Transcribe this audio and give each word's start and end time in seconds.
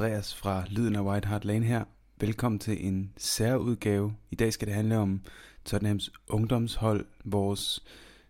Andreas 0.00 0.34
fra 0.34 0.64
Lyden 0.70 0.96
af 0.96 1.00
White 1.00 1.28
Hart 1.28 1.44
Lane 1.44 1.66
her. 1.66 1.84
Velkommen 2.20 2.58
til 2.58 2.86
en 2.86 3.12
særudgave. 3.16 4.14
I 4.30 4.34
dag 4.34 4.52
skal 4.52 4.68
det 4.68 4.74
handle 4.74 4.98
om 4.98 5.20
Tottenhams 5.64 6.10
ungdomshold, 6.28 7.06
vores 7.24 7.84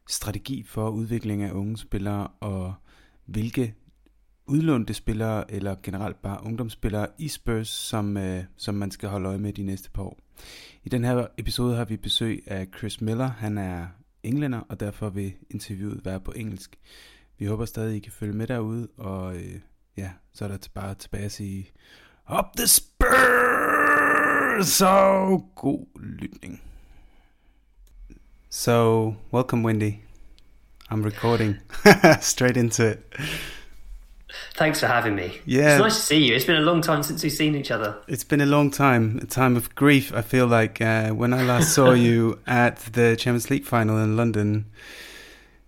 strategi 0.09 0.62
for 0.62 0.91
udvikling 0.91 1.42
af 1.42 1.52
unge 1.52 1.77
spillere 1.77 2.28
og 2.41 2.75
hvilke 3.25 3.75
udlånte 4.47 4.95
spillere 4.95 5.51
eller 5.51 5.77
generelt 5.83 6.23
bare 6.23 6.45
ungdomsspillere 6.45 7.06
i 7.19 7.28
Spurs, 7.28 7.69
som, 7.69 8.16
øh, 8.16 8.45
som 8.56 8.75
man 8.75 8.91
skal 8.91 9.09
holde 9.09 9.28
øje 9.28 9.39
med 9.39 9.52
de 9.52 9.62
næste 9.62 9.91
par 9.91 10.02
år. 10.02 10.19
I 10.84 10.89
den 10.89 11.05
her 11.05 11.27
episode 11.39 11.77
har 11.77 11.84
vi 11.84 11.97
besøg 11.97 12.42
af 12.47 12.66
Chris 12.78 13.00
Miller. 13.00 13.27
Han 13.27 13.59
er 13.59 13.87
englænder, 14.23 14.61
og 14.61 14.80
derfor 14.80 15.09
vil 15.09 15.33
interviewet 15.50 16.05
være 16.05 16.20
på 16.20 16.33
engelsk. 16.37 16.78
Vi 17.39 17.45
håber 17.45 17.64
stadig, 17.64 17.97
I 17.97 18.00
kan 18.00 18.12
følge 18.12 18.34
med 18.34 18.47
derude, 18.47 18.89
og 18.97 19.37
øh, 19.37 19.61
ja, 19.97 20.11
så 20.35 20.45
er 20.45 20.49
der 20.49 20.59
bare 20.75 20.95
tilbage 20.95 21.25
at 21.25 21.33
sige, 21.33 21.71
Up 22.39 22.45
the 22.57 22.67
Spurs! 22.67 24.67
Så 24.67 25.41
god 25.57 25.87
lytning. 26.21 26.61
So, 28.51 29.15
welcome 29.33 29.67
Wendy. 29.67 29.93
I'm 30.91 31.05
recording 31.05 31.55
straight 32.21 32.57
into 32.57 32.91
it. 32.91 32.98
Thanks 34.56 34.81
for 34.81 34.87
having 34.87 35.14
me. 35.14 35.31
Yeah. 35.47 35.77
It's 35.77 35.83
nice 35.83 35.97
to 35.97 36.03
see 36.03 36.29
you. 36.29 36.34
It's 36.34 36.45
been 36.45 36.57
a 36.57 36.61
long 36.73 36.83
time 36.83 37.03
since 37.03 37.23
we've 37.23 37.33
seen 37.33 37.55
each 37.55 37.70
other. 37.70 37.97
It's 38.09 38.25
been 38.25 38.41
a 38.41 38.47
long 38.47 38.70
time, 38.70 39.19
a 39.23 39.27
time 39.27 39.57
of 39.57 39.75
grief. 39.75 40.12
I 40.14 40.23
feel 40.23 40.47
like 40.47 40.81
uh, 40.81 41.11
when 41.11 41.33
I 41.33 41.42
last 41.42 41.75
saw 41.75 41.92
you 42.07 42.39
at 42.47 42.77
the 42.92 43.17
Champions 43.17 43.51
League 43.51 43.64
final 43.64 43.98
in 43.98 44.17
London. 44.17 44.67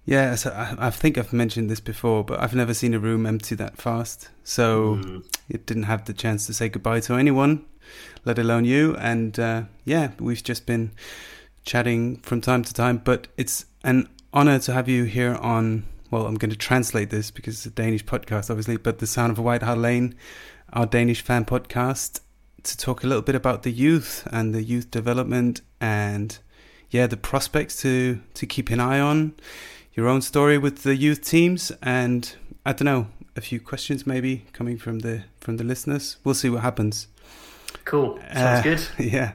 Yeah, 0.04 0.34
so 0.34 0.50
I, 0.50 0.86
I 0.88 0.90
think 0.90 1.16
I've 1.16 1.32
mentioned 1.32 1.70
this 1.70 1.78
before, 1.80 2.24
but 2.24 2.40
I've 2.40 2.54
never 2.54 2.74
seen 2.74 2.92
a 2.92 2.98
room 2.98 3.24
empty 3.24 3.54
that 3.56 3.76
fast. 3.78 4.30
So 4.42 4.96
Mm. 4.96 5.24
it 5.48 5.64
didn't 5.66 5.84
have 5.84 6.04
the 6.06 6.12
chance 6.12 6.46
to 6.46 6.54
say 6.54 6.68
goodbye 6.68 7.00
to 7.00 7.14
anyone, 7.14 7.64
let 8.24 8.38
alone 8.38 8.64
you. 8.64 8.96
And 8.96 9.38
uh, 9.38 9.62
yeah, 9.84 10.10
we've 10.18 10.42
just 10.42 10.66
been 10.66 10.90
chatting 11.64 12.16
from 12.18 12.40
time 12.40 12.64
to 12.64 12.74
time. 12.74 12.98
But 13.04 13.28
it's 13.36 13.66
an 13.84 14.08
honor 14.32 14.58
to 14.60 14.72
have 14.72 14.88
you 14.88 15.04
here 15.04 15.36
on. 15.36 15.84
Well, 16.10 16.26
I'm 16.26 16.34
going 16.34 16.50
to 16.50 16.56
translate 16.58 17.08
this 17.10 17.30
because 17.30 17.54
it's 17.54 17.66
a 17.66 17.70
Danish 17.70 18.04
podcast, 18.04 18.50
obviously. 18.50 18.76
But 18.76 18.98
the 18.98 19.06
Sound 19.06 19.30
of 19.32 19.38
a 19.38 19.42
White 19.42 19.62
Hart 19.62 19.78
Lane, 19.78 20.14
our 20.72 20.84
Danish 20.84 21.22
fan 21.22 21.44
podcast, 21.44 22.20
to 22.64 22.76
talk 22.76 23.02
a 23.02 23.06
little 23.06 23.22
bit 23.22 23.34
about 23.36 23.62
the 23.62 23.72
youth 23.72 24.26
and 24.32 24.52
the 24.54 24.62
youth 24.62 24.90
development 24.90 25.62
and 25.80 26.38
yeah, 26.90 27.06
the 27.06 27.16
prospects 27.16 27.80
to 27.82 28.20
to 28.34 28.46
keep 28.46 28.68
an 28.70 28.80
eye 28.80 28.98
on. 29.00 29.34
Your 29.94 30.08
own 30.08 30.22
story 30.22 30.58
with 30.58 30.82
the 30.84 30.96
youth 30.96 31.22
teams, 31.22 31.70
and 31.82 32.34
I 32.64 32.72
don't 32.72 32.86
know, 32.86 33.06
a 33.36 33.40
few 33.40 33.60
questions 33.60 34.06
maybe 34.06 34.44
coming 34.52 34.78
from 34.78 35.00
the 35.00 35.24
from 35.40 35.56
the 35.58 35.64
listeners. 35.64 36.16
We'll 36.24 36.34
see 36.34 36.48
what 36.50 36.62
happens. 36.62 37.08
Cool. 37.84 38.18
Sounds 38.32 38.60
Uh, 38.60 38.62
good. 38.62 38.82
Yeah. 39.12 39.32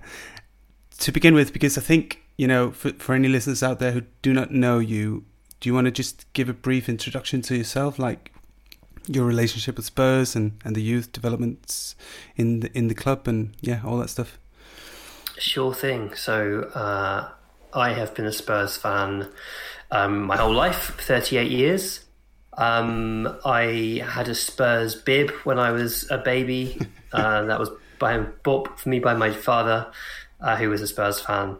To 1.00 1.12
begin 1.12 1.36
with, 1.36 1.54
because 1.54 1.78
I 1.78 1.82
think, 1.82 2.24
you 2.38 2.48
know, 2.48 2.72
for, 2.72 2.92
for 2.94 3.14
any 3.14 3.28
listeners 3.28 3.62
out 3.62 3.78
there 3.80 3.92
who 3.92 4.02
do 4.24 4.34
not 4.34 4.50
know 4.52 4.80
you, 4.80 5.26
do 5.60 5.70
you 5.70 5.74
want 5.76 5.86
to 5.86 5.92
just 5.92 6.26
give 6.34 6.50
a 6.50 6.54
brief 6.54 6.90
introduction 6.90 7.42
to 7.44 7.56
yourself, 7.56 8.00
like 8.00 8.32
your 9.08 9.26
relationship 9.26 9.76
with 9.78 9.86
Spurs 9.86 10.36
and, 10.36 10.54
and 10.66 10.76
the 10.76 10.82
youth 10.82 11.12
developments 11.12 11.96
in 12.36 12.62
the, 12.62 12.76
in 12.78 12.88
the 12.88 12.96
club 12.96 13.28
and 13.28 13.56
yeah, 13.62 13.82
all 13.86 13.98
that 13.98 14.10
stuff? 14.10 14.40
Sure 15.38 15.74
thing. 15.74 16.16
So, 16.16 16.64
uh, 16.74 17.30
I 17.74 17.94
have 17.94 18.16
been 18.16 18.26
a 18.26 18.32
Spurs 18.34 18.76
fan 18.78 19.28
um, 19.92 20.24
my 20.24 20.38
whole 20.38 20.54
life, 20.54 20.96
38 21.00 21.52
years. 21.52 22.02
Um, 22.58 23.38
I 23.46 24.04
had 24.06 24.28
a 24.28 24.36
Spurs 24.36 24.96
bib 24.96 25.32
when 25.44 25.60
I 25.60 25.72
was 25.72 26.10
a 26.10 26.18
baby. 26.18 26.80
uh, 27.14 27.44
that 27.44 27.60
was 27.60 27.70
by, 28.00 28.18
bought 28.18 28.80
for 28.80 28.90
me 28.90 29.00
by 29.00 29.14
my 29.14 29.32
father, 29.32 29.92
uh, 30.42 30.56
who 30.56 30.70
was 30.70 30.82
a 30.82 30.88
Spurs 30.88 31.20
fan. 31.20 31.58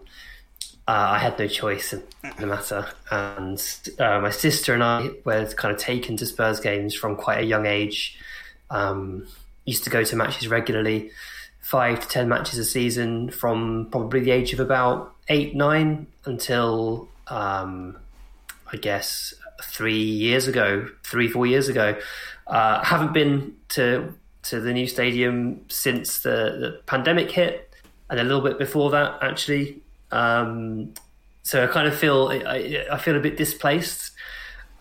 Uh, 0.88 1.16
I 1.16 1.20
had 1.20 1.38
no 1.38 1.48
choice 1.48 1.94
in 1.94 2.04
the 2.40 2.48
matter. 2.48 2.88
And 3.12 3.62
uh, 4.00 4.20
my 4.20 4.30
sister 4.32 4.74
and 4.74 4.84
I 4.84 5.10
were 5.26 5.46
kind 5.48 5.74
of 5.74 5.80
taken 5.80 6.16
to 6.18 6.26
Spurs 6.26 6.60
games 6.60 6.96
from 6.96 7.16
quite 7.16 7.40
a 7.40 7.46
young 7.46 7.66
age. 7.66 8.18
Um, 8.70 9.28
used 9.66 9.84
to 9.84 9.90
go 9.90 10.04
to 10.04 10.16
matches 10.16 10.48
regularly, 10.48 11.12
five 11.60 12.00
to 12.00 12.08
ten 12.08 12.30
matches 12.30 12.58
a 12.58 12.64
season 12.64 13.30
from 13.30 13.90
probably 13.92 14.22
the 14.22 14.32
age 14.32 14.54
of 14.54 14.62
about 14.62 15.14
eight, 15.28 15.56
nine 15.56 16.08
until 16.26 17.10
um, 17.28 17.98
I 18.72 18.78
guess 18.78 19.34
three 19.64 20.02
years 20.04 20.48
ago, 20.48 20.88
three, 21.04 21.28
four 21.28 21.46
years 21.46 21.70
ago. 21.70 21.98
Uh, 22.46 22.84
haven't 22.84 23.14
been 23.14 23.56
to 23.70 24.14
to 24.44 24.62
the 24.62 24.72
new 24.72 24.88
stadium 24.88 25.66
since 25.68 26.20
the, 26.20 26.30
the 26.30 26.82
pandemic 26.86 27.30
hit, 27.32 27.74
and 28.10 28.20
a 28.20 28.24
little 28.24 28.42
bit 28.42 28.58
before 28.58 28.90
that, 28.92 29.18
actually. 29.22 29.82
Um, 30.12 30.94
so 31.44 31.64
I 31.64 31.68
kind 31.68 31.88
of 31.88 31.96
feel 31.98 32.30
I, 32.30 32.86
I 32.92 32.98
feel 32.98 33.16
a 33.16 33.20
bit 33.20 33.38
displaced. 33.38 34.12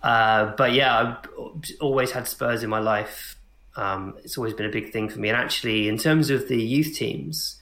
Uh, 0.03 0.55
but 0.57 0.73
yeah, 0.73 1.19
I've 1.19 1.81
always 1.81 2.13
had 2.13 2.29
Spurs 2.29 2.63
in 2.63 2.71
my 2.71 2.79
life. 2.79 3.37
Um, 3.75 4.15
it's 4.23 4.39
always 4.39 4.55
been 4.55 4.67
a 4.67 4.71
big 4.71 4.93
thing 4.93 5.09
for 5.09 5.19
me. 5.19 5.29
And 5.29 5.37
actually, 5.37 5.89
in 5.89 5.99
terms 5.99 6.31
of 6.31 6.49
the 6.49 6.63
youth 6.63 6.95
teams, 6.95 7.59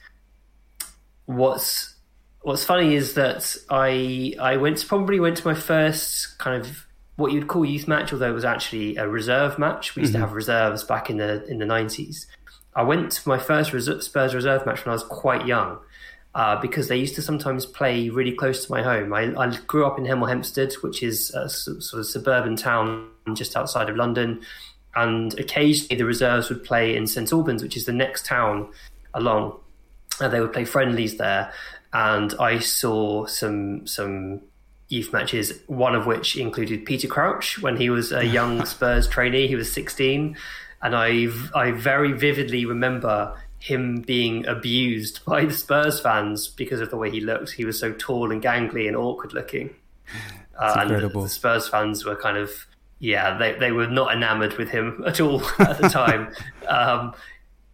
what's 1.25 1.94
what's 2.45 2.63
funny 2.63 2.93
is 2.93 3.15
that 3.15 3.55
I 3.71 4.35
I 4.39 4.57
went 4.57 4.77
to, 4.77 4.87
probably 4.87 5.19
went 5.19 5.37
to 5.37 5.47
my 5.47 5.55
first 5.55 6.37
kind 6.37 6.61
of 6.61 6.85
what 7.15 7.31
you'd 7.31 7.47
call 7.47 7.65
youth 7.65 7.87
match, 7.87 8.13
although 8.13 8.29
it 8.29 8.33
was 8.33 8.45
actually 8.45 8.97
a 8.97 9.07
reserve 9.07 9.57
match. 9.57 9.95
We 9.95 10.03
used 10.03 10.13
to 10.13 10.19
have 10.19 10.33
reserves 10.33 10.83
back 10.83 11.09
in 11.09 11.17
the 11.17 11.43
in 11.47 11.57
the 11.57 11.65
nineties. 11.65 12.27
I 12.75 12.83
went 12.83 13.11
to 13.13 13.27
my 13.27 13.39
first 13.39 13.71
reser- 13.71 14.01
Spurs 14.01 14.35
reserve 14.35 14.65
match 14.65 14.85
when 14.85 14.91
I 14.91 14.93
was 14.93 15.03
quite 15.03 15.45
young. 15.45 15.79
Uh, 16.35 16.59
because 16.59 16.89
they 16.89 16.97
used 16.97 17.15
to 17.15 17.21
sometimes 17.21 17.65
play 17.65 18.09
really 18.09 18.33
close 18.33 18.65
to 18.65 18.69
my 18.69 18.83
home. 18.83 19.13
I, 19.13 19.33
I 19.41 19.57
grew 19.67 19.85
up 19.85 19.97
in 19.97 20.03
Hemel 20.03 20.27
Hempstead, 20.27 20.73
which 20.81 21.01
is 21.01 21.33
a 21.33 21.47
sort 21.47 21.93
of 21.93 22.05
suburban 22.05 22.57
town 22.57 23.07
just 23.35 23.55
outside 23.55 23.89
of 23.89 23.95
London, 23.95 24.41
and 24.97 25.39
occasionally 25.39 25.95
the 25.95 26.03
reserves 26.03 26.49
would 26.49 26.65
play 26.65 26.93
in 26.93 27.07
St 27.07 27.31
Albans, 27.31 27.63
which 27.63 27.77
is 27.77 27.85
the 27.85 27.93
next 27.93 28.25
town 28.25 28.69
along. 29.13 29.57
And 30.19 30.33
they 30.33 30.41
would 30.41 30.51
play 30.51 30.65
friendlies 30.65 31.15
there, 31.15 31.53
and 31.95 32.33
I 32.41 32.59
saw 32.59 33.25
some 33.25 33.87
some 33.87 34.41
youth 34.89 35.13
matches. 35.13 35.53
One 35.67 35.95
of 35.95 36.05
which 36.05 36.35
included 36.35 36.85
Peter 36.85 37.07
Crouch 37.07 37.57
when 37.59 37.77
he 37.77 37.89
was 37.89 38.11
a 38.11 38.25
young 38.37 38.65
Spurs 38.65 39.07
trainee. 39.07 39.47
He 39.47 39.55
was 39.55 39.71
sixteen, 39.71 40.35
and 40.81 40.93
I 40.93 41.27
I 41.55 41.71
very 41.71 42.11
vividly 42.11 42.65
remember 42.65 43.39
him 43.59 44.01
being 44.01 44.45
abused 44.45 45.23
by 45.23 45.45
the 45.45 45.53
Spurs 45.53 46.01
fans 46.01 46.49
because 46.49 46.81
of 46.81 46.89
the 46.89 46.97
way 46.97 47.09
he 47.09 47.21
looked. 47.21 47.51
He 47.51 47.63
was 47.63 47.79
so 47.79 47.93
tall 47.93 48.29
and 48.29 48.43
gangly 48.43 48.87
and 48.87 48.97
awkward 48.97 49.33
looking. 49.33 49.73
Uh, 50.59 50.75
and 50.79 50.89
the, 50.89 50.95
incredible. 50.95 51.23
the 51.23 51.29
Spurs 51.29 51.69
fans 51.69 52.03
were 52.03 52.17
kind 52.17 52.37
of 52.37 52.67
yeah, 52.99 53.37
they 53.37 53.53
they 53.53 53.71
were 53.71 53.87
not 53.87 54.13
enamored 54.13 54.57
with 54.57 54.69
him 54.69 55.01
at 55.07 55.21
all 55.21 55.41
at 55.59 55.81
the 55.81 55.87
time. 55.87 56.33
um, 56.67 57.13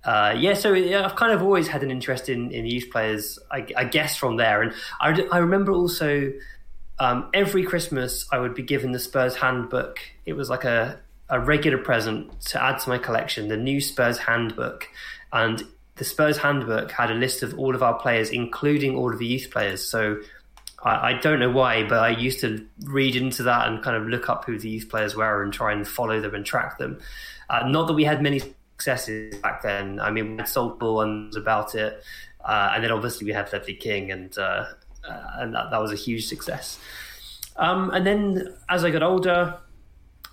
uh, 0.03 0.35
yeah, 0.37 0.53
so 0.53 0.73
I've 0.73 1.15
kind 1.15 1.31
of 1.31 1.43
always 1.43 1.67
had 1.67 1.83
an 1.83 1.91
interest 1.91 2.27
in, 2.27 2.51
in 2.51 2.65
youth 2.65 2.89
players, 2.91 3.37
I, 3.51 3.65
I 3.77 3.85
guess, 3.85 4.17
from 4.17 4.37
there. 4.37 4.61
And 4.61 4.73
I, 4.99 5.27
I 5.31 5.37
remember 5.37 5.71
also 5.71 6.33
um, 6.99 7.29
every 7.33 7.63
Christmas 7.63 8.25
I 8.31 8.39
would 8.39 8.55
be 8.55 8.63
given 8.63 8.91
the 8.91 8.99
Spurs 8.99 9.35
handbook. 9.35 9.99
It 10.25 10.33
was 10.33 10.49
like 10.49 10.63
a, 10.63 10.99
a 11.29 11.39
regular 11.39 11.77
present 11.77 12.41
to 12.41 12.63
add 12.63 12.79
to 12.79 12.89
my 12.89 12.97
collection, 12.97 13.47
the 13.47 13.57
new 13.57 13.79
Spurs 13.79 14.17
handbook. 14.17 14.87
And 15.31 15.63
the 15.95 16.03
Spurs 16.03 16.37
handbook 16.37 16.91
had 16.91 17.11
a 17.11 17.15
list 17.15 17.43
of 17.43 17.57
all 17.59 17.75
of 17.75 17.83
our 17.83 17.93
players, 17.99 18.31
including 18.31 18.95
all 18.95 19.13
of 19.13 19.19
the 19.19 19.25
youth 19.27 19.51
players. 19.51 19.83
So 19.83 20.17
I, 20.83 21.11
I 21.11 21.13
don't 21.13 21.39
know 21.39 21.51
why, 21.51 21.87
but 21.87 21.99
I 21.99 22.09
used 22.09 22.39
to 22.41 22.65
read 22.85 23.15
into 23.15 23.43
that 23.43 23.67
and 23.67 23.83
kind 23.83 23.95
of 23.95 24.07
look 24.07 24.29
up 24.29 24.45
who 24.45 24.57
the 24.57 24.69
youth 24.69 24.89
players 24.89 25.15
were 25.15 25.43
and 25.43 25.53
try 25.53 25.73
and 25.73 25.87
follow 25.87 26.19
them 26.19 26.33
and 26.33 26.43
track 26.43 26.79
them. 26.79 26.99
Uh, 27.51 27.67
not 27.67 27.85
that 27.85 27.93
we 27.93 28.03
had 28.03 28.23
many 28.23 28.41
successes 28.81 29.35
back 29.37 29.61
then. 29.61 29.99
I 29.99 30.09
mean, 30.11 30.31
we 30.31 30.37
had 30.37 30.47
Sol 30.47 30.69
Campbell 30.69 31.01
and 31.01 31.27
was 31.27 31.35
about 31.35 31.75
it, 31.75 32.03
uh, 32.43 32.71
and 32.73 32.83
then 32.83 32.91
obviously 32.91 33.25
we 33.25 33.33
had 33.33 33.51
Ledley 33.53 33.75
King, 33.75 34.11
and 34.11 34.35
uh, 34.37 34.65
uh, 35.07 35.23
and 35.39 35.53
that, 35.53 35.69
that 35.71 35.79
was 35.81 35.91
a 35.91 35.95
huge 35.95 36.25
success. 36.27 36.79
Um, 37.57 37.91
and 37.91 38.05
then 38.05 38.55
as 38.69 38.83
I 38.83 38.89
got 38.89 39.03
older, 39.03 39.57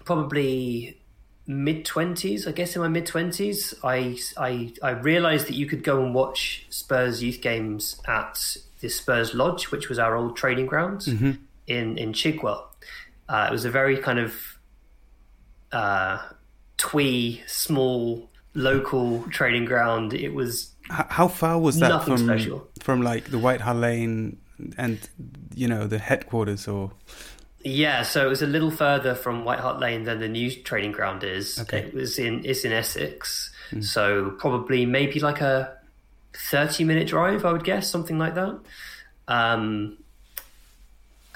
probably 0.04 0.98
mid 1.46 1.84
twenties, 1.84 2.46
I 2.46 2.52
guess 2.52 2.74
in 2.74 2.82
my 2.82 2.88
mid 2.88 3.06
twenties, 3.06 3.74
I, 3.84 4.18
I 4.38 4.72
I 4.82 4.90
realised 4.90 5.46
that 5.48 5.54
you 5.54 5.66
could 5.66 5.84
go 5.84 6.02
and 6.02 6.14
watch 6.14 6.66
Spurs 6.70 7.22
youth 7.22 7.40
games 7.42 8.00
at 8.06 8.56
the 8.80 8.88
Spurs 8.88 9.34
Lodge, 9.34 9.70
which 9.70 9.88
was 9.88 9.98
our 9.98 10.16
old 10.16 10.36
training 10.36 10.66
ground 10.66 11.06
in 11.66 11.98
in 11.98 12.12
Chigwell. 12.14 12.64
Uh, 13.28 13.46
it 13.50 13.52
was 13.52 13.66
a 13.66 13.70
very 13.70 13.98
kind 13.98 14.18
of 14.18 14.58
uh, 15.70 16.18
twee, 16.78 17.42
small, 17.46 18.30
local 18.58 19.22
training 19.30 19.64
ground. 19.64 20.12
It 20.12 20.34
was 20.34 20.72
how 20.90 21.28
far 21.28 21.58
was 21.58 21.78
that 21.78 22.04
from 22.04 22.18
special. 22.18 22.68
from 22.80 23.02
like 23.02 23.30
the 23.30 23.38
White 23.38 23.60
Hart 23.60 23.76
Lane 23.76 24.38
and 24.76 24.98
you 25.54 25.68
know 25.68 25.86
the 25.86 25.98
headquarters 25.98 26.66
or 26.66 26.90
Yeah, 27.62 28.02
so 28.02 28.26
it 28.26 28.28
was 28.28 28.42
a 28.42 28.46
little 28.46 28.70
further 28.70 29.14
from 29.14 29.44
White 29.44 29.60
Hart 29.60 29.78
Lane 29.78 30.04
than 30.04 30.18
the 30.18 30.28
new 30.28 30.50
training 30.50 30.92
ground 30.92 31.24
is. 31.24 31.58
Okay. 31.60 31.78
It 31.78 31.94
was 31.94 32.18
in 32.18 32.44
it's 32.44 32.64
in 32.64 32.72
Essex, 32.72 33.50
so 33.80 34.30
probably 34.38 34.84
maybe 34.86 35.20
like 35.20 35.40
a 35.40 35.76
thirty 36.50 36.84
minute 36.84 37.08
drive, 37.08 37.44
I 37.44 37.52
would 37.52 37.64
guess, 37.64 37.88
something 37.88 38.18
like 38.18 38.34
that. 38.34 38.58
Um, 39.28 39.98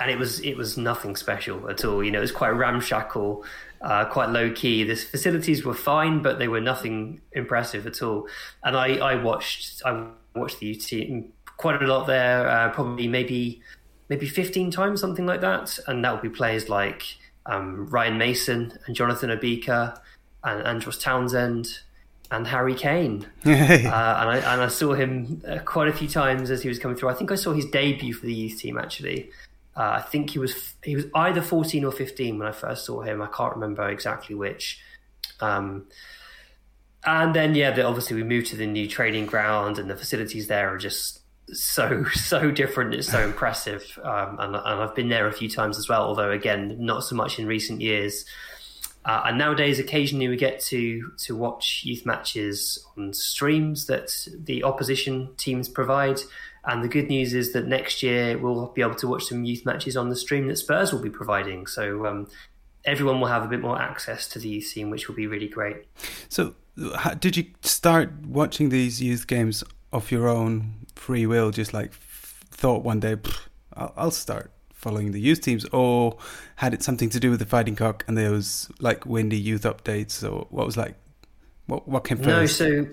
and 0.00 0.10
it 0.10 0.18
was 0.18 0.40
it 0.40 0.56
was 0.56 0.76
nothing 0.76 1.14
special 1.14 1.70
at 1.70 1.84
all. 1.84 2.02
You 2.02 2.10
know, 2.10 2.18
it 2.18 2.22
was 2.22 2.32
quite 2.32 2.50
ramshackle, 2.50 3.44
uh, 3.82 4.04
quite 4.06 4.30
low 4.30 4.50
key. 4.52 4.84
The 4.84 4.94
facilities 4.94 5.64
were 5.64 5.74
fine, 5.74 6.22
but 6.22 6.38
they 6.38 6.48
were 6.48 6.60
nothing 6.60 7.20
impressive 7.32 7.86
at 7.86 8.02
all. 8.02 8.26
And 8.62 8.76
I, 8.76 8.96
I 8.96 9.14
watched 9.16 9.82
I 9.84 10.06
watched 10.34 10.60
the 10.60 10.66
youth 10.66 10.86
team 10.86 11.32
quite 11.56 11.82
a 11.82 11.86
lot 11.86 12.06
there, 12.06 12.48
uh, 12.48 12.70
probably 12.70 13.08
maybe 13.08 13.60
maybe 14.08 14.26
fifteen 14.26 14.70
times, 14.70 15.00
something 15.00 15.26
like 15.26 15.40
that. 15.40 15.78
And 15.86 16.04
that 16.04 16.12
would 16.12 16.22
be 16.22 16.30
players 16.30 16.68
like 16.68 17.04
um, 17.46 17.86
Ryan 17.88 18.18
Mason 18.18 18.78
and 18.86 18.94
Jonathan 18.94 19.30
Obika 19.30 19.98
and 20.44 20.66
Andros 20.66 20.98
Townsend 20.98 21.80
and 22.30 22.46
Harry 22.46 22.74
Kane. 22.74 23.26
Uh, 23.44 24.16
and 24.20 24.30
I 24.30 24.36
and 24.52 24.62
I 24.62 24.68
saw 24.68 24.94
him 24.94 25.42
uh, 25.46 25.58
quite 25.58 25.88
a 25.88 25.92
few 25.92 26.08
times 26.08 26.50
as 26.50 26.62
he 26.62 26.68
was 26.68 26.78
coming 26.78 26.96
through. 26.96 27.10
I 27.10 27.14
think 27.14 27.32
I 27.32 27.34
saw 27.34 27.52
his 27.52 27.66
debut 27.66 28.14
for 28.14 28.26
the 28.26 28.34
youth 28.34 28.58
team 28.58 28.78
actually. 28.78 29.30
Uh, 29.76 29.98
I 29.98 30.00
think 30.02 30.30
he 30.30 30.38
was 30.38 30.74
he 30.84 30.96
was 30.96 31.06
either 31.14 31.40
fourteen 31.40 31.84
or 31.84 31.92
fifteen 31.92 32.38
when 32.38 32.48
I 32.48 32.52
first 32.52 32.84
saw 32.84 33.00
him. 33.00 33.22
I 33.22 33.28
can't 33.28 33.54
remember 33.54 33.88
exactly 33.88 34.34
which. 34.34 34.80
Um, 35.40 35.86
and 37.04 37.34
then 37.34 37.54
yeah, 37.54 37.72
the, 37.72 37.84
obviously 37.84 38.16
we 38.16 38.22
moved 38.22 38.48
to 38.48 38.56
the 38.56 38.66
new 38.66 38.86
training 38.86 39.26
ground, 39.26 39.78
and 39.78 39.88
the 39.88 39.96
facilities 39.96 40.46
there 40.46 40.72
are 40.72 40.78
just 40.78 41.20
so 41.52 42.04
so 42.12 42.50
different. 42.50 42.94
It's 42.94 43.10
so 43.10 43.24
impressive, 43.24 43.98
um, 44.02 44.38
and, 44.38 44.54
and 44.54 44.56
I've 44.56 44.94
been 44.94 45.08
there 45.08 45.26
a 45.26 45.32
few 45.32 45.48
times 45.48 45.78
as 45.78 45.88
well. 45.88 46.02
Although 46.02 46.30
again, 46.30 46.76
not 46.78 47.04
so 47.04 47.14
much 47.16 47.38
in 47.38 47.46
recent 47.46 47.80
years. 47.80 48.24
Uh, 49.04 49.22
and 49.26 49.38
nowadays, 49.38 49.80
occasionally 49.80 50.28
we 50.28 50.36
get 50.36 50.60
to 50.60 51.10
to 51.18 51.34
watch 51.34 51.82
youth 51.84 52.06
matches 52.06 52.84
on 52.96 53.12
streams 53.12 53.86
that 53.86 54.10
the 54.44 54.62
opposition 54.62 55.30
teams 55.36 55.68
provide. 55.68 56.20
And 56.64 56.84
the 56.84 56.88
good 56.88 57.08
news 57.08 57.34
is 57.34 57.52
that 57.54 57.66
next 57.66 58.02
year 58.02 58.38
we'll 58.38 58.66
be 58.66 58.82
able 58.82 58.94
to 58.96 59.08
watch 59.08 59.24
some 59.24 59.44
youth 59.44 59.66
matches 59.66 59.96
on 59.96 60.10
the 60.10 60.16
stream 60.16 60.46
that 60.48 60.56
Spurs 60.56 60.92
will 60.92 61.00
be 61.00 61.10
providing. 61.10 61.66
So 61.66 62.06
um, 62.06 62.28
everyone 62.84 63.20
will 63.20 63.28
have 63.28 63.42
a 63.42 63.48
bit 63.48 63.60
more 63.60 63.80
access 63.80 64.28
to 64.28 64.38
the 64.38 64.48
youth 64.48 64.66
scene, 64.66 64.90
which 64.90 65.08
will 65.08 65.14
be 65.14 65.26
really 65.26 65.48
great. 65.48 65.84
So, 66.28 66.54
how, 66.96 67.14
did 67.14 67.36
you 67.36 67.46
start 67.62 68.12
watching 68.26 68.70
these 68.70 69.02
youth 69.02 69.26
games 69.26 69.62
of 69.92 70.10
your 70.10 70.28
own 70.28 70.86
free 70.94 71.26
will? 71.26 71.50
Just 71.50 71.72
like 71.72 71.90
f- 71.90 72.44
thought 72.50 72.82
one 72.82 73.00
day, 73.00 73.16
I'll, 73.74 73.92
I'll 73.96 74.10
start 74.10 74.50
following 74.72 75.12
the 75.12 75.20
youth 75.20 75.40
teams, 75.40 75.64
or 75.66 76.16
had 76.56 76.74
it 76.74 76.82
something 76.82 77.08
to 77.10 77.20
do 77.20 77.30
with 77.30 77.38
the 77.38 77.46
Fighting 77.46 77.76
Cock 77.76 78.04
and 78.08 78.16
those 78.16 78.70
like 78.80 79.06
windy 79.06 79.38
youth 79.38 79.62
updates, 79.62 80.22
or 80.22 80.46
what 80.50 80.66
was 80.66 80.76
like, 80.76 80.94
what 81.66 81.86
what 81.86 82.04
came 82.04 82.18
first? 82.18 82.26
No, 82.26 82.46
so 82.46 82.86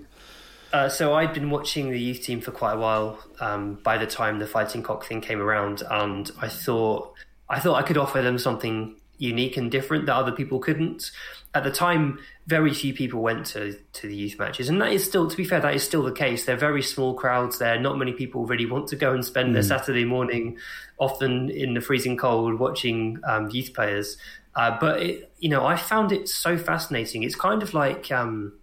uh, 0.72 0.90
so 0.90 1.14
I'd 1.14 1.34
been 1.34 1.50
watching 1.50 1.92
the 1.92 2.00
youth 2.00 2.22
team 2.22 2.42
for 2.42 2.52
quite 2.52 2.74
a 2.74 2.78
while. 2.78 3.20
Um, 3.40 3.76
by 3.84 3.98
the 3.98 4.08
time 4.08 4.40
the 4.40 4.48
Fighting 4.48 4.84
Cock 4.84 5.06
thing 5.06 5.22
came 5.22 5.42
around, 5.42 5.84
and 5.90 6.30
I 6.40 6.48
thought 6.48 7.14
I 7.50 7.60
thought 7.60 7.76
I 7.76 7.84
could 7.84 7.98
offer 7.98 8.22
them 8.22 8.38
something 8.38 8.96
unique 9.18 9.58
and 9.58 9.70
different 9.70 10.06
that 10.06 10.16
other 10.16 10.32
people 10.32 10.60
couldn't. 10.60 11.12
At 11.54 11.64
the 11.64 11.72
time, 11.72 12.20
very 12.46 12.74
few 12.74 12.94
people 12.94 13.22
went 13.22 13.48
to, 13.48 13.78
to 13.94 14.08
the 14.08 14.16
youth 14.16 14.38
matches, 14.38 14.70
and 14.70 14.80
that 14.82 14.94
is 14.94 15.04
still, 15.04 15.28
to 15.28 15.36
be 15.36 15.44
fair, 15.44 15.60
that 15.60 15.74
is 15.74 15.84
still 15.84 16.04
the 16.04 16.12
case. 16.12 16.46
They're 16.46 16.56
very 16.56 16.84
small 16.84 17.16
crowds 17.16 17.58
there. 17.58 17.80
Not 17.80 17.98
many 17.98 18.14
people 18.14 18.46
really 18.46 18.68
want 18.68 18.88
to 18.90 18.96
go 18.96 19.14
and 19.14 19.26
spend 19.26 19.56
their 19.56 19.64
Saturday 19.64 20.06
morning, 20.06 20.58
often 21.00 21.50
in 21.50 21.74
the 21.74 21.82
freezing 21.82 22.18
cold, 22.18 22.60
watching 22.60 23.20
um, 23.24 23.50
youth 23.50 23.74
players. 23.74 24.18
Uh, 24.56 24.78
but 24.80 25.02
it, 25.02 25.32
you 25.40 25.50
know, 25.50 25.66
I 25.66 25.76
found 25.76 26.12
it 26.12 26.30
so 26.30 26.58
fascinating. 26.58 27.24
It's 27.24 27.36
kind 27.36 27.64
of 27.64 27.74
like. 27.74 28.12
Um, 28.12 28.54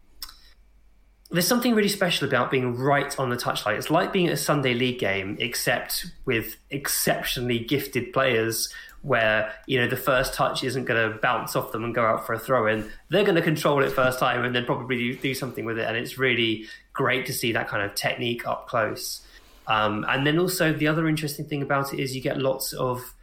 there's 1.30 1.46
something 1.46 1.74
really 1.74 1.88
special 1.88 2.28
about 2.28 2.50
being 2.50 2.76
right 2.76 3.18
on 3.18 3.30
the 3.30 3.36
touchline. 3.36 3.76
It's 3.76 3.90
like 3.90 4.12
being 4.12 4.28
at 4.28 4.32
a 4.32 4.36
Sunday 4.36 4.74
league 4.74 4.98
game, 4.98 5.36
except 5.40 6.06
with 6.24 6.56
exceptionally 6.70 7.58
gifted 7.58 8.12
players 8.12 8.72
where, 9.02 9.52
you 9.66 9.80
know, 9.80 9.88
the 9.88 9.96
first 9.96 10.34
touch 10.34 10.64
isn't 10.64 10.84
going 10.84 11.12
to 11.12 11.18
bounce 11.18 11.54
off 11.54 11.72
them 11.72 11.84
and 11.84 11.94
go 11.94 12.04
out 12.04 12.26
for 12.26 12.32
a 12.32 12.38
throw 12.38 12.66
in. 12.66 12.90
They're 13.08 13.24
going 13.24 13.36
to 13.36 13.42
control 13.42 13.82
it 13.82 13.90
first 13.90 14.18
time 14.18 14.44
and 14.44 14.54
then 14.54 14.64
probably 14.64 15.14
do, 15.14 15.34
something 15.34 15.64
with 15.64 15.78
it. 15.78 15.86
And 15.86 15.96
it's 15.96 16.18
really 16.18 16.66
great 16.92 17.26
to 17.26 17.32
see 17.32 17.52
that 17.52 17.68
kind 17.68 17.82
of 17.82 17.94
technique 17.94 18.46
up 18.46 18.68
close. 18.68 19.20
Um, 19.66 20.04
and 20.08 20.26
then 20.26 20.38
also 20.38 20.72
the 20.72 20.88
other 20.88 21.08
interesting 21.08 21.44
thing 21.44 21.62
about 21.62 21.92
it 21.92 22.00
is 22.00 22.14
you 22.14 22.22
get 22.22 22.38
lots 22.38 22.72
of 22.72 23.14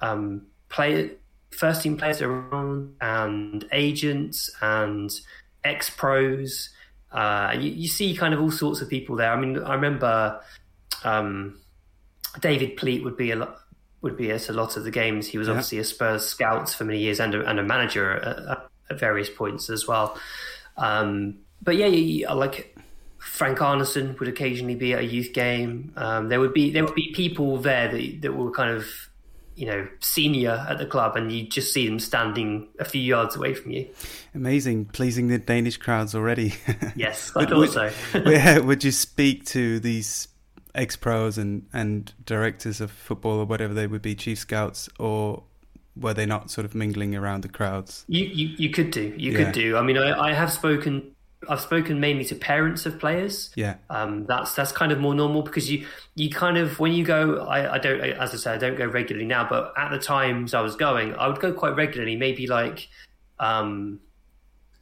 um, 0.00 0.46
player, 0.68 1.10
first 1.50 1.82
team 1.82 1.96
players 1.96 2.20
around 2.20 2.94
and 3.00 3.66
agents 3.72 4.50
and 4.60 5.10
ex 5.64 5.90
pros. 5.90 6.70
Uh, 7.16 7.56
you, 7.58 7.70
you, 7.70 7.88
see 7.88 8.14
kind 8.14 8.34
of 8.34 8.40
all 8.40 8.50
sorts 8.50 8.80
of 8.82 8.88
people 8.90 9.16
there. 9.16 9.32
I 9.32 9.40
mean, 9.40 9.58
I 9.62 9.74
remember 9.74 10.40
um, 11.02 11.58
David 12.40 12.76
Pleat 12.76 13.02
would 13.04 13.16
be 13.16 13.30
a 13.30 13.36
lot, 13.36 13.56
would 14.02 14.16
be 14.16 14.30
at 14.30 14.48
a 14.48 14.52
lot 14.52 14.76
of 14.76 14.84
the 14.84 14.90
games. 14.90 15.26
He 15.26 15.38
was 15.38 15.48
Yeah. 15.48 15.52
obviously 15.54 15.78
a 15.78 15.84
Spurs 15.84 16.26
scout 16.26 16.68
for 16.68 16.84
many 16.84 16.98
years 17.00 17.18
and 17.18 17.34
a, 17.34 17.46
and 17.48 17.58
a 17.58 17.62
manager 17.62 18.12
at, 18.12 18.68
at 18.90 18.98
various 19.00 19.30
points 19.30 19.70
as 19.70 19.86
well. 19.86 20.18
Um, 20.76 21.38
but 21.62 21.76
yeah, 21.76 21.86
you, 21.86 22.02
you- 22.26 22.34
like 22.34 22.76
Frank 23.18 23.58
Arnesen 23.58 24.18
would 24.20 24.28
occasionally 24.28 24.74
be 24.76 24.92
at 24.92 25.00
a 25.00 25.04
youth 25.04 25.32
game. 25.32 25.92
Um, 25.96 26.28
there 26.28 26.38
would 26.38 26.52
be 26.52 26.70
there 26.70 26.84
would 26.84 26.94
be 26.94 27.12
people 27.14 27.56
there 27.56 27.88
that 27.90 28.20
that 28.22 28.32
were 28.34 28.50
kind 28.50 28.70
of 28.76 28.86
you 29.56 29.66
know 29.66 29.88
senior 30.00 30.64
at 30.68 30.78
the 30.78 30.86
club, 30.86 31.16
and 31.16 31.32
you 31.32 31.48
just 31.48 31.72
see 31.72 31.88
them 31.88 31.98
standing 31.98 32.68
a 32.78 32.84
few 32.84 33.00
yards 33.00 33.34
away 33.36 33.54
from 33.54 33.72
you. 33.72 33.88
Amazing, 34.36 34.84
pleasing 34.86 35.28
the 35.28 35.38
Danish 35.38 35.78
crowds 35.78 36.14
already. 36.14 36.54
Yes, 36.94 37.32
I 37.34 37.46
thought 37.46 37.56
would- 37.58 37.70
so. 37.70 37.88
Where 38.22 38.62
would 38.62 38.84
you 38.84 38.92
speak 38.92 39.44
to 39.46 39.80
these 39.80 40.28
ex 40.74 40.94
pros 40.94 41.38
and, 41.38 41.66
and 41.72 42.12
directors 42.26 42.80
of 42.82 42.90
football 42.90 43.38
or 43.38 43.46
whatever 43.46 43.72
they 43.74 43.86
would 43.86 44.02
be, 44.02 44.14
chief 44.14 44.38
scouts, 44.38 44.88
or 44.98 45.42
were 45.96 46.12
they 46.12 46.26
not 46.26 46.50
sort 46.50 46.66
of 46.66 46.74
mingling 46.74 47.16
around 47.16 47.42
the 47.42 47.48
crowds? 47.48 48.04
You, 48.08 48.26
you 48.26 48.48
you 48.58 48.70
could 48.70 48.90
do. 48.90 49.14
You 49.16 49.32
Yeah. 49.32 49.44
could 49.44 49.52
do. 49.52 49.76
I 49.78 49.82
mean, 49.82 49.96
I, 49.96 50.28
I 50.28 50.32
have 50.34 50.52
spoken. 50.52 51.12
I've 51.48 51.60
spoken 51.60 52.00
mainly 52.00 52.24
to 52.26 52.34
parents 52.34 52.86
of 52.86 52.98
players. 52.98 53.50
Yeah, 53.56 53.76
Um, 53.88 54.26
that's 54.26 54.54
that's 54.54 54.72
kind 54.72 54.90
of 54.92 54.98
more 54.98 55.14
normal 55.14 55.42
because 55.42 55.70
you 55.70 55.86
you 56.14 56.28
kind 56.28 56.58
of 56.58 56.78
when 56.80 56.92
you 56.92 57.04
go. 57.04 57.38
I, 57.46 57.74
I 57.74 57.78
don't 57.78 58.00
as 58.00 58.34
I 58.34 58.36
say 58.36 58.52
I 58.52 58.58
don't 58.58 58.76
go 58.76 58.86
regularly 58.86 59.26
now, 59.26 59.46
but 59.48 59.72
at 59.78 59.90
the 59.90 59.98
times 59.98 60.52
I 60.54 60.60
was 60.60 60.76
going, 60.76 61.14
I 61.14 61.26
would 61.28 61.40
go 61.40 61.52
quite 61.52 61.74
regularly. 61.76 62.16
Maybe 62.16 62.46
like 62.46 62.88
um, 63.38 64.00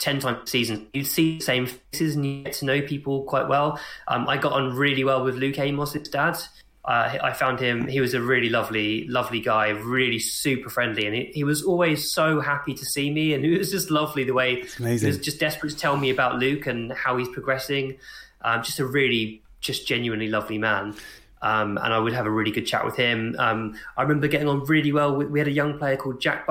ten 0.04 0.20
times 0.20 0.38
a 0.44 0.46
season. 0.46 0.87
You'd 0.92 1.06
see 1.06 1.38
the 1.38 1.44
same 1.44 1.66
faces 1.66 2.14
and 2.14 2.26
you 2.26 2.44
get 2.44 2.52
to 2.54 2.66
know 2.66 2.82
people 2.82 3.23
quite 3.23 3.49
well. 3.49 3.80
Um, 4.06 4.28
I 4.28 4.37
got 4.37 4.52
on 4.52 4.76
really 4.76 5.02
well 5.02 5.25
with 5.25 5.37
Luke 5.37 5.58
Amos's 5.58 6.08
dad. 6.11 6.37
Uh, 6.84 7.16
I 7.23 7.32
found 7.32 7.58
him. 7.58 7.88
He 7.88 8.02
was 8.02 8.12
a 8.12 8.20
really 8.20 8.50
lovely, 8.50 9.08
lovely 9.08 9.40
guy, 9.40 9.70
really 9.70 10.18
super 10.18 10.68
friendly, 10.68 11.06
and 11.06 11.16
he, 11.16 11.25
he 11.32 11.42
was 11.42 11.62
always 11.62 12.12
so 12.12 12.40
happy 12.40 12.75
to 12.75 12.84
see 12.84 13.11
me. 13.11 13.32
And 13.32 13.42
it 13.46 13.56
was 13.58 13.70
just 13.70 13.90
lovely 13.90 14.25
the 14.25 14.34
way 14.34 14.64
he 14.76 15.06
was 15.06 15.18
just 15.18 15.40
desperate 15.40 15.70
to 15.70 15.76
tell 15.76 15.96
me 15.96 16.11
about 16.11 16.38
Luke 16.38 16.66
and 16.66 16.92
how 16.92 17.16
he's 17.16 17.28
progressing. 17.28 17.96
Um, 18.42 18.62
just 18.62 18.78
a 18.80 18.87
really, 18.87 19.42
just 19.62 19.88
genuinely 19.88 20.28
lovely 20.28 20.58
man. 20.58 20.94
Um, 21.40 21.78
and 21.78 21.94
I 21.94 21.99
would 21.99 22.12
have 22.12 22.26
a 22.26 22.30
really 22.30 22.50
good 22.50 22.66
chat 22.66 22.84
with 22.84 22.96
him. 22.96 23.37
Um, 23.38 23.75
I 23.96 24.02
remember 24.02 24.28
getting 24.28 24.49
on 24.49 24.64
really 24.64 24.92
well. 24.92 25.16
With, 25.16 25.30
we 25.30 25.38
had 25.38 25.49
a 25.49 25.52
young 25.52 25.78
player 25.78 25.96
called 25.96 26.20
Jack 26.20 26.46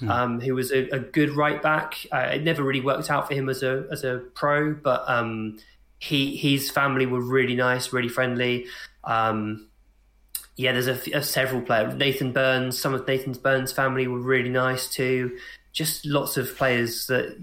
Barthram, 0.00 0.10
um, 0.10 0.40
who 0.40 0.54
was 0.54 0.72
a, 0.72 0.88
a 0.88 0.98
good 0.98 1.30
right 1.30 1.62
back. 1.62 2.06
Uh, 2.12 2.30
it 2.32 2.42
never 2.42 2.62
really 2.62 2.80
worked 2.80 3.10
out 3.10 3.28
for 3.28 3.34
him 3.34 3.48
as 3.48 3.62
a 3.62 3.86
as 3.90 4.04
a 4.04 4.22
pro, 4.34 4.74
but 4.74 5.04
um, 5.08 5.58
he 5.98 6.36
his 6.36 6.70
family 6.70 7.06
were 7.06 7.20
really 7.20 7.54
nice, 7.54 7.92
really 7.92 8.08
friendly. 8.08 8.66
Um, 9.04 9.68
yeah, 10.56 10.72
there's 10.72 10.88
a, 10.88 11.18
a 11.18 11.22
several 11.22 11.62
players. 11.62 11.94
Nathan 11.94 12.32
Byrne, 12.32 12.72
some 12.72 12.94
of 12.94 13.06
Nathan 13.06 13.32
Burns' 13.32 13.72
family 13.72 14.06
were 14.06 14.20
really 14.20 14.50
nice 14.50 14.88
too. 14.88 15.36
Just 15.72 16.04
lots 16.04 16.36
of 16.36 16.54
players 16.56 17.06
that 17.06 17.36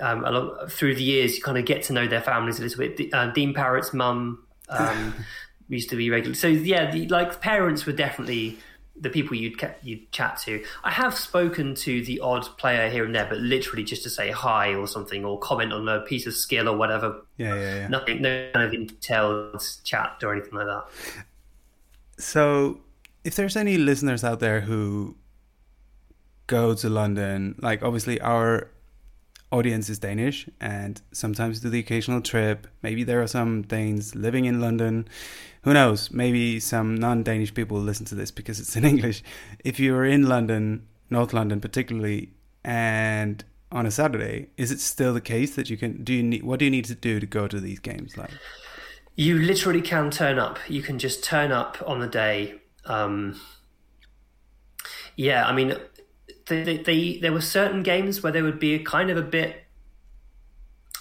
um, 0.00 0.24
along, 0.24 0.68
through 0.68 0.94
the 0.94 1.02
years 1.02 1.36
you 1.36 1.42
kind 1.42 1.58
of 1.58 1.64
get 1.64 1.82
to 1.84 1.92
know 1.92 2.06
their 2.06 2.22
families 2.22 2.58
a 2.58 2.62
little 2.62 2.78
bit. 2.78 3.12
Uh, 3.12 3.30
Dean 3.32 3.52
Parrott's 3.52 3.92
mum 3.92 4.44
um, 4.68 5.14
used 5.68 5.90
to 5.90 5.96
be 5.96 6.10
regular. 6.10 6.34
So 6.34 6.48
yeah, 6.48 6.90
the, 6.90 7.08
like 7.08 7.40
parents 7.40 7.84
were 7.86 7.92
definitely 7.92 8.58
the 9.00 9.10
people 9.10 9.36
you'd 9.36 9.60
you'd 9.82 10.10
chat 10.12 10.38
to. 10.44 10.64
I 10.84 10.90
have 10.90 11.14
spoken 11.14 11.74
to 11.76 12.02
the 12.04 12.20
odd 12.20 12.44
player 12.58 12.88
here 12.88 13.04
and 13.04 13.14
there, 13.14 13.26
but 13.26 13.38
literally 13.38 13.84
just 13.84 14.02
to 14.04 14.10
say 14.10 14.30
hi 14.30 14.74
or 14.74 14.86
something 14.86 15.24
or 15.24 15.38
comment 15.38 15.72
on 15.72 15.88
a 15.88 16.00
piece 16.00 16.26
of 16.26 16.34
skill 16.34 16.68
or 16.68 16.76
whatever. 16.76 17.22
Yeah, 17.36 17.54
yeah, 17.54 17.74
yeah. 17.74 17.88
Nothing, 17.88 18.22
no 18.22 18.50
kind 18.52 18.64
of 18.66 18.88
detailed 18.88 19.62
chat 19.84 20.18
or 20.22 20.32
anything 20.32 20.54
like 20.54 20.66
that. 20.66 20.84
So, 22.18 22.80
if 23.24 23.34
there's 23.34 23.56
any 23.56 23.76
listeners 23.76 24.24
out 24.24 24.40
there 24.40 24.62
who 24.62 25.16
go 26.46 26.74
to 26.74 26.88
London, 26.88 27.56
like 27.60 27.82
obviously 27.82 28.20
our 28.20 28.70
audience 29.52 29.88
is 29.88 29.98
Danish 29.98 30.48
and 30.60 31.00
sometimes 31.12 31.60
do 31.60 31.70
the 31.70 31.78
occasional 31.78 32.20
trip. 32.20 32.66
Maybe 32.82 33.04
there 33.04 33.22
are 33.22 33.26
some 33.26 33.62
Danes 33.62 34.14
living 34.14 34.44
in 34.44 34.60
London. 34.60 35.08
Who 35.62 35.72
knows? 35.72 36.10
Maybe 36.10 36.60
some 36.60 36.94
non 36.96 37.22
Danish 37.22 37.54
people 37.54 37.78
listen 37.78 38.06
to 38.06 38.14
this 38.14 38.30
because 38.30 38.60
it's 38.60 38.76
in 38.76 38.84
English. 38.92 39.22
If 39.64 39.78
you're 39.78 40.04
in 40.04 40.28
London, 40.28 40.86
North 41.10 41.32
London 41.32 41.60
particularly, 41.60 42.30
and 42.64 43.44
on 43.70 43.86
a 43.86 43.90
Saturday, 43.90 44.48
is 44.56 44.70
it 44.70 44.80
still 44.80 45.14
the 45.14 45.20
case 45.20 45.54
that 45.56 45.70
you 45.70 45.76
can 45.76 46.02
do 46.02 46.12
you 46.14 46.22
need 46.22 46.42
what 46.42 46.58
do 46.58 46.64
you 46.64 46.70
need 46.70 46.84
to 46.86 46.94
do 46.94 47.20
to 47.20 47.26
go 47.26 47.48
to 47.48 47.60
these 47.60 47.78
games 47.78 48.16
like? 48.16 48.30
You 49.14 49.38
literally 49.38 49.80
can 49.80 50.10
turn 50.10 50.38
up. 50.38 50.58
You 50.68 50.82
can 50.82 50.98
just 50.98 51.24
turn 51.24 51.50
up 51.50 51.82
on 51.86 52.00
the 52.00 52.06
day. 52.06 52.60
Um, 52.84 53.40
yeah, 55.16 55.46
I 55.46 55.52
mean, 55.52 55.74
they, 56.46 56.62
they, 56.62 56.76
they, 56.78 57.18
there 57.18 57.32
were 57.32 57.40
certain 57.40 57.82
games 57.82 58.22
where 58.22 58.32
there 58.32 58.44
would 58.44 58.58
be 58.58 58.74
a 58.74 58.78
kind 58.78 59.10
of 59.10 59.16
a 59.16 59.22
bit 59.22 59.66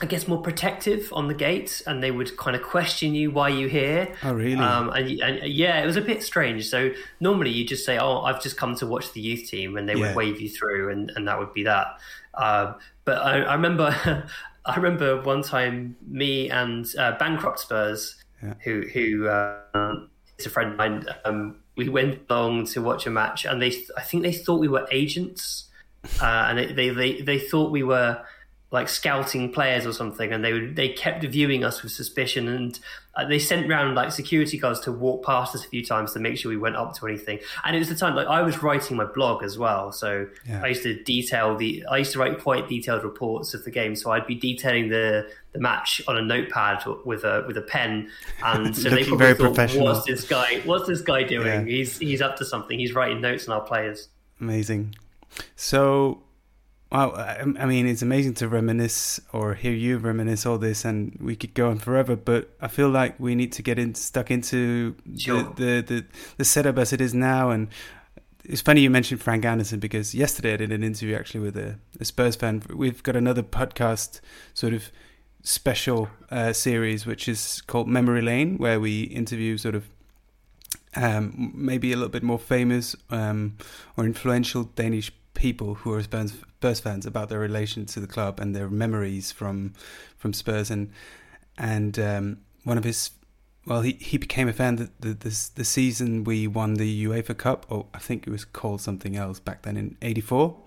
I 0.02 0.08
guess 0.08 0.28
more 0.28 0.42
protective 0.42 1.08
on 1.14 1.30
the 1.30 1.34
gates, 1.34 1.80
and 1.82 2.04
they 2.04 2.12
would 2.12 2.36
kind 2.36 2.54
of 2.54 2.62
question 2.64 3.16
you 3.16 3.32
why 3.32 3.48
you 3.48 3.68
here. 3.68 4.14
Oh, 4.24 4.34
really? 4.34 4.56
Um, 4.56 4.90
and, 4.90 5.10
and, 5.22 5.48
yeah, 5.48 5.82
it 5.82 5.86
was 5.86 5.96
a 5.96 6.02
bit 6.02 6.22
strange. 6.22 6.68
So 6.68 6.92
normally 7.22 7.52
you 7.52 7.66
just 7.66 7.86
say, 7.86 7.98
"Oh, 7.98 8.20
I've 8.20 8.44
just 8.44 8.58
come 8.58 8.76
to 8.76 8.88
watch 8.88 9.14
the 9.14 9.22
youth 9.22 9.50
team," 9.50 9.78
and 9.78 9.88
they 9.88 9.94
yeah. 9.94 10.08
would 10.08 10.16
wave 10.18 10.42
you 10.42 10.50
through, 10.50 10.92
and, 10.92 11.14
and 11.16 11.26
that 11.30 11.40
would 11.40 11.54
be 11.54 11.64
that. 11.64 11.88
Uh, 12.34 12.74
but 13.06 13.20
I, 13.20 13.44
I 13.44 13.54
remember, 13.56 14.28
I 14.66 14.76
remember 14.76 15.22
one 15.22 15.42
time 15.42 15.96
me 16.06 16.50
and 16.50 16.86
uh, 17.00 17.18
Bancroft 17.18 17.60
Spurs, 17.60 18.22
yeah. 18.44 18.56
who 18.66 18.82
who 18.82 19.30
uh, 19.30 19.96
is 20.38 20.46
a 20.46 20.50
friend 20.50 20.72
of 20.74 20.78
mine. 20.78 21.06
Um, 21.24 21.62
we 21.76 21.90
went 21.90 22.22
along 22.30 22.68
to 22.68 22.82
watch 22.82 23.06
a 23.06 23.10
match, 23.10 23.46
and 23.46 23.62
they 23.62 23.74
I 23.98 24.02
think 24.02 24.24
they 24.24 24.34
thought 24.34 24.60
we 24.60 24.68
were 24.68 24.88
agents, 24.92 25.70
uh, 26.22 26.48
and 26.50 26.58
they, 26.58 26.74
they 26.74 26.90
they 26.90 27.22
they 27.22 27.40
thought 27.40 27.72
we 27.72 27.84
were 27.84 28.24
like 28.76 28.90
scouting 28.90 29.52
players 29.52 29.88
or 29.88 29.94
something, 29.94 30.32
and 30.34 30.44
they 30.44 30.54
would, 30.54 30.76
they 30.76 30.90
kept 30.90 31.24
viewing 31.24 31.64
us 31.64 31.82
with 31.82 31.94
suspicion, 31.94 32.48
and 32.50 32.78
uh, 33.16 33.26
they 33.26 33.40
sent 33.40 33.68
round 33.70 33.96
like 33.96 34.12
security 34.12 34.58
guards 34.58 34.82
to 34.82 34.92
walk 34.92 35.26
past 35.26 35.56
us 35.56 35.66
a 35.66 35.70
few 35.70 35.84
times 35.84 36.12
to 36.12 36.20
make 36.20 36.38
sure 36.38 36.50
we 36.50 36.58
went 36.58 36.76
up 36.76 36.94
to 36.94 37.08
anything. 37.08 37.40
And 37.64 37.74
it 37.76 37.80
was 37.80 37.88
the 37.88 37.96
time 37.96 38.16
like 38.16 38.28
I 38.28 38.42
was 38.42 38.62
writing 38.62 38.98
my 38.98 39.06
blog 39.06 39.44
as 39.44 39.58
well, 39.58 39.94
so 39.94 40.28
yeah. 40.46 40.62
I 40.62 40.68
used 40.68 40.84
to 40.84 41.02
detail 41.04 41.56
the 41.56 41.86
I 41.90 41.98
used 41.98 42.12
to 42.12 42.20
write 42.20 42.40
quite 42.40 42.68
detailed 42.68 43.04
reports 43.04 43.54
of 43.54 43.64
the 43.64 43.72
game, 43.72 43.96
so 43.96 44.12
I'd 44.12 44.28
be 44.28 44.36
detailing 44.36 44.90
the 44.90 45.28
the 45.54 45.60
match 45.60 46.02
on 46.08 46.18
a 46.18 46.22
notepad 46.22 46.84
with 47.06 47.24
a 47.24 47.46
with 47.48 47.58
a 47.58 47.62
pen, 47.64 48.12
and 48.44 48.76
so 48.78 48.90
they 48.90 49.06
probably 49.06 49.34
thought, 49.34 49.76
"What's 49.78 50.06
this 50.06 50.28
guy? 50.28 50.60
What's 50.66 50.88
this 50.88 51.02
guy 51.02 51.24
doing? 51.24 51.66
Yeah. 51.66 51.76
He's 51.78 51.98
he's 51.98 52.22
up 52.22 52.36
to 52.38 52.46
something. 52.46 52.78
He's 52.78 52.94
writing 52.94 53.22
notes 53.22 53.48
on 53.48 53.56
our 53.56 53.66
players." 53.66 54.10
Amazing. 54.42 54.96
So 55.56 56.25
Wow, 56.96 57.12
I 57.60 57.66
mean, 57.66 57.88
it's 57.88 58.02
amazing 58.02 58.36
to 58.36 58.48
reminisce 58.48 59.20
or 59.34 59.54
hear 59.54 59.74
you 59.74 59.98
reminisce 59.98 60.46
all 60.46 60.58
this, 60.58 60.86
and 60.86 61.14
we 61.20 61.36
could 61.36 61.54
go 61.54 61.70
on 61.70 61.78
forever. 61.78 62.16
But 62.16 62.52
I 62.62 62.70
feel 62.70 62.88
like 62.88 63.20
we 63.20 63.36
need 63.36 63.52
to 63.52 63.62
get 63.62 63.78
in 63.78 63.96
stuck 63.96 64.32
into 64.32 64.96
sure. 65.18 65.44
the, 65.44 65.52
the, 65.56 65.82
the 65.82 66.06
the 66.38 66.46
setup 66.46 66.78
as 66.78 66.94
it 66.94 67.02
is 67.02 67.14
now. 67.14 67.50
And 67.50 67.68
it's 68.46 68.62
funny 68.62 68.80
you 68.80 68.90
mentioned 68.90 69.22
Frank 69.22 69.44
Arnesen 69.44 69.82
because 69.82 70.16
yesterday 70.16 70.54
I 70.54 70.56
did 70.56 70.72
an 70.72 70.84
interview 70.84 71.18
actually 71.18 71.42
with 71.42 71.58
a, 71.58 71.78
a 72.00 72.06
Spurs 72.06 72.38
fan. 72.38 72.64
We've 72.74 73.04
got 73.04 73.18
another 73.18 73.44
podcast 73.44 74.22
sort 74.54 74.72
of 74.72 74.90
special 75.44 76.08
uh, 76.32 76.54
series 76.54 77.06
which 77.06 77.28
is 77.28 77.60
called 77.68 77.90
Memory 77.90 78.22
Lane, 78.22 78.58
where 78.58 78.80
we 78.80 79.04
interview 79.04 79.58
sort 79.58 79.76
of 79.76 79.90
um, 80.96 81.52
maybe 81.54 81.92
a 81.92 81.98
little 81.98 82.08
bit 82.08 82.24
more 82.24 82.40
famous 82.40 82.96
um, 83.10 83.58
or 83.98 84.06
influential 84.06 84.64
Danish 84.64 85.12
people 85.36 85.76
who 85.76 85.94
are 85.94 86.02
Spurs, 86.02 86.34
Spurs 86.34 86.80
fans 86.80 87.06
about 87.06 87.30
their 87.30 87.40
relation 87.40 87.86
to 87.88 88.00
the 88.00 88.08
club 88.08 88.40
and 88.40 88.56
their 88.56 88.70
memories 88.70 89.32
from 89.32 89.74
from 90.18 90.34
Spurs 90.34 90.72
and 90.72 90.92
and 91.58 92.00
um, 92.00 92.38
one 92.64 92.78
of 92.78 92.84
his 92.84 93.12
well 93.66 93.82
he, 93.82 93.94
he 93.94 94.18
became 94.18 94.48
a 94.48 94.54
fan 94.54 94.78
the, 94.78 94.90
the, 95.00 95.14
the, 95.14 95.50
the 95.56 95.66
season 95.66 96.24
we 96.24 96.48
won 96.48 96.76
the 96.76 97.06
UEFA 97.06 97.38
Cup 97.38 97.66
or 97.70 97.86
I 97.94 98.00
think 98.00 98.26
it 98.26 98.32
was 98.32 98.46
called 98.46 98.82
something 98.82 99.16
else 99.16 99.40
back 99.40 99.62
then 99.62 99.78
in 99.78 99.98
'84 100.02 100.58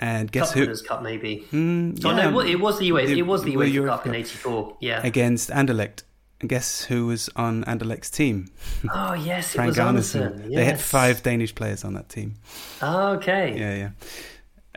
and 0.00 0.30
guess 0.30 0.52
Cup 0.52 0.58
who? 0.58 0.76
Cup 0.76 1.02
maybe. 1.02 1.46
Mm, 1.52 2.02
yeah, 2.02 2.10
oh, 2.10 2.30
no, 2.30 2.40
it 2.40 2.60
was 2.60 2.78
the 2.78 2.90
UEFA. 2.90 3.10
It, 3.10 3.18
it 3.18 3.22
was 3.22 3.44
the 3.44 3.54
UEFA 3.54 3.86
Cup 3.86 4.06
in 4.06 4.14
'84. 4.14 4.76
Yeah, 4.80 5.00
against 5.06 5.50
Anderlecht. 5.50 6.02
Guess 6.46 6.84
who 6.84 7.06
was 7.06 7.28
on 7.36 7.64
Anderlecht's 7.64 8.10
team? 8.10 8.48
Oh 8.92 9.14
yes, 9.14 9.54
it 9.54 9.64
was. 9.64 9.76
Frank 9.76 9.96
Arnesen. 9.96 10.50
Yes. 10.50 10.54
They 10.54 10.64
had 10.64 10.80
five 10.80 11.22
Danish 11.22 11.54
players 11.54 11.84
on 11.84 11.94
that 11.94 12.08
team. 12.08 12.34
Oh, 12.82 13.12
okay. 13.14 13.58
Yeah, 13.58 13.74
yeah. 13.74 13.90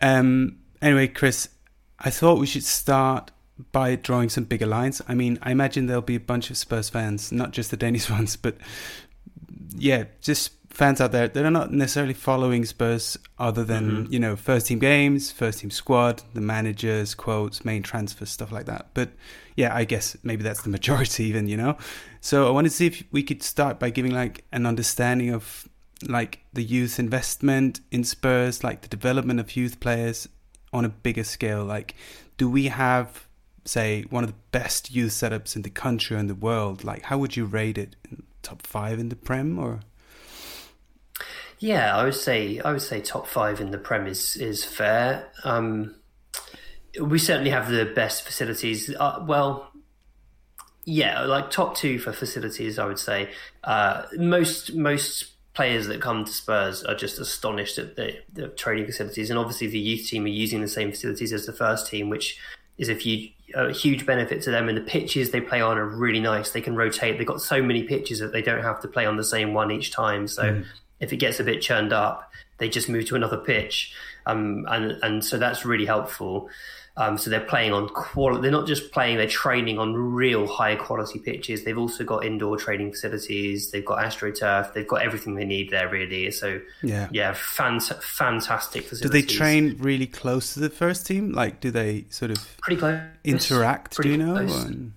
Um, 0.02 0.60
anyway, 0.82 1.08
Chris, 1.08 1.50
I 2.00 2.10
thought 2.10 2.40
we 2.40 2.46
should 2.48 2.64
start 2.64 3.32
by 3.72 3.96
drawing 3.96 4.30
some 4.30 4.44
bigger 4.44 4.68
lines. 4.68 5.02
I 5.08 5.16
mean, 5.16 5.40
I 5.42 5.52
imagine 5.52 5.88
there'll 5.88 6.02
be 6.02 6.16
a 6.16 6.20
bunch 6.20 6.50
of 6.50 6.58
Spurs 6.58 6.90
fans, 6.90 7.32
not 7.32 7.52
just 7.52 7.72
the 7.72 7.78
Danish 7.78 8.10
ones, 8.18 8.36
but 8.36 8.56
yeah, 9.76 10.06
just 10.22 10.52
fans 10.78 11.02
out 11.02 11.12
there 11.12 11.28
that 11.28 11.44
are 11.44 11.50
not 11.50 11.74
necessarily 11.74 12.14
following 12.14 12.64
Spurs 12.64 13.18
other 13.40 13.64
than, 13.64 13.90
mm-hmm. 13.90 14.14
you 14.14 14.20
know, 14.20 14.36
first 14.36 14.68
team 14.68 14.78
games, 14.78 15.32
first 15.32 15.62
team 15.62 15.72
squad, 15.72 16.22
the 16.36 16.40
managers, 16.40 17.16
quotes, 17.16 17.66
main 17.66 17.82
transfers, 17.82 18.30
stuff 18.30 18.52
like 18.52 18.68
that. 18.68 18.90
But 18.94 19.10
yeah, 19.56 19.76
I 19.76 19.86
guess 19.86 20.16
maybe 20.22 20.44
that's 20.44 20.62
the 20.62 20.70
majority 20.70 21.24
even, 21.30 21.48
you 21.48 21.58
know? 21.58 21.78
So 22.22 22.48
I 22.48 22.52
wanted 22.52 22.70
to 22.70 22.76
see 22.76 22.86
if 22.86 23.04
we 23.12 23.24
could 23.24 23.42
start 23.42 23.80
by 23.80 23.90
giving 23.90 24.14
like 24.14 24.46
an 24.52 24.68
understanding 24.68 25.34
of 25.34 25.68
like 26.08 26.42
the 26.54 26.64
youth 26.64 27.00
investment 27.00 27.80
in 27.90 28.04
Spurs, 28.04 28.64
like 28.64 28.82
the 28.82 28.88
development 28.88 29.40
of 29.40 29.56
youth 29.56 29.80
players 29.80 30.30
on 30.72 30.86
a 30.86 30.90
bigger 30.90 31.24
scale. 31.24 31.66
Like, 31.66 31.96
do 32.38 32.48
we 32.48 32.66
have, 32.68 33.28
say, 33.66 34.04
one 34.12 34.24
of 34.24 34.30
the 34.30 34.38
best 34.52 34.92
youth 34.92 35.14
setups 35.14 35.56
in 35.56 35.64
the 35.64 35.72
country 35.72 36.16
and 36.18 36.30
the 36.30 36.36
world? 36.36 36.84
Like, 36.84 37.02
how 37.02 37.18
would 37.18 37.36
you 37.36 37.46
rate 37.46 37.80
it? 37.80 37.96
Top 38.44 38.62
five 38.62 39.00
in 39.00 39.10
the 39.10 39.16
Prem 39.16 39.58
or? 39.58 39.80
Yeah, 41.60 41.96
I 41.96 42.04
would 42.04 42.16
say 42.16 42.60
I 42.60 42.72
would 42.72 42.82
say 42.82 43.02
top 43.02 43.28
five 43.28 43.60
in 43.60 43.72
the 43.72 43.78
Prem 43.78 44.08
is 44.08 44.36
is 44.36 44.64
fair. 44.64 45.32
Um, 45.44 45.96
we 47.02 47.20
certainly 47.20 47.50
have 47.50 47.70
the 47.70 47.86
best 47.86 48.24
facilities. 48.24 48.94
Uh, 48.96 49.24
well, 49.28 49.72
yeah, 50.86 51.22
like 51.24 51.52
top 51.52 51.76
two 51.76 52.00
for 52.00 52.14
facilities, 52.14 52.80
I 52.80 52.86
would 52.86 53.00
say. 53.00 53.32
Uh, 53.64 54.04
most 54.18 54.74
most 54.76 55.34
players 55.54 55.88
that 55.88 56.00
come 56.00 56.24
to 56.24 56.32
Spurs 56.32 56.84
are 56.84 56.94
just 56.94 57.20
astonished 57.20 57.80
at 57.80 57.96
the, 57.96 58.14
the 58.32 58.50
training 58.50 58.86
facilities, 58.86 59.32
and 59.32 59.40
obviously 59.40 59.68
the 59.68 59.80
youth 59.80 60.08
team 60.08 60.26
are 60.26 60.30
using 60.30 60.62
the 60.62 60.68
same 60.68 60.92
facilities 60.92 61.34
as 61.34 61.48
the 61.48 61.54
first 61.54 61.88
team, 61.88 62.10
which 62.10 62.40
is 62.78 62.90
a 62.90 62.94
huge 62.94 63.34
a 63.56 63.72
huge 63.72 64.06
benefit 64.06 64.42
to 64.44 64.52
them. 64.52 64.70
And 64.70 64.78
the 64.78 64.82
pitches 64.82 65.32
they 65.32 65.42
play 65.42 65.62
on 65.62 65.78
are 65.78 65.88
really 65.88 66.20
nice. 66.20 66.52
They 66.52 66.62
can 66.62 66.76
rotate. 66.76 67.18
They've 67.18 67.26
got 67.26 67.42
so 67.42 67.62
many 67.64 67.84
pitches 67.84 68.20
that 68.20 68.32
they 68.32 68.42
don't 68.42 68.64
have 68.64 68.82
to 68.82 68.88
play 68.88 69.06
on 69.06 69.18
the 69.18 69.24
same 69.24 69.54
one 69.54 69.72
each 69.72 69.92
time. 69.92 70.28
So 70.28 70.44
mm. 70.44 70.66
If 71.00 71.14
it 71.14 71.18
gets 71.18 71.40
a 71.40 71.44
bit 71.44 71.62
churned 71.62 71.94
up, 71.94 72.32
they 72.58 72.70
just 72.70 72.90
move 72.90 73.06
to 73.08 73.16
another 73.16 73.38
pitch, 73.38 73.94
um, 74.26 74.66
and 74.70 74.98
and 75.04 75.24
so 75.24 75.38
that's 75.38 75.66
really 75.66 75.86
helpful. 75.86 76.50
Um, 76.98 77.16
so 77.20 77.30
they're 77.30 77.40
playing 77.40 77.74
on 77.74 77.90
quality. 77.90 78.42
They're 78.42 78.52
not 78.52 78.66
just 78.66 78.92
playing; 78.92 79.18
they're 79.18 79.28
training 79.28 79.78
on 79.78 79.94
real 79.94 80.48
high 80.48 80.76
quality 80.76 81.20
pitches. 81.20 81.64
They've 81.64 81.78
also 81.78 82.04
got 82.04 82.26
indoor 82.26 82.58
training 82.58 82.92
facilities. 82.94 83.70
They've 83.70 83.86
got 83.86 84.00
astroturf. 84.00 84.74
They've 84.74 84.88
got 84.88 85.04
everything 85.04 85.36
they 85.36 85.46
need 85.46 85.70
there, 85.70 85.88
really. 85.88 86.32
So 86.32 86.60
yeah, 86.82 87.08
yeah, 87.12 87.34
fant- 87.34 88.02
fantastic 88.02 88.86
facilities. 88.86 89.22
Do 89.22 89.28
they 89.28 89.38
train 89.38 89.76
really 89.78 90.08
close 90.08 90.56
to 90.56 90.60
the 90.60 90.72
first 90.72 91.06
team? 91.06 91.34
Like, 91.34 91.60
do 91.60 91.70
they 91.70 92.06
sort 92.10 92.32
of 92.32 92.58
pretty 92.64 92.80
close 92.80 93.00
interact? 93.24 93.96
Pretty 93.96 94.18
do 94.18 94.18
you 94.18 94.26
know? 94.26 94.92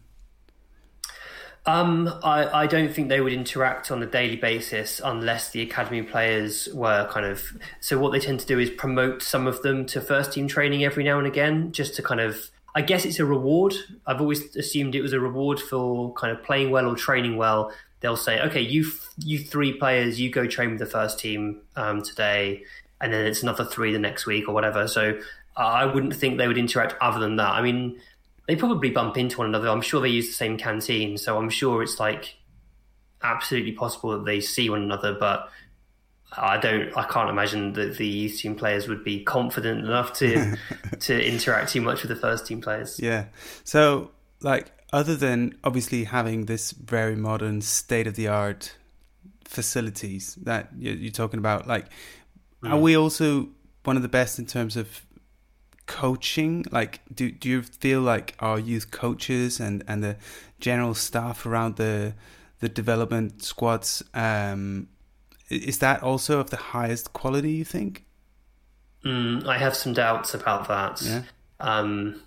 Um, 1.71 2.13
I, 2.25 2.63
I 2.63 2.67
don't 2.67 2.93
think 2.93 3.09
they 3.09 3.21
would 3.21 3.33
interact 3.33 3.93
on 3.93 4.03
a 4.03 4.07
daily 4.07 4.35
basis 4.35 5.01
unless 5.05 5.51
the 5.51 5.63
academy 5.63 6.03
players 6.03 6.69
were 6.75 7.07
kind 7.13 7.25
of. 7.25 7.45
So 7.79 7.97
what 7.97 8.11
they 8.11 8.19
tend 8.19 8.41
to 8.41 8.47
do 8.47 8.59
is 8.59 8.71
promote 8.71 9.23
some 9.23 9.47
of 9.47 9.63
them 9.63 9.87
to 9.87 10.01
first 10.01 10.33
team 10.33 10.49
training 10.49 10.85
every 10.85 11.05
now 11.05 11.19
and 11.19 11.29
again, 11.29 11.71
just 11.71 11.95
to 11.95 12.03
kind 12.03 12.21
of. 12.21 12.51
I 12.75 12.83
guess 12.83 13.05
it's 13.05 13.21
a 13.21 13.25
reward. 13.25 13.75
I've 14.07 14.21
always 14.21 14.57
assumed 14.57 14.95
it 14.97 15.03
was 15.03 15.13
a 15.13 15.21
reward 15.21 15.61
for 15.61 16.13
kind 16.15 16.37
of 16.37 16.43
playing 16.43 16.71
well 16.71 16.87
or 16.87 16.97
training 16.97 17.37
well. 17.37 17.73
They'll 18.01 18.17
say, 18.17 18.41
okay, 18.41 18.61
you 18.61 18.91
you 19.19 19.39
three 19.39 19.73
players, 19.73 20.21
you 20.21 20.29
go 20.31 20.47
train 20.49 20.71
with 20.71 20.81
the 20.81 20.87
first 20.87 21.21
team 21.21 21.61
um, 21.77 22.03
today, 22.03 22.65
and 23.01 23.13
then 23.13 23.27
it's 23.27 23.45
another 23.45 23.65
three 23.65 23.93
the 23.93 23.99
next 24.01 24.27
week 24.27 24.49
or 24.49 24.55
whatever. 24.55 24.89
So 24.89 25.21
I 25.57 25.85
wouldn't 25.85 26.17
think 26.17 26.39
they 26.39 26.49
would 26.49 26.59
interact 26.59 26.95
other 27.01 27.21
than 27.21 27.37
that. 27.37 27.51
I 27.51 27.63
mean, 27.63 28.01
they 28.51 28.57
probably 28.57 28.91
bump 28.91 29.17
into 29.17 29.39
one 29.39 29.47
another. 29.47 29.69
I'm 29.69 29.81
sure 29.81 30.01
they 30.01 30.09
use 30.09 30.27
the 30.27 30.33
same 30.33 30.59
canteen, 30.59 31.17
so 31.19 31.39
I'm 31.39 31.51
sure 31.51 31.85
it's 31.85 32.01
like 32.01 32.35
absolutely 33.23 33.71
possible 33.71 34.11
that 34.11 34.25
they 34.25 34.41
see 34.41 34.69
one 34.69 34.83
another. 34.83 35.15
But 35.15 35.49
I 36.37 36.59
don't, 36.59 36.91
I 36.97 37.05
can't 37.05 37.31
imagine 37.31 37.75
that 37.75 37.97
the 37.97 38.09
youth 38.09 38.41
team 38.41 38.57
players 38.57 38.89
would 38.89 39.05
be 39.05 39.23
confident 39.23 39.85
enough 39.85 40.15
to 40.15 40.57
to 40.99 41.25
interact 41.25 41.71
too 41.71 41.81
much 41.81 42.03
with 42.03 42.09
the 42.09 42.17
first 42.17 42.45
team 42.45 42.61
players. 42.61 42.99
Yeah. 42.99 43.27
So, 43.63 44.11
like, 44.41 44.73
other 44.93 45.15
than 45.15 45.55
obviously 45.63 46.03
having 46.03 46.47
this 46.47 46.73
very 46.73 47.15
modern, 47.15 47.61
state 47.61 48.09
of 48.09 48.17
the 48.17 48.27
art 48.27 48.75
facilities 49.45 50.35
that 50.43 50.71
you're 50.77 51.13
talking 51.13 51.39
about, 51.39 51.69
like, 51.69 51.87
mm. 52.65 52.73
are 52.73 52.81
we 52.81 52.97
also 52.97 53.51
one 53.85 53.95
of 53.95 54.03
the 54.03 54.09
best 54.09 54.41
in 54.41 54.47
terms 54.47 54.77
of 54.77 55.03
coaching? 55.91 56.65
Like, 56.71 57.01
do 57.13 57.31
do 57.31 57.49
you 57.49 57.63
feel 57.63 58.01
like 58.01 58.35
our 58.39 58.59
youth 58.59 58.91
coaches 58.91 59.61
and 59.61 59.83
and 59.89 60.03
the 60.03 60.17
general 60.61 60.95
staff 60.95 61.45
around 61.45 61.77
the 61.77 62.15
the 62.61 62.69
development 62.69 63.43
squads 63.43 64.03
um, 64.15 64.89
is 65.51 65.79
that 65.79 66.03
also 66.03 66.39
of 66.39 66.51
the 66.51 66.57
highest 66.57 67.13
quality? 67.13 67.51
You 67.51 67.65
think? 67.65 68.05
Mm, 69.05 69.47
I 69.47 69.59
have 69.59 69.75
some 69.75 69.93
doubts 69.93 70.33
about 70.33 70.69
that. 70.69 71.03
Yeah. 71.03 71.23
Um, 71.59 72.23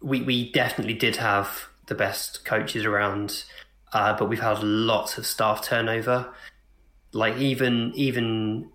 we 0.00 0.20
we 0.22 0.52
definitely 0.52 0.94
did 0.94 1.16
have 1.16 1.68
the 1.86 1.94
best 1.94 2.44
coaches 2.44 2.84
around, 2.84 3.44
uh, 3.92 4.16
but 4.18 4.28
we've 4.28 4.40
had 4.40 4.62
lots 4.62 5.16
of 5.16 5.26
staff 5.26 5.62
turnover. 5.64 6.28
Like 7.12 7.36
even 7.38 7.92
even 7.94 8.68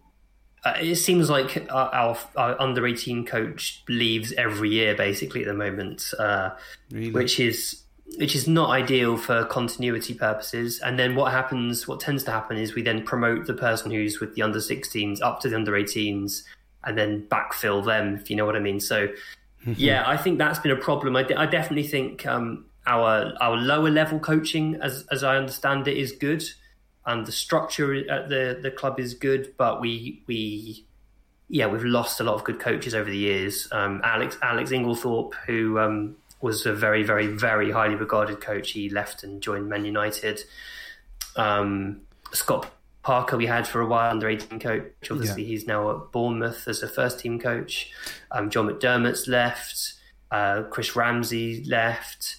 uh, 0.67 0.77
it 0.79 0.95
seems 0.95 1.29
like 1.29 1.67
our, 1.69 1.89
our, 1.93 2.17
our, 2.35 2.61
under 2.61 2.85
eighteen 2.85 3.25
coach 3.25 3.83
leaves 3.87 4.33
every 4.33 4.69
year 4.69 4.95
basically 4.95 5.41
at 5.41 5.47
the 5.47 5.53
moment, 5.53 6.13
uh, 6.19 6.51
really? 6.91 7.11
which 7.11 7.39
is 7.39 7.83
which 8.17 8.35
is 8.35 8.47
not 8.47 8.69
ideal 8.69 9.17
for 9.17 9.45
continuity 9.45 10.13
purposes. 10.13 10.79
And 10.79 10.97
then 10.97 11.15
what 11.15 11.31
happens? 11.31 11.87
What 11.87 11.99
tends 11.99 12.23
to 12.25 12.31
happen 12.31 12.57
is 12.57 12.73
we 12.73 12.81
then 12.81 13.03
promote 13.03 13.45
the 13.47 13.53
person 13.53 13.91
who's 13.91 14.19
with 14.19 14.35
the 14.35 14.41
under 14.41 14.59
16s 14.59 15.21
up 15.21 15.41
to 15.41 15.49
the 15.49 15.55
under 15.55 15.73
18s, 15.73 16.43
and 16.83 16.97
then 16.97 17.27
backfill 17.27 17.85
them. 17.85 18.15
If 18.15 18.29
you 18.29 18.35
know 18.35 18.45
what 18.45 18.55
I 18.55 18.59
mean. 18.59 18.79
So 18.79 19.09
yeah, 19.65 20.03
I 20.05 20.17
think 20.17 20.37
that's 20.37 20.59
been 20.59 20.71
a 20.71 20.77
problem. 20.77 21.15
I, 21.15 21.25
I 21.35 21.45
definitely 21.45 21.87
think 21.87 22.25
um, 22.25 22.65
our 22.85 23.33
our 23.39 23.55
lower 23.55 23.89
level 23.89 24.19
coaching, 24.19 24.75
as 24.81 25.05
as 25.11 25.23
I 25.23 25.37
understand 25.37 25.87
it, 25.87 25.97
is 25.97 26.11
good, 26.11 26.43
and 27.07 27.25
the 27.25 27.31
structure 27.31 27.95
at 28.11 28.29
the 28.29 28.59
the 28.61 28.69
club 28.69 28.99
is 28.99 29.13
good. 29.13 29.53
But 29.57 29.81
we 29.81 30.21
we 30.27 30.85
yeah 31.49 31.65
we've 31.67 31.83
lost 31.83 32.19
a 32.19 32.23
lot 32.23 32.35
of 32.35 32.43
good 32.43 32.59
coaches 32.59 32.93
over 32.93 33.09
the 33.09 33.17
years. 33.17 33.67
Um, 33.71 34.01
Alex 34.03 34.37
Alex 34.43 34.71
Inglethorpe, 34.71 35.33
who 35.47 35.79
um, 35.79 36.17
was 36.41 36.65
a 36.65 36.73
very 36.73 37.03
very 37.03 37.27
very 37.27 37.71
highly 37.71 37.95
regarded 37.95 38.41
coach, 38.41 38.71
he 38.71 38.89
left 38.89 39.23
and 39.23 39.41
joined 39.41 39.67
Man 39.67 39.85
United. 39.85 40.43
Um, 41.35 42.01
Scott 42.33 42.69
Parker 43.03 43.37
we 43.37 43.45
had 43.45 43.65
for 43.65 43.79
a 43.79 43.85
while 43.85 44.11
under 44.11 44.27
18 44.27 44.59
coach. 44.59 44.91
Obviously, 45.09 45.43
yeah. 45.43 45.47
he's 45.47 45.65
now 45.65 45.89
at 45.91 46.11
Bournemouth 46.11 46.67
as 46.67 46.83
a 46.83 46.89
first 46.89 47.21
team 47.21 47.39
coach. 47.39 47.89
Um, 48.31 48.49
John 48.49 48.67
McDermott's 48.67 49.29
left. 49.29 49.93
Uh, 50.29 50.63
Chris 50.63 50.93
Ramsey 50.93 51.63
left. 51.63 52.35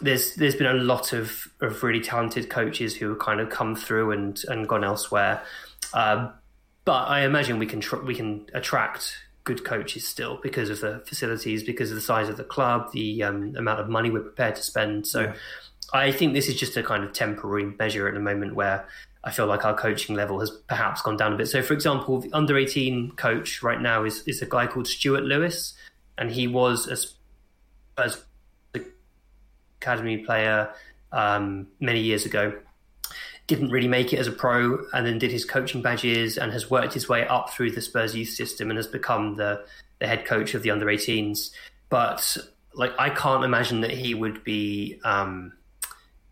There's 0.00 0.34
there's 0.34 0.56
been 0.56 0.66
a 0.66 0.74
lot 0.74 1.12
of, 1.12 1.48
of 1.60 1.82
really 1.82 2.00
talented 2.00 2.50
coaches 2.50 2.96
who 2.96 3.08
have 3.10 3.18
kind 3.18 3.40
of 3.40 3.50
come 3.50 3.76
through 3.76 4.12
and, 4.12 4.42
and 4.48 4.68
gone 4.68 4.84
elsewhere. 4.84 5.42
Um, 5.92 6.32
but 6.84 7.08
I 7.08 7.24
imagine 7.24 7.58
we 7.58 7.66
can 7.66 7.80
tr- 7.80 8.02
we 8.02 8.14
can 8.14 8.46
attract 8.52 9.16
good 9.44 9.64
coaches 9.64 10.06
still 10.06 10.38
because 10.42 10.70
of 10.70 10.80
the 10.80 11.02
facilities, 11.06 11.62
because 11.62 11.90
of 11.90 11.96
the 11.96 12.00
size 12.00 12.28
of 12.28 12.36
the 12.36 12.44
club, 12.44 12.90
the 12.92 13.22
um, 13.22 13.54
amount 13.56 13.80
of 13.80 13.88
money 13.88 14.10
we're 14.10 14.20
prepared 14.20 14.56
to 14.56 14.62
spend. 14.62 15.06
So. 15.06 15.22
Yeah. 15.22 15.34
I 15.92 16.10
think 16.10 16.32
this 16.32 16.48
is 16.48 16.56
just 16.56 16.76
a 16.76 16.82
kind 16.82 17.04
of 17.04 17.12
temporary 17.12 17.66
measure 17.78 18.08
at 18.08 18.14
the 18.14 18.20
moment 18.20 18.54
where 18.54 18.88
I 19.24 19.30
feel 19.30 19.46
like 19.46 19.64
our 19.64 19.74
coaching 19.74 20.14
level 20.14 20.40
has 20.40 20.50
perhaps 20.50 21.00
gone 21.00 21.16
down 21.16 21.32
a 21.32 21.36
bit. 21.36 21.48
So, 21.48 21.62
for 21.62 21.72
example, 21.72 22.20
the 22.20 22.32
under 22.32 22.58
18 22.58 23.12
coach 23.12 23.62
right 23.62 23.80
now 23.80 24.04
is, 24.04 24.22
is 24.26 24.42
a 24.42 24.46
guy 24.46 24.66
called 24.66 24.86
Stuart 24.86 25.24
Lewis, 25.24 25.72
and 26.18 26.30
he 26.30 26.46
was 26.46 26.86
a, 27.96 28.02
a 28.02 28.12
academy 29.84 30.18
player 30.18 30.72
um, 31.12 31.66
many 31.80 32.00
years 32.00 32.24
ago. 32.24 32.52
Didn't 33.46 33.70
really 33.70 33.88
make 33.88 34.12
it 34.12 34.18
as 34.18 34.26
a 34.26 34.32
pro, 34.32 34.78
and 34.94 35.06
then 35.06 35.18
did 35.18 35.30
his 35.30 35.44
coaching 35.44 35.82
badges 35.82 36.38
and 36.38 36.50
has 36.52 36.70
worked 36.70 36.94
his 36.94 37.08
way 37.08 37.26
up 37.26 37.50
through 37.50 37.72
the 37.72 37.82
Spurs 37.82 38.16
youth 38.16 38.30
system 38.30 38.70
and 38.70 38.78
has 38.78 38.86
become 38.86 39.36
the, 39.36 39.64
the 39.98 40.06
head 40.06 40.24
coach 40.24 40.54
of 40.54 40.62
the 40.62 40.70
under 40.70 40.86
18s. 40.86 41.50
But 41.90 42.36
like, 42.72 42.92
I 42.98 43.10
can't 43.10 43.44
imagine 43.44 43.82
that 43.82 43.90
he 43.90 44.14
would 44.14 44.42
be. 44.44 45.00
Um, 45.04 45.52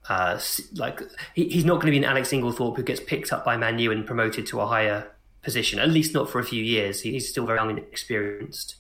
uh, 0.09 0.41
like 0.75 1.01
he, 1.35 1.49
he's 1.49 1.65
not 1.65 1.75
going 1.75 1.87
to 1.87 1.93
be 1.93 1.99
an 1.99 2.05
Alex 2.05 2.31
Inglethorpe 2.33 2.77
who 2.77 2.83
gets 2.83 2.99
picked 2.99 3.33
up 3.33 3.45
by 3.45 3.57
Manu 3.57 3.93
and 3.93 4.05
promoted 4.05 4.47
to 4.49 4.61
a 4.61 4.67
higher 4.67 5.09
position. 5.43 5.79
At 5.79 5.91
least 5.91 6.13
not 6.13 6.29
for 6.29 6.41
a 6.41 6.45
few 6.45 6.63
years. 6.63 7.03
He's 7.03 7.29
still 7.29 7.47
very 7.47 7.59
young 7.59 7.71
and 7.71 7.79
inexperienced. 7.79 8.77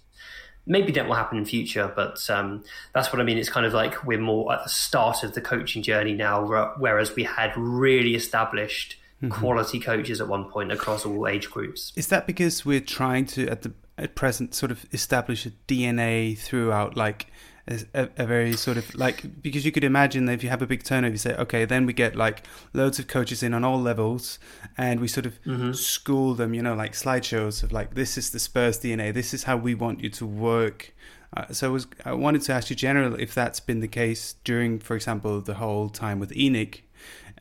Maybe 0.66 0.92
that 0.92 1.06
will 1.06 1.14
happen 1.14 1.38
in 1.38 1.44
future, 1.44 1.92
but 1.94 2.28
um, 2.30 2.62
that's 2.94 3.12
what 3.12 3.20
I 3.20 3.24
mean. 3.24 3.36
It's 3.36 3.48
kind 3.48 3.66
of 3.66 3.72
like 3.72 4.04
we're 4.04 4.20
more 4.20 4.52
at 4.52 4.62
the 4.62 4.68
start 4.70 5.24
of 5.24 5.34
the 5.34 5.40
coaching 5.40 5.82
journey 5.82 6.14
now, 6.14 6.72
whereas 6.78 7.16
we 7.16 7.24
had 7.24 7.52
really 7.56 8.14
established 8.14 8.96
mm-hmm. 9.20 9.32
quality 9.32 9.80
coaches 9.80 10.20
at 10.20 10.28
one 10.28 10.44
point 10.44 10.70
across 10.70 11.04
all 11.04 11.26
age 11.26 11.50
groups. 11.50 11.92
Is 11.96 12.08
that 12.08 12.26
because 12.26 12.64
we're 12.64 12.80
trying 12.80 13.26
to 13.26 13.48
at 13.48 13.62
the 13.62 13.72
at 13.98 14.14
present 14.14 14.54
sort 14.54 14.72
of 14.72 14.86
establish 14.92 15.46
a 15.46 15.50
DNA 15.68 16.38
throughout, 16.38 16.96
like 16.96 17.26
a, 17.68 18.08
a, 18.16 18.26
very 18.26 18.54
sort 18.54 18.76
of 18.76 18.94
like 18.94 19.40
because 19.40 19.64
you 19.64 19.70
could 19.70 19.84
imagine 19.84 20.26
that 20.26 20.32
if 20.32 20.42
you 20.42 20.48
have 20.48 20.62
a 20.62 20.66
big 20.66 20.82
turnover, 20.82 21.12
you 21.12 21.18
say, 21.18 21.34
okay, 21.36 21.64
then 21.64 21.86
we 21.86 21.92
get 21.92 22.16
like 22.16 22.44
loads 22.72 22.98
of 22.98 23.06
coaches 23.06 23.42
in 23.42 23.54
on 23.54 23.64
all 23.64 23.80
levels, 23.80 24.38
and 24.76 25.00
we 25.00 25.06
sort 25.06 25.26
of 25.26 25.40
mm-hmm. 25.44 25.72
school 25.72 26.34
them, 26.34 26.54
you 26.54 26.62
know, 26.62 26.74
like 26.74 26.92
slideshows 26.92 27.62
of 27.62 27.72
like 27.72 27.94
this 27.94 28.18
is 28.18 28.30
the 28.30 28.40
Spurs 28.40 28.78
DNA, 28.80 29.14
this 29.14 29.32
is 29.32 29.44
how 29.44 29.56
we 29.56 29.74
want 29.74 30.00
you 30.00 30.10
to 30.10 30.26
work. 30.26 30.92
Uh, 31.34 31.50
so 31.50 31.68
I, 31.68 31.70
was, 31.70 31.86
I 32.04 32.12
wanted 32.12 32.42
to 32.42 32.52
ask 32.52 32.68
you, 32.68 32.76
generally 32.76 33.22
if 33.22 33.34
that's 33.34 33.58
been 33.60 33.80
the 33.80 33.88
case 33.88 34.34
during, 34.44 34.78
for 34.78 34.94
example, 34.94 35.40
the 35.40 35.54
whole 35.54 35.88
time 35.88 36.18
with 36.18 36.30
ENIC, 36.32 36.82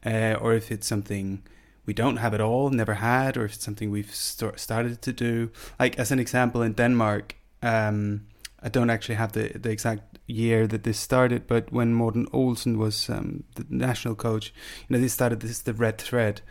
uh, 0.05 0.37
or 0.39 0.53
if 0.53 0.71
it's 0.71 0.87
something 0.87 1.43
we 1.85 1.93
don't 1.93 2.17
have 2.17 2.33
at 2.33 2.39
all, 2.39 2.69
never 2.69 2.93
had, 2.95 3.35
or 3.35 3.43
if 3.45 3.55
it's 3.55 3.65
something 3.65 3.91
we've 3.91 4.15
st- 4.15 4.59
started 4.59 5.01
to 5.01 5.11
do. 5.11 5.51
Like 5.79 5.97
as 5.99 6.11
an 6.11 6.19
example, 6.19 6.61
in 6.61 6.73
Denmark. 6.73 7.35
Um, 7.63 8.27
I 8.63 8.69
don't 8.69 8.89
actually 8.89 9.15
have 9.15 9.31
the, 9.31 9.49
the 9.57 9.71
exact 9.71 10.19
year 10.27 10.67
that 10.67 10.83
this 10.83 10.99
started, 10.99 11.47
but 11.47 11.71
when 11.71 11.93
Morten 11.93 12.27
Olsen 12.31 12.77
was 12.77 13.09
um, 13.09 13.43
the 13.55 13.65
national 13.69 14.15
coach, 14.15 14.53
you 14.87 14.95
know, 14.95 15.01
they 15.01 15.07
started 15.07 15.39
this 15.39 15.51
is 15.51 15.61
the 15.63 15.73
red 15.73 15.97
thread, 15.97 16.41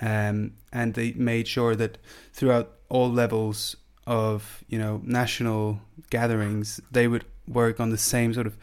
um, 0.00 0.52
and 0.72 0.94
they 0.94 1.12
made 1.12 1.48
sure 1.48 1.74
that 1.74 1.98
throughout 2.32 2.72
all 2.88 3.10
levels 3.10 3.76
of 4.06 4.64
you 4.68 4.78
know 4.78 5.02
national 5.04 5.80
gatherings, 6.10 6.80
they 6.90 7.08
would 7.08 7.24
work 7.46 7.80
on 7.80 7.90
the 7.90 7.98
same 7.98 8.32
sort 8.32 8.46
of 8.46 8.56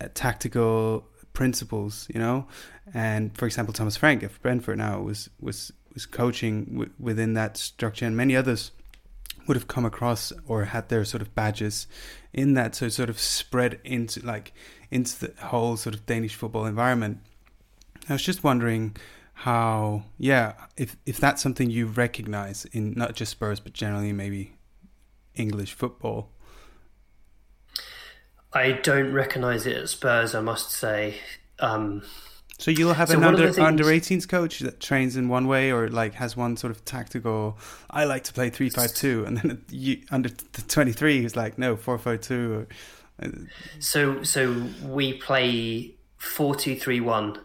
uh, 0.00 0.08
tactical 0.14 1.04
principles, 1.32 2.06
you 2.12 2.20
know. 2.20 2.46
And 2.92 3.36
for 3.36 3.46
example, 3.46 3.72
Thomas 3.72 3.96
Frank 3.96 4.22
of 4.22 4.40
Brentford 4.42 4.78
now 4.78 5.00
was 5.00 5.30
was 5.40 5.72
was 5.94 6.04
coaching 6.04 6.64
w- 6.66 6.90
within 6.98 7.34
that 7.34 7.56
structure, 7.56 8.06
and 8.06 8.16
many 8.16 8.36
others 8.36 8.72
would 9.46 9.56
have 9.56 9.66
come 9.66 9.86
across 9.86 10.32
or 10.46 10.66
had 10.66 10.88
their 10.90 11.04
sort 11.04 11.22
of 11.22 11.34
badges 11.34 11.86
in 12.32 12.54
that 12.54 12.74
so 12.74 12.88
sort 12.88 13.10
of 13.10 13.18
spread 13.18 13.80
into 13.84 14.24
like 14.24 14.52
into 14.90 15.26
the 15.26 15.46
whole 15.46 15.76
sort 15.76 15.94
of 15.94 16.06
Danish 16.06 16.34
football 16.34 16.66
environment. 16.66 17.18
I 18.08 18.14
was 18.14 18.22
just 18.22 18.44
wondering 18.44 18.96
how 19.34 20.02
yeah 20.18 20.54
if 20.76 20.96
if 21.06 21.18
that's 21.18 21.42
something 21.42 21.70
you 21.70 21.86
recognize 21.86 22.64
in 22.66 22.92
not 22.96 23.14
just 23.14 23.30
Spurs 23.32 23.60
but 23.60 23.72
generally 23.72 24.12
maybe 24.12 24.54
English 25.34 25.72
football. 25.72 26.30
I 28.52 28.72
don't 28.72 29.12
recognize 29.12 29.66
it 29.66 29.76
at 29.76 29.88
Spurs, 29.90 30.34
I 30.34 30.40
must 30.40 30.70
say. 30.70 31.16
Um, 31.58 32.02
so 32.58 32.72
you'll 32.72 32.94
have 32.94 33.08
so 33.08 33.16
an 33.16 33.24
under 33.24 33.46
things... 33.46 33.58
under 33.58 33.84
18s 33.84 34.28
coach 34.28 34.58
that 34.60 34.80
trains 34.80 35.16
in 35.16 35.28
one 35.28 35.46
way 35.46 35.70
or 35.70 35.88
like 35.88 36.14
has 36.14 36.36
one 36.36 36.56
sort 36.56 36.72
of 36.72 36.84
tactical. 36.84 37.56
I 37.88 38.04
like 38.04 38.24
to 38.24 38.32
play 38.32 38.50
three 38.50 38.68
five 38.68 38.92
two, 38.92 39.24
and 39.26 39.36
then 39.38 39.64
you, 39.70 40.02
under 40.10 40.28
the 40.28 40.62
23 40.62 41.22
who's 41.22 41.36
like 41.36 41.56
no 41.56 41.76
four 41.76 41.98
five 41.98 42.20
two. 42.20 42.66
Uh, 43.22 43.28
so 43.78 44.22
so 44.24 44.66
we 44.84 45.14
play 45.14 45.94
four 46.16 46.56
two 46.56 46.76
three 46.76 47.00
one. 47.00 47.38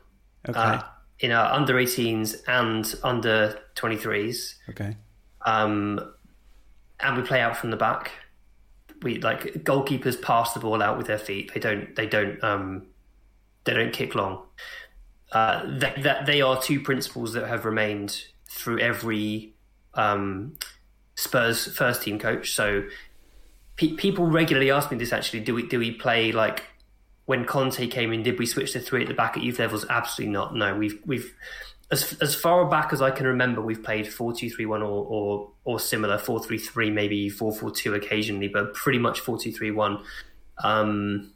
Okay. 0.49 0.60
Uh, 0.60 0.82
in 1.19 1.32
our 1.32 1.54
under 1.54 1.76
18s 1.76 2.41
and 2.47 2.95
under 3.02 3.58
23s. 3.76 4.56
Okay. 4.69 4.97
Um, 5.45 6.13
and 6.99 7.15
we 7.15 7.23
play 7.23 7.39
out 7.39 7.56
from 7.56 7.71
the 7.71 7.78
back. 7.78 8.12
We 9.04 9.19
like 9.19 9.43
goalkeepers 9.63 10.21
pass 10.21 10.54
the 10.54 10.60
ball 10.60 10.82
out 10.82 10.97
with 10.97 11.08
their 11.08 11.17
feet. 11.17 11.54
They 11.54 11.60
don't. 11.60 11.95
They 11.95 12.08
don't. 12.08 12.43
Um, 12.43 12.88
they 13.65 13.73
don't 13.73 13.93
kick 13.93 14.15
long 14.15 14.43
uh, 15.34 15.63
that, 15.80 16.26
they 16.26 16.41
are 16.41 16.62
two 16.62 16.80
principles 16.80 17.34
that 17.34 17.48
have 17.48 17.65
remained 17.65 18.24
through 18.48 18.80
every 18.80 19.54
um, 19.96 20.56
Spurs 21.15 21.76
first 21.76 22.04
team 22.04 22.19
coach. 22.19 22.54
So 22.54 22.84
pe- 23.76 23.96
people 23.96 24.26
regularly 24.28 24.72
ask 24.72 24.91
me 24.91 24.98
this. 24.98 25.12
Actually, 25.12 25.41
do 25.41 25.56
we 25.56 25.67
do 25.67 25.80
we 25.80 25.91
play 25.91 26.32
like 26.32 26.63
when 27.26 27.46
Conte 27.46 27.88
came 27.88 28.13
in? 28.13 28.24
Did 28.24 28.38
we 28.38 28.46
switch 28.46 28.74
to 28.74 28.80
three 28.80 29.02
at 29.02 29.08
the 29.08 29.13
back 29.13 29.36
at 29.36 29.43
youth 29.43 29.60
levels? 29.60 29.86
Absolutely 29.89 30.34
not. 30.34 30.56
No, 30.56 30.76
we've 30.76 31.00
we've 31.06 31.34
as 31.91 32.13
as 32.22 32.36
far 32.36 32.65
back 32.69 32.93
as 32.93 33.02
I 33.02 33.12
can 33.12 33.28
remember, 33.28 33.62
we've 33.62 33.84
played 33.84 34.12
four 34.12 34.34
two 34.34 34.50
three 34.50 34.65
one 34.65 34.82
or 34.82 35.06
or 35.06 35.52
or 35.63 35.80
similar 35.80 36.17
four 36.17 36.43
three 36.43 36.58
three, 36.58 36.89
maybe 36.89 37.30
four 37.30 37.54
four 37.54 37.72
two 37.72 37.93
occasionally, 37.93 38.48
but 38.48 38.74
pretty 38.74 39.00
much 39.00 39.19
four 39.19 39.38
two 39.38 39.52
three 39.52 39.72
one. 39.72 40.04
Um, 40.63 41.34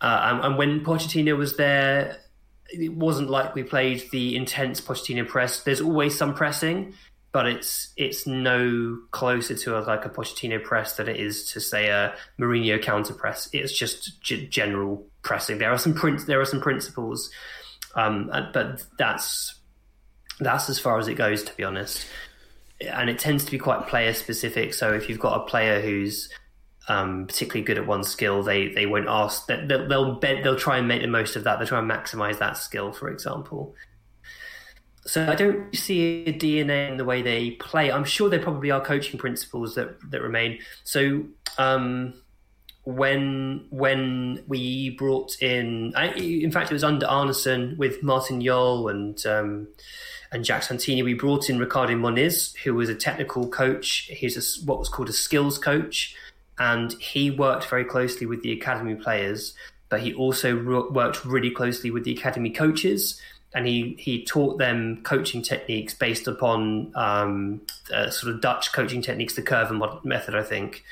uh, 0.00 0.20
and, 0.24 0.44
and 0.44 0.58
when 0.58 0.84
Pochettino 0.84 1.36
was 1.36 1.56
there, 1.56 2.18
it 2.68 2.92
wasn't 2.92 3.30
like 3.30 3.54
we 3.54 3.62
played 3.62 4.04
the 4.12 4.36
intense 4.36 4.80
Pochettino 4.80 5.26
press. 5.26 5.62
There's 5.62 5.80
always 5.80 6.16
some 6.16 6.34
pressing, 6.34 6.94
but 7.32 7.46
it's 7.46 7.92
it's 7.96 8.26
no 8.26 8.98
closer 9.10 9.54
to 9.54 9.78
a, 9.78 9.80
like 9.80 10.04
a 10.04 10.08
Pochettino 10.08 10.62
press 10.62 10.96
than 10.96 11.08
it 11.08 11.16
is 11.16 11.50
to 11.52 11.60
say 11.60 11.88
a 11.88 12.14
Mourinho 12.38 12.80
counter 12.80 13.14
press. 13.14 13.48
It's 13.52 13.72
just 13.72 14.20
g- 14.22 14.46
general 14.46 15.06
pressing. 15.22 15.58
There 15.58 15.72
are 15.72 15.78
some 15.78 15.94
prin- 15.94 16.24
there 16.26 16.40
are 16.40 16.46
some 16.46 16.60
principles, 16.60 17.30
um, 17.94 18.30
but 18.52 18.84
that's 18.98 19.54
that's 20.40 20.68
as 20.68 20.78
far 20.78 20.98
as 20.98 21.08
it 21.08 21.14
goes, 21.14 21.42
to 21.44 21.54
be 21.56 21.64
honest. 21.64 22.06
And 22.80 23.10
it 23.10 23.18
tends 23.18 23.44
to 23.44 23.50
be 23.50 23.58
quite 23.58 23.88
player 23.88 24.14
specific. 24.14 24.72
So 24.72 24.92
if 24.92 25.08
you've 25.08 25.18
got 25.18 25.40
a 25.40 25.44
player 25.46 25.80
who's 25.80 26.28
um, 26.88 27.26
particularly 27.26 27.62
good 27.62 27.78
at 27.78 27.86
one 27.86 28.02
skill, 28.02 28.42
they 28.42 28.68
they 28.68 28.86
won't 28.86 29.08
ask 29.08 29.46
they'll 29.46 29.86
they'll, 29.88 30.18
they'll 30.18 30.56
try 30.56 30.78
and 30.78 30.88
make 30.88 31.02
the 31.02 31.08
most 31.08 31.36
of 31.36 31.44
that. 31.44 31.58
They'll 31.58 31.68
try 31.68 31.78
and 31.78 31.90
maximize 31.90 32.38
that 32.38 32.56
skill, 32.56 32.92
for 32.92 33.10
example. 33.10 33.74
So 35.06 35.26
I 35.26 35.34
don't 35.34 35.74
see 35.74 36.24
a 36.26 36.32
DNA 36.32 36.90
in 36.90 36.98
the 36.98 37.04
way 37.04 37.22
they 37.22 37.52
play. 37.52 37.90
I'm 37.90 38.04
sure 38.04 38.28
there 38.28 38.42
probably 38.42 38.70
are 38.70 38.80
coaching 38.80 39.18
principles 39.18 39.74
that 39.74 39.98
that 40.10 40.20
remain. 40.20 40.58
So 40.84 41.24
um, 41.56 42.14
when 42.84 43.66
when 43.70 44.44
we 44.46 44.90
brought 44.90 45.40
in, 45.42 45.92
I, 45.94 46.12
in 46.12 46.50
fact, 46.50 46.70
it 46.70 46.74
was 46.74 46.84
under 46.84 47.06
Arnesen 47.06 47.76
with 47.76 48.02
Martin 48.02 48.40
Jol 48.40 48.88
and 48.88 49.24
um, 49.26 49.68
and 50.32 50.44
Jacques 50.44 50.64
Santini. 50.64 51.02
We 51.02 51.14
brought 51.14 51.48
in 51.48 51.58
Ricardo 51.58 51.96
Moniz, 51.96 52.54
who 52.64 52.74
was 52.74 52.88
a 52.88 52.94
technical 52.94 53.48
coach. 53.48 54.10
He's 54.10 54.36
a, 54.36 54.66
what 54.66 54.78
was 54.78 54.88
called 54.88 55.08
a 55.08 55.12
skills 55.12 55.58
coach, 55.58 56.14
and 56.58 56.92
he 56.94 57.30
worked 57.30 57.66
very 57.66 57.84
closely 57.84 58.26
with 58.26 58.42
the 58.42 58.52
academy 58.52 58.94
players. 58.94 59.54
But 59.88 60.00
he 60.00 60.12
also 60.12 60.54
re- 60.54 60.90
worked 60.90 61.24
really 61.24 61.50
closely 61.50 61.90
with 61.90 62.04
the 62.04 62.12
academy 62.12 62.50
coaches 62.50 63.20
and 63.54 63.66
he 63.66 63.96
he 63.98 64.24
taught 64.24 64.58
them 64.58 65.00
coaching 65.02 65.42
techniques 65.42 65.94
based 65.94 66.26
upon 66.26 66.92
um, 66.94 67.60
uh, 67.92 68.10
sort 68.10 68.34
of 68.34 68.40
Dutch 68.40 68.72
coaching 68.72 69.00
techniques, 69.02 69.34
the 69.34 69.42
Coerver 69.42 70.04
method, 70.04 70.34
I 70.34 70.42
think. 70.42 70.84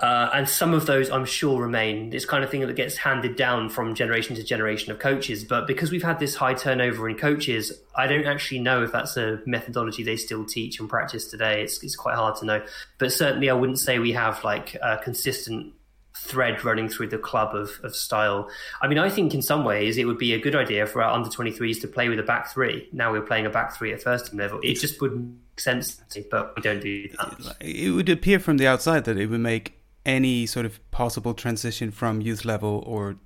Uh, 0.00 0.30
and 0.32 0.48
some 0.48 0.72
of 0.72 0.86
those, 0.86 1.10
I'm 1.10 1.26
sure, 1.26 1.60
remain. 1.60 2.14
It's 2.14 2.24
kind 2.24 2.42
of 2.42 2.50
thing 2.50 2.62
that 2.62 2.74
gets 2.74 2.96
handed 2.96 3.36
down 3.36 3.68
from 3.68 3.94
generation 3.94 4.34
to 4.36 4.42
generation 4.42 4.90
of 4.90 4.98
coaches. 4.98 5.44
But 5.44 5.66
because 5.66 5.90
we've 5.90 6.02
had 6.02 6.18
this 6.18 6.34
high 6.34 6.54
turnover 6.54 7.06
in 7.08 7.18
coaches, 7.18 7.70
I 7.94 8.06
don't 8.06 8.26
actually 8.26 8.60
know 8.60 8.82
if 8.82 8.92
that's 8.92 9.18
a 9.18 9.40
methodology 9.44 10.02
they 10.02 10.16
still 10.16 10.46
teach 10.46 10.80
and 10.80 10.88
practice 10.88 11.26
today. 11.26 11.62
It's, 11.62 11.82
it's 11.82 11.96
quite 11.96 12.14
hard 12.14 12.36
to 12.36 12.46
know. 12.46 12.62
But 12.96 13.12
certainly, 13.12 13.50
I 13.50 13.52
wouldn't 13.52 13.78
say 13.78 13.98
we 13.98 14.12
have 14.12 14.42
like 14.42 14.74
a 14.76 14.96
consistent 14.96 15.74
thread 16.16 16.64
running 16.64 16.88
through 16.88 17.08
the 17.08 17.18
club 17.18 17.54
of, 17.54 17.78
of 17.82 17.94
style. 17.94 18.48
I 18.80 18.88
mean, 18.88 18.98
I 18.98 19.10
think 19.10 19.34
in 19.34 19.42
some 19.42 19.64
ways 19.64 19.98
it 19.98 20.06
would 20.06 20.18
be 20.18 20.32
a 20.32 20.38
good 20.38 20.56
idea 20.56 20.86
for 20.86 21.02
our 21.02 21.12
under 21.12 21.28
23s 21.28 21.80
to 21.82 21.88
play 21.88 22.08
with 22.08 22.18
a 22.18 22.22
back 22.22 22.50
three. 22.52 22.88
Now 22.92 23.12
we're 23.12 23.22
playing 23.22 23.46
a 23.46 23.50
back 23.50 23.76
three 23.76 23.92
at 23.92 24.02
first 24.02 24.30
team 24.30 24.38
level. 24.38 24.60
It 24.62 24.74
just 24.74 25.00
wouldn't 25.00 25.26
make 25.26 25.60
sense, 25.60 26.00
but 26.30 26.54
we 26.56 26.62
don't 26.62 26.80
do 26.80 27.08
that. 27.08 27.56
It 27.60 27.90
would 27.90 28.08
appear 28.08 28.38
from 28.38 28.56
the 28.58 28.66
outside 28.66 29.04
that 29.04 29.18
it 29.18 29.26
would 29.26 29.40
make 29.40 29.79
any 30.04 30.46
sort 30.46 30.66
of 30.66 30.90
possible 30.90 31.34
transition 31.34 31.90
from 31.90 32.20
youth 32.20 32.44
level 32.44 32.82
or 32.86 33.16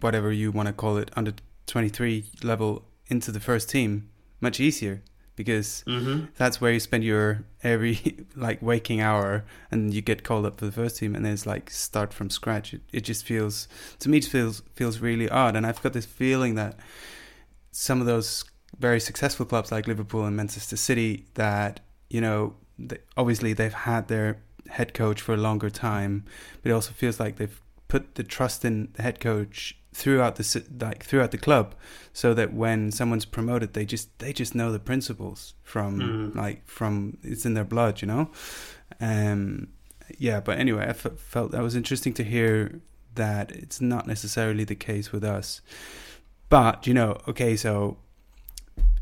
whatever 0.00 0.32
you 0.32 0.50
want 0.50 0.66
to 0.66 0.72
call 0.72 0.96
it 0.96 1.10
under 1.16 1.32
23 1.66 2.24
level 2.42 2.84
into 3.08 3.30
the 3.30 3.40
first 3.40 3.70
team 3.70 4.08
much 4.40 4.60
easier 4.60 5.02
because 5.36 5.84
mm-hmm. 5.86 6.24
that's 6.36 6.60
where 6.60 6.72
you 6.72 6.80
spend 6.80 7.04
your 7.04 7.44
every 7.62 8.16
like 8.36 8.60
waking 8.60 9.00
hour 9.00 9.44
and 9.70 9.92
you 9.94 10.00
get 10.00 10.24
called 10.24 10.46
up 10.46 10.58
for 10.58 10.66
the 10.66 10.72
first 10.72 10.96
team 10.96 11.14
and 11.14 11.24
then 11.24 11.32
it's 11.32 11.46
like 11.46 11.70
start 11.70 12.12
from 12.12 12.30
scratch 12.30 12.74
it, 12.74 12.80
it 12.92 13.00
just 13.02 13.24
feels 13.24 13.68
to 13.98 14.08
me 14.08 14.18
it 14.18 14.24
feels 14.24 14.62
feels 14.74 14.98
really 14.98 15.28
odd 15.28 15.54
and 15.54 15.66
i've 15.66 15.82
got 15.82 15.92
this 15.92 16.06
feeling 16.06 16.54
that 16.54 16.76
some 17.70 18.00
of 18.00 18.06
those 18.06 18.44
very 18.78 18.98
successful 18.98 19.46
clubs 19.46 19.70
like 19.70 19.86
liverpool 19.86 20.24
and 20.24 20.36
manchester 20.36 20.76
city 20.76 21.26
that 21.34 21.80
you 22.08 22.20
know 22.20 22.54
they, 22.78 22.98
obviously 23.16 23.52
they've 23.52 23.72
had 23.72 24.08
their 24.08 24.38
head 24.70 24.94
coach 24.94 25.20
for 25.20 25.34
a 25.34 25.38
longer 25.38 25.70
time 25.70 26.24
but 26.62 26.70
it 26.70 26.72
also 26.72 26.92
feels 26.92 27.18
like 27.20 27.36
they've 27.36 27.60
put 27.88 28.16
the 28.16 28.22
trust 28.22 28.64
in 28.64 28.88
the 28.94 29.02
head 29.02 29.20
coach 29.20 29.76
throughout 29.96 30.36
the 30.36 30.64
like 30.78 31.02
throughout 31.02 31.30
the 31.30 31.38
club 31.38 31.74
so 32.12 32.34
that 32.34 32.52
when 32.52 32.92
someone's 32.92 33.24
promoted 33.24 33.72
they 33.72 33.86
just 33.86 34.16
they 34.18 34.30
just 34.30 34.54
know 34.54 34.70
the 34.70 34.78
principles 34.78 35.54
from 35.62 35.98
mm. 35.98 36.36
like 36.36 36.66
from 36.66 37.16
it's 37.22 37.46
in 37.46 37.54
their 37.54 37.64
blood 37.64 38.02
you 38.02 38.06
know 38.06 38.30
um 39.00 39.68
yeah 40.18 40.38
but 40.38 40.58
anyway 40.58 40.84
I 40.84 40.90
f- 40.90 41.18
felt 41.18 41.52
that 41.52 41.62
was 41.62 41.74
interesting 41.74 42.12
to 42.14 42.24
hear 42.24 42.80
that 43.14 43.50
it's 43.52 43.80
not 43.80 44.06
necessarily 44.06 44.64
the 44.64 44.74
case 44.74 45.12
with 45.12 45.24
us 45.24 45.62
but 46.50 46.86
you 46.86 46.92
know 46.92 47.18
okay 47.26 47.56
so 47.56 47.96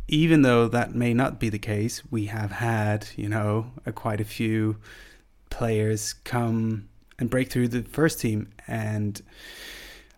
even 0.07 0.43
though 0.43 0.69
that 0.69 0.95
may 0.95 1.13
not 1.13 1.41
be 1.41 1.49
the 1.49 1.59
case 1.59 2.03
we 2.09 2.27
have 2.27 2.53
had 2.53 3.09
you 3.17 3.29
know 3.29 3.73
a, 3.85 3.91
quite 3.91 4.21
a 4.21 4.25
few 4.25 4.77
players 5.51 6.13
come 6.13 6.89
and 7.19 7.31
break 7.31 7.51
through 7.51 7.69
the 7.69 7.83
first 7.83 8.21
team 8.21 8.53
and 8.67 9.23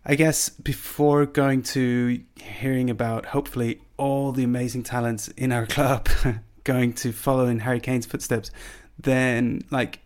I 0.09 0.15
guess 0.15 0.49
before 0.49 1.27
going 1.27 1.63
to 1.65 2.23
hearing 2.37 2.91
about 2.91 3.27
hopefully 3.27 3.81
all 3.97 4.31
the 4.31 4.45
amazing 4.45 4.85
talents 4.85 5.29
in 5.29 5.51
our 5.51 5.67
club 5.77 6.09
going 6.63 6.93
to 6.95 7.13
follow 7.13 7.47
in 7.47 7.59
Harry 7.61 7.81
Kane's 7.81 8.07
footsteps, 8.07 8.53
then 8.99 9.63
like 9.71 9.99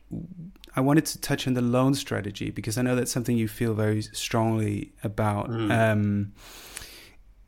I 0.74 0.80
wanted 0.80 1.04
to 1.06 1.20
touch 1.20 1.46
on 1.46 1.54
the 1.54 1.60
loan 1.60 1.94
strategy 1.94 2.50
because 2.50 2.78
I 2.78 2.82
know 2.82 2.96
that's 2.96 3.12
something 3.12 3.36
you 3.36 3.48
feel 3.48 3.74
very 3.74 4.02
strongly 4.02 4.92
about. 5.04 5.50
Mm. 5.50 5.92
Um, 5.92 6.32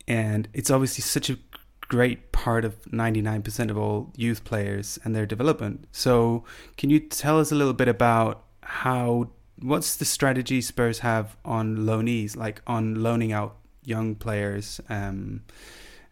and 0.07 0.47
it's 0.53 0.69
obviously 0.69 1.01
such 1.01 1.29
a 1.29 1.37
great 1.87 2.31
part 2.31 2.65
of 2.65 2.81
99% 2.85 3.69
of 3.69 3.77
all 3.77 4.11
youth 4.15 4.43
players 4.43 4.99
and 5.03 5.15
their 5.15 5.25
development. 5.25 5.85
So, 5.91 6.43
can 6.77 6.89
you 6.89 6.99
tell 6.99 7.39
us 7.39 7.51
a 7.51 7.55
little 7.55 7.73
bit 7.73 7.87
about 7.87 8.43
how 8.61 9.29
what's 9.61 9.95
the 9.95 10.05
strategy 10.05 10.61
Spurs 10.61 10.99
have 10.99 11.37
on 11.45 11.77
loanees, 11.77 12.35
like 12.35 12.61
on 12.67 12.95
loaning 12.95 13.31
out 13.31 13.55
young 13.83 14.15
players? 14.15 14.81
Um, 14.89 15.43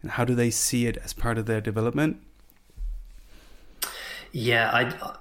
and 0.00 0.10
how 0.12 0.24
do 0.24 0.34
they 0.34 0.50
see 0.50 0.86
it 0.86 0.96
as 0.98 1.12
part 1.12 1.38
of 1.38 1.46
their 1.46 1.60
development? 1.60 2.22
Yeah, 4.32 4.70
I, 4.72 5.16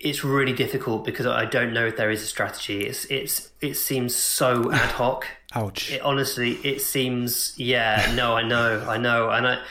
it's 0.00 0.24
really 0.24 0.52
difficult 0.52 1.04
because 1.04 1.26
I 1.26 1.44
don't 1.44 1.72
know 1.72 1.86
if 1.86 1.96
there 1.96 2.10
is 2.10 2.22
a 2.22 2.26
strategy. 2.26 2.86
It's 2.86 3.04
it's 3.06 3.50
it 3.60 3.74
seems 3.74 4.14
so 4.14 4.72
ad 4.72 4.92
hoc. 4.92 5.26
Ouch. 5.54 5.92
It, 5.92 6.02
honestly, 6.02 6.52
it 6.64 6.80
seems 6.80 7.54
yeah. 7.56 8.12
No, 8.14 8.34
I 8.34 8.42
know, 8.42 8.84
I 8.88 8.96
know, 8.96 9.30
and 9.30 9.46
I 9.46 9.62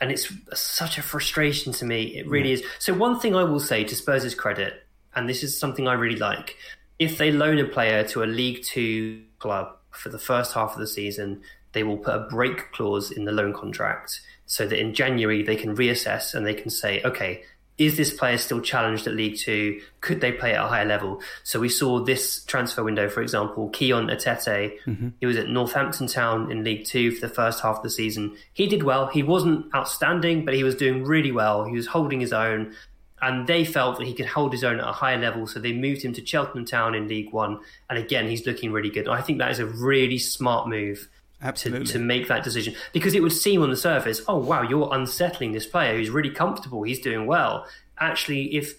and 0.00 0.10
it's 0.12 0.32
such 0.54 0.98
a 0.98 1.02
frustration 1.02 1.72
to 1.74 1.84
me. 1.84 2.16
It 2.16 2.28
really 2.28 2.50
yeah. 2.50 2.56
is. 2.56 2.62
So 2.78 2.94
one 2.94 3.18
thing 3.18 3.34
I 3.34 3.44
will 3.44 3.60
say 3.60 3.84
to 3.84 3.94
Spurs' 3.94 4.34
credit, 4.34 4.86
and 5.14 5.28
this 5.28 5.42
is 5.42 5.58
something 5.58 5.88
I 5.88 5.94
really 5.94 6.18
like, 6.18 6.56
if 6.98 7.18
they 7.18 7.30
loan 7.30 7.58
a 7.58 7.64
player 7.64 8.04
to 8.08 8.22
a 8.22 8.26
League 8.26 8.62
Two 8.64 9.22
club 9.38 9.76
for 9.90 10.08
the 10.08 10.18
first 10.18 10.54
half 10.54 10.72
of 10.72 10.78
the 10.78 10.86
season, 10.86 11.42
they 11.72 11.82
will 11.82 11.98
put 11.98 12.14
a 12.14 12.26
break 12.30 12.72
clause 12.72 13.10
in 13.10 13.24
the 13.24 13.32
loan 13.32 13.52
contract 13.52 14.20
so 14.46 14.66
that 14.66 14.80
in 14.80 14.94
January 14.94 15.42
they 15.42 15.56
can 15.56 15.76
reassess 15.76 16.34
and 16.34 16.46
they 16.46 16.54
can 16.54 16.70
say, 16.70 17.02
okay, 17.02 17.42
is 17.78 17.96
this 17.96 18.12
player 18.12 18.36
still 18.36 18.60
challenged 18.60 19.06
at 19.06 19.14
League 19.14 19.38
Two? 19.38 19.80
Could 20.00 20.20
they 20.20 20.32
play 20.32 20.54
at 20.54 20.64
a 20.64 20.68
higher 20.68 20.84
level? 20.84 21.22
So 21.44 21.60
we 21.60 21.68
saw 21.68 22.04
this 22.04 22.44
transfer 22.44 22.82
window, 22.82 23.08
for 23.08 23.22
example, 23.22 23.70
Kion 23.70 24.12
Etete. 24.12 24.78
Mm-hmm. 24.84 25.08
He 25.20 25.26
was 25.26 25.36
at 25.36 25.48
Northampton 25.48 26.08
Town 26.08 26.50
in 26.50 26.64
League 26.64 26.84
Two 26.84 27.12
for 27.12 27.26
the 27.26 27.32
first 27.32 27.62
half 27.62 27.76
of 27.76 27.82
the 27.82 27.90
season. 27.90 28.36
He 28.52 28.66
did 28.66 28.82
well. 28.82 29.06
He 29.06 29.22
wasn't 29.22 29.72
outstanding, 29.74 30.44
but 30.44 30.54
he 30.54 30.64
was 30.64 30.74
doing 30.74 31.04
really 31.04 31.32
well. 31.32 31.64
He 31.64 31.76
was 31.76 31.86
holding 31.86 32.20
his 32.20 32.32
own 32.32 32.74
and 33.20 33.46
they 33.46 33.64
felt 33.64 33.98
that 33.98 34.06
he 34.06 34.14
could 34.14 34.26
hold 34.26 34.52
his 34.52 34.64
own 34.64 34.78
at 34.78 34.88
a 34.88 34.92
higher 34.92 35.18
level, 35.18 35.46
so 35.46 35.58
they 35.58 35.72
moved 35.72 36.02
him 36.02 36.12
to 36.14 36.24
Cheltenham 36.24 36.64
Town 36.64 36.94
in 36.94 37.08
League 37.08 37.32
One, 37.32 37.58
and 37.90 37.98
again 37.98 38.28
he's 38.28 38.46
looking 38.46 38.72
really 38.72 38.90
good. 38.90 39.08
I 39.08 39.20
think 39.20 39.38
that 39.38 39.50
is 39.50 39.58
a 39.58 39.66
really 39.66 40.18
smart 40.18 40.68
move. 40.68 41.08
Absolutely. 41.40 41.86
To, 41.86 41.92
to 41.92 41.98
make 42.00 42.28
that 42.28 42.42
decision 42.42 42.74
because 42.92 43.14
it 43.14 43.22
would 43.22 43.32
seem 43.32 43.62
on 43.62 43.70
the 43.70 43.76
surface, 43.76 44.22
oh 44.26 44.38
wow, 44.38 44.62
you're 44.62 44.88
unsettling 44.92 45.52
this 45.52 45.66
player 45.66 45.96
who's 45.96 46.10
really 46.10 46.30
comfortable, 46.30 46.82
he's 46.82 47.00
doing 47.00 47.26
well. 47.26 47.66
Actually, 47.98 48.56
if 48.56 48.74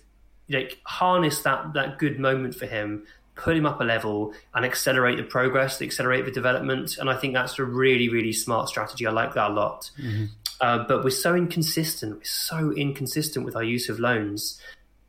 like 0.50 0.80
harness 0.84 1.42
that 1.44 1.74
that 1.74 2.00
good 2.00 2.20
moment 2.20 2.56
for 2.56 2.66
him, 2.66 3.06
put 3.36 3.56
him 3.56 3.66
up 3.66 3.80
a 3.80 3.84
level 3.84 4.34
and 4.54 4.66
accelerate 4.66 5.18
the 5.18 5.24
progress, 5.24 5.82
accelerate 5.82 6.26
the 6.26 6.32
development, 6.32 6.98
and 6.98 7.10
I 7.10 7.16
think 7.16 7.34
that's 7.34 7.58
a 7.60 7.64
really 7.64 8.10
really 8.10 8.34
smart 8.34 8.68
strategy. 8.68 9.08
I 9.08 9.12
like 9.12 9.34
that 9.36 9.52
a 9.52 9.54
lot. 9.54 9.90
Mm-hmm. 9.98 10.26
Uh, 10.62 10.86
but 10.86 11.06
we're 11.06 11.10
so 11.12 11.36
inconsistent. 11.36 12.18
We're 12.18 12.24
so 12.26 12.74
inconsistent 12.74 13.46
with 13.46 13.56
our 13.56 13.64
use 13.64 13.88
of 13.88 14.00
loans, 14.00 14.60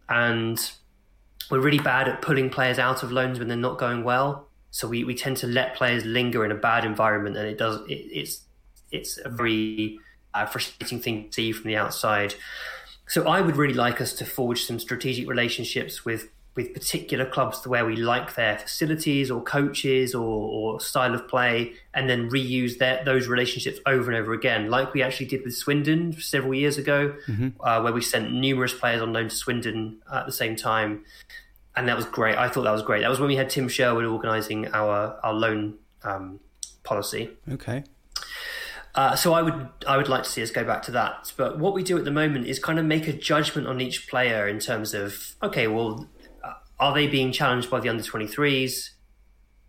and 0.09 0.71
we're 1.51 1.61
really 1.61 1.81
bad 1.81 2.07
at 2.07 2.23
pulling 2.23 2.51
players 2.51 2.79
out 2.79 3.03
of 3.03 3.11
loans 3.11 3.41
when 3.41 3.49
they're 3.49 3.57
not 3.57 3.79
going 3.79 4.05
well. 4.05 4.47
So 4.71 4.89
we, 4.89 5.05
we 5.05 5.15
tend 5.15 5.37
to 5.39 5.47
let 5.47 5.75
players 5.75 6.05
linger 6.05 6.45
in 6.45 6.53
a 6.53 6.57
bad 6.57 6.85
environment, 6.85 7.37
and 7.37 7.47
it 7.49 7.59
does 7.59 7.81
it, 7.89 7.95
it's 7.95 8.43
it's 8.91 9.19
a 9.25 9.29
very 9.29 9.99
uh, 10.35 10.47
frustrating 10.47 11.01
thing 11.01 11.29
to 11.29 11.33
see 11.33 11.53
from 11.53 11.69
the 11.69 11.77
outside. 11.77 12.35
So 13.09 13.27
I 13.27 13.41
would 13.41 13.57
really 13.57 13.75
like 13.75 14.01
us 14.01 14.13
to 14.15 14.25
forge 14.25 14.65
some 14.65 14.79
strategic 14.79 15.29
relationships 15.29 16.05
with 16.05 16.29
with 16.57 16.75
particular 16.75 17.25
clubs 17.25 17.65
where 17.67 17.87
we 17.87 17.95
like 17.95 18.35
their 18.35 18.59
facilities 18.59 19.31
or 19.31 19.41
coaches 19.41 20.15
or, 20.17 20.21
or 20.25 20.81
style 20.81 21.15
of 21.15 21.27
play, 21.29 21.73
and 21.95 22.11
then 22.11 22.29
reuse 22.29 22.79
their, 22.79 23.05
those 23.05 23.29
relationships 23.29 23.79
over 23.87 24.11
and 24.11 24.21
over 24.21 24.33
again, 24.33 24.69
like 24.69 24.93
we 24.93 25.01
actually 25.01 25.27
did 25.27 25.45
with 25.45 25.55
Swindon 25.55 26.13
several 26.21 26.53
years 26.53 26.77
ago, 26.77 27.15
mm-hmm. 27.29 27.49
uh, 27.61 27.81
where 27.83 27.93
we 27.93 28.03
sent 28.03 28.33
numerous 28.33 28.75
players 28.75 29.01
on 29.01 29.13
loan 29.13 29.29
to 29.29 29.35
Swindon 29.37 30.01
at 30.13 30.27
the 30.27 30.33
same 30.33 30.57
time. 30.57 31.05
And 31.77 31.89
that 31.89 31.97
was 31.97 32.05
great. 32.05 32.37
I 32.37 32.49
thought 32.49 32.63
that 32.63 32.73
was 32.73 32.83
great. 32.83 33.03
That 33.03 33.11
was 33.11 33.21
when 33.21 33.29
we 33.29 33.37
had 33.37 33.49
Tim 33.49 33.69
Sherwood 33.69 34.05
organising 34.05 34.67
our, 34.73 35.19
our 35.23 35.33
loan 35.33 35.79
um, 36.03 36.41
policy. 36.83 37.31
Okay. 37.51 37.85
Uh, 38.95 39.15
so 39.15 39.33
I 39.33 39.43
would 39.43 39.69
I 39.87 39.97
would 39.97 40.09
like 40.09 40.25
to 40.25 40.29
see 40.29 40.43
us 40.43 40.51
go 40.51 40.65
back 40.65 40.83
to 40.85 40.91
that. 40.93 41.33
But 41.37 41.59
what 41.59 41.75
we 41.75 41.83
do 41.83 41.97
at 41.97 42.05
the 42.05 42.11
moment 42.11 42.47
is 42.47 42.59
kind 42.59 42.79
of 42.79 42.85
make 42.85 43.07
a 43.07 43.13
judgment 43.13 43.69
on 43.69 43.81
each 43.81 44.09
player 44.09 44.49
in 44.49 44.59
terms 44.59 44.95
of 44.95 45.37
okay, 45.43 45.69
well, 45.69 46.09
uh, 46.43 46.55
are 46.81 46.93
they 46.93 47.07
being 47.07 47.31
challenged 47.31 47.71
by 47.71 47.81
the 47.81 47.89
under 47.89 48.03
23s? 48.03 48.91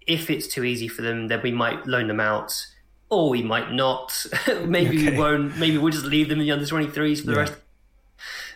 If 0.07 0.31
it's 0.31 0.47
too 0.47 0.63
easy 0.63 0.87
for 0.87 1.03
them, 1.03 1.27
then 1.27 1.41
we 1.43 1.51
might 1.51 1.85
loan 1.85 2.07
them 2.07 2.19
out, 2.19 2.65
or 3.09 3.29
we 3.29 3.43
might 3.43 3.71
not. 3.71 4.25
maybe 4.65 4.97
okay. 4.97 5.11
we 5.11 5.17
won't. 5.17 5.57
Maybe 5.57 5.77
we'll 5.77 5.91
just 5.91 6.05
leave 6.05 6.29
them 6.29 6.39
in 6.39 6.45
the 6.45 6.51
under 6.51 6.65
23s 6.65 7.19
for 7.19 7.27
the 7.27 7.33
yeah. 7.33 7.37
rest. 7.37 7.53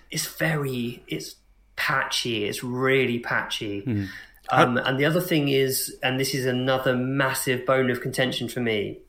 It's 0.09 0.25
very 0.25 1.03
it's 1.07 1.35
patchy. 1.75 2.45
It's 2.45 2.63
really 2.63 3.19
patchy. 3.19 3.81
Mm. 3.81 4.07
Um, 4.49 4.77
and 4.77 4.99
the 4.99 5.05
other 5.05 5.21
thing 5.21 5.49
is, 5.49 5.97
and 6.03 6.19
this 6.19 6.35
is 6.35 6.45
another 6.45 6.95
massive 6.95 7.65
bone 7.65 7.89
of 7.89 8.01
contention 8.01 8.47
for 8.47 8.59
me 8.59 8.99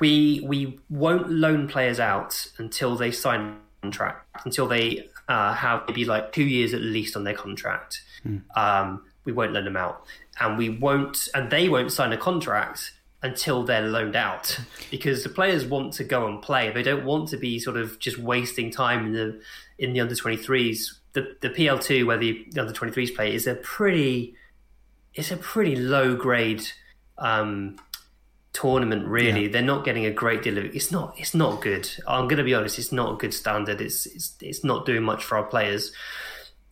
we 0.00 0.44
we 0.46 0.78
won't 0.90 1.30
loan 1.30 1.68
players 1.68 2.00
out 2.00 2.46
until 2.58 2.96
they 2.96 3.10
sign 3.10 3.40
a 3.40 3.56
contract, 3.82 4.26
until 4.44 4.66
they 4.66 5.08
uh, 5.28 5.54
have 5.54 5.84
maybe 5.88 6.04
like 6.04 6.32
two 6.32 6.44
years 6.44 6.74
at 6.74 6.80
least 6.80 7.16
on 7.16 7.24
their 7.24 7.34
contract. 7.34 8.02
Mm. 8.24 8.42
Um, 8.56 9.04
we 9.24 9.32
won't 9.32 9.52
loan 9.52 9.64
them 9.64 9.76
out, 9.76 10.04
and 10.40 10.58
we 10.58 10.68
won't, 10.68 11.28
and 11.34 11.50
they 11.50 11.68
won't 11.68 11.92
sign 11.92 12.12
a 12.12 12.16
contract 12.16 12.92
until 13.22 13.64
they're 13.64 13.88
loaned 13.88 14.14
out 14.14 14.58
because 14.90 15.22
the 15.22 15.28
players 15.28 15.64
want 15.64 15.94
to 15.94 16.04
go 16.04 16.26
and 16.26 16.42
play. 16.42 16.70
They 16.70 16.82
don't 16.82 17.04
want 17.04 17.28
to 17.30 17.36
be 17.36 17.58
sort 17.58 17.76
of 17.76 17.98
just 17.98 18.18
wasting 18.18 18.70
time 18.70 19.06
in 19.06 19.12
the 19.12 19.40
in 19.78 19.92
the 19.92 20.00
under 20.00 20.14
23s. 20.14 20.98
The 21.16 21.36
the 21.40 21.50
PL2 21.50 22.06
where 22.06 22.18
the, 22.18 22.46
the 22.50 22.60
under 22.60 22.72
23s 22.72 23.14
play 23.14 23.34
is 23.34 23.46
a 23.46 23.54
pretty 23.54 24.34
it's 25.14 25.30
a 25.30 25.36
pretty 25.36 25.74
low 25.74 26.14
grade 26.14 26.62
um, 27.16 27.76
tournament 28.52 29.06
really. 29.06 29.46
Yeah. 29.46 29.52
they're 29.52 29.62
not 29.62 29.84
getting 29.84 30.04
a 30.04 30.10
great 30.10 30.42
deal 30.42 30.58
of 30.58 30.64
it's 30.66 30.92
not 30.92 31.14
it's 31.18 31.34
not 31.34 31.62
good. 31.62 31.88
I'm 32.06 32.28
going 32.28 32.38
to 32.38 32.44
be 32.44 32.54
honest 32.54 32.78
it's 32.78 32.92
not 32.92 33.14
a 33.14 33.16
good 33.16 33.32
standard. 33.32 33.80
It's, 33.80 34.04
it's 34.06 34.34
it's 34.40 34.62
not 34.62 34.84
doing 34.84 35.02
much 35.02 35.24
for 35.24 35.38
our 35.38 35.44
players. 35.44 35.92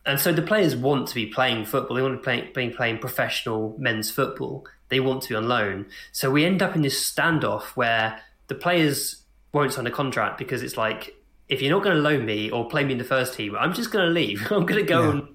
And 0.05 0.19
so 0.19 0.31
the 0.31 0.41
players 0.41 0.75
want 0.75 1.07
to 1.07 1.15
be 1.15 1.25
playing 1.25 1.65
football. 1.65 1.95
They 1.95 2.03
want 2.03 2.13
to 2.13 2.17
be 2.19 2.51
playing, 2.53 2.73
playing 2.73 2.99
professional 2.99 3.75
men's 3.79 4.11
football. 4.11 4.67
They 4.89 4.99
want 4.99 5.23
to 5.23 5.29
be 5.29 5.35
on 5.35 5.47
loan. 5.47 5.87
So 6.11 6.29
we 6.29 6.45
end 6.45 6.61
up 6.61 6.75
in 6.75 6.83
this 6.83 7.11
standoff 7.11 7.69
where 7.75 8.21
the 8.47 8.53
players 8.55 9.23
won't 9.51 9.73
sign 9.73 9.87
a 9.87 9.91
contract 9.91 10.37
because 10.37 10.61
it's 10.61 10.77
like 10.77 11.15
if 11.47 11.61
you're 11.61 11.71
not 11.71 11.83
going 11.83 11.95
to 11.95 12.01
loan 12.01 12.25
me 12.25 12.49
or 12.49 12.67
play 12.67 12.83
me 12.83 12.93
in 12.93 12.97
the 12.97 13.03
first 13.03 13.33
team 13.33 13.55
i'm 13.57 13.73
just 13.73 13.91
going 13.91 14.05
to 14.05 14.11
leave 14.11 14.41
i'm 14.51 14.65
going 14.65 14.81
to 14.81 14.87
go 14.87 15.03
yeah. 15.03 15.11
and 15.11 15.27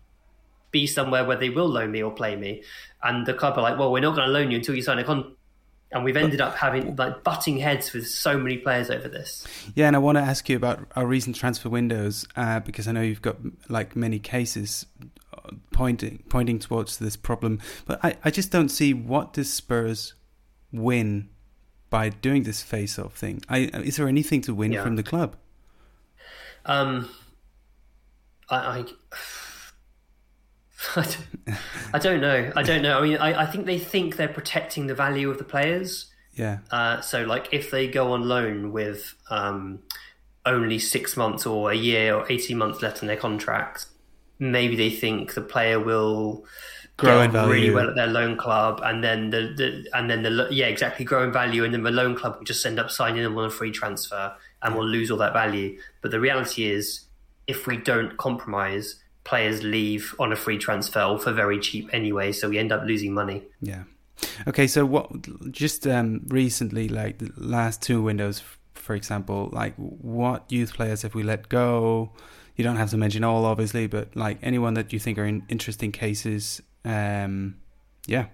be 0.71 0.87
somewhere 0.87 1.25
where 1.25 1.37
they 1.37 1.51
will 1.51 1.69
loan 1.69 1.91
me 1.91 2.03
or 2.03 2.13
play 2.13 2.37
me 2.37 2.63
and 3.03 3.27
the 3.27 3.35
club 3.35 3.59
are 3.59 3.63
like 3.63 3.79
well 3.79 3.91
we're 3.91 4.01
not 4.01 4.15
going 4.15 4.27
to 4.27 4.33
loan 4.33 4.51
you 4.51 4.57
until 4.57 4.75
you 4.75 4.83
sign 4.83 4.99
a 4.99 5.05
contract 5.05 5.37
and 5.93 6.05
we've 6.05 6.17
ended 6.17 6.41
up 6.41 6.57
having 6.57 6.95
like 6.97 7.25
butting 7.25 7.59
heads 7.59 7.93
with 7.93 8.07
so 8.07 8.39
many 8.39 8.59
players 8.59 8.91
over 8.91 9.09
this. 9.09 9.47
Yeah, 9.75 9.89
and 9.89 9.97
I 9.97 9.99
want 9.99 10.19
to 10.19 10.23
ask 10.23 10.49
you 10.49 10.57
about 10.57 10.87
our 10.95 11.07
recent 11.07 11.37
transfer 11.37 11.69
windows 11.69 12.27
uh, 12.37 12.61
because 12.61 12.87
I 12.87 12.93
know 12.93 13.01
you've 13.01 13.23
got 13.23 13.37
like 13.69 13.97
many 13.97 14.19
cases 14.19 14.87
uh, 15.35 15.51
pointing 15.73 16.23
pointing 16.29 16.59
towards 16.59 16.99
this 16.99 17.17
problem, 17.17 17.61
but 17.87 18.05
I, 18.05 18.17
I 18.25 18.31
just 18.31 18.53
don't 18.53 18.69
see 18.69 18.95
what 18.95 19.33
does 19.33 19.53
Spurs 19.53 20.15
win 20.73 21.29
by 21.89 22.09
doing 22.09 22.45
this 22.45 22.63
face-off 22.63 23.17
thing. 23.17 23.43
I, 23.49 23.59
is 23.59 23.97
there 23.97 24.07
anything 24.07 24.43
to 24.43 24.55
win 24.55 24.71
yeah. 24.71 24.85
from 24.85 24.95
the 24.95 25.03
club? 25.03 25.35
Um, 26.67 27.09
I, 28.49 28.57
I 28.57 28.85
I 31.93 31.99
don't 31.99 32.21
know. 32.21 32.53
I 32.57 32.63
don't 32.63 32.83
know. 32.83 32.99
I 32.99 33.03
mean, 33.03 33.17
I, 33.19 33.43
I 33.43 33.47
think 33.47 33.67
they 33.67 33.79
think 33.79 34.17
they're 34.17 34.29
protecting 34.29 34.87
the 34.87 34.95
value 34.95 35.31
of 35.31 35.39
the 35.39 35.45
players. 35.45 36.07
Yeah. 36.35 36.59
Uh, 36.71 37.01
so, 37.01 37.25
like, 37.25 37.49
if 37.53 37.71
they 37.71 37.89
go 37.89 38.13
on 38.13 38.29
loan 38.29 38.73
with 38.73 39.15
um, 39.31 39.81
only 40.47 40.79
six 40.79 41.17
months 41.17 41.45
or 41.47 41.71
a 41.71 41.77
year 41.77 42.15
or 42.15 42.27
18 42.31 42.57
months 42.57 42.83
left 42.83 43.03
in 43.03 43.09
their 43.09 43.17
contract, 43.17 43.87
maybe 44.39 44.77
they 44.77 44.91
think 44.91 45.35
the 45.35 45.43
player 45.43 45.79
will 45.79 46.45
grow 46.97 47.23
in 47.23 47.31
value. 47.31 47.53
really 47.53 47.71
well 47.71 47.89
at 47.89 47.95
their 47.95 48.07
loan 48.07 48.37
club, 48.37 48.81
and 48.85 49.03
then 49.03 49.31
the, 49.31 49.55
the 49.57 49.87
and 49.95 50.11
then 50.11 50.23
the 50.23 50.49
yeah 50.51 50.67
exactly 50.67 51.05
grow 51.05 51.25
in 51.25 51.33
value, 51.33 51.65
and 51.65 51.75
then 51.75 51.83
the 51.83 51.91
loan 51.91 52.15
club 52.15 52.37
will 52.39 52.45
just 52.45 52.65
end 52.65 52.79
up 52.79 52.91
signing 52.91 53.23
them 53.23 53.37
on 53.37 53.47
a 53.47 53.51
free 53.51 53.71
transfer, 53.71 54.33
and 54.63 54.75
we'll 54.75 54.87
lose 54.87 55.11
all 55.11 55.19
that 55.19 55.33
value. 55.33 55.79
But 56.03 56.11
the 56.11 56.21
reality 56.21 56.71
is, 56.71 57.03
if 57.47 57.67
we 57.67 57.77
don't 57.77 58.17
compromise, 58.17 58.97
players 59.25 59.63
leave 59.63 60.15
on 60.19 60.33
a 60.33 60.37
free 60.37 60.59
transfer 60.59 61.03
or 61.03 61.19
for 61.19 61.33
very 61.33 61.59
cheap 61.59 61.89
anyway, 61.93 62.33
so 62.33 62.49
we 62.49 62.59
end 62.59 62.73
up 62.73 62.85
losing 62.85 63.13
money. 63.13 63.43
Yeah. 63.61 63.85
Okay, 64.47 64.67
so 64.67 64.85
what? 64.85 65.11
Just 65.51 65.87
um, 65.87 66.23
recently, 66.29 66.89
like 66.89 67.19
the 67.19 67.33
last 67.37 67.83
two 67.83 68.03
windows, 68.03 68.43
for 68.75 68.95
example, 68.95 69.49
like 69.53 69.75
what 69.77 70.51
youth 70.51 70.75
players 70.75 71.03
have 71.03 71.15
we 71.15 71.23
let 71.23 71.49
go? 71.49 72.13
You 72.57 72.65
don't 72.65 72.77
have 72.77 72.91
to 72.91 72.97
mention 72.97 73.25
all, 73.25 73.45
obviously, 73.45 73.87
but 73.87 74.15
like 74.15 74.39
anyone 74.43 74.75
that 74.75 74.93
you 74.93 74.99
think 74.99 75.19
are 75.19 75.25
in 75.25 75.45
interesting 75.49 75.93
cases. 75.93 76.61
Um, 76.85 77.57
yeah. 78.07 78.27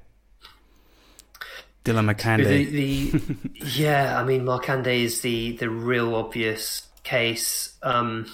Dylan 1.86 2.12
Markanday. 2.12 2.68
The, 2.68 3.10
the, 3.10 3.50
yeah, 3.64 4.18
I 4.18 4.24
mean, 4.24 4.44
Markanday 4.44 5.04
is 5.04 5.20
the 5.20 5.56
the 5.56 5.70
real 5.70 6.14
obvious 6.14 6.88
case. 7.04 7.74
Um, 7.82 8.26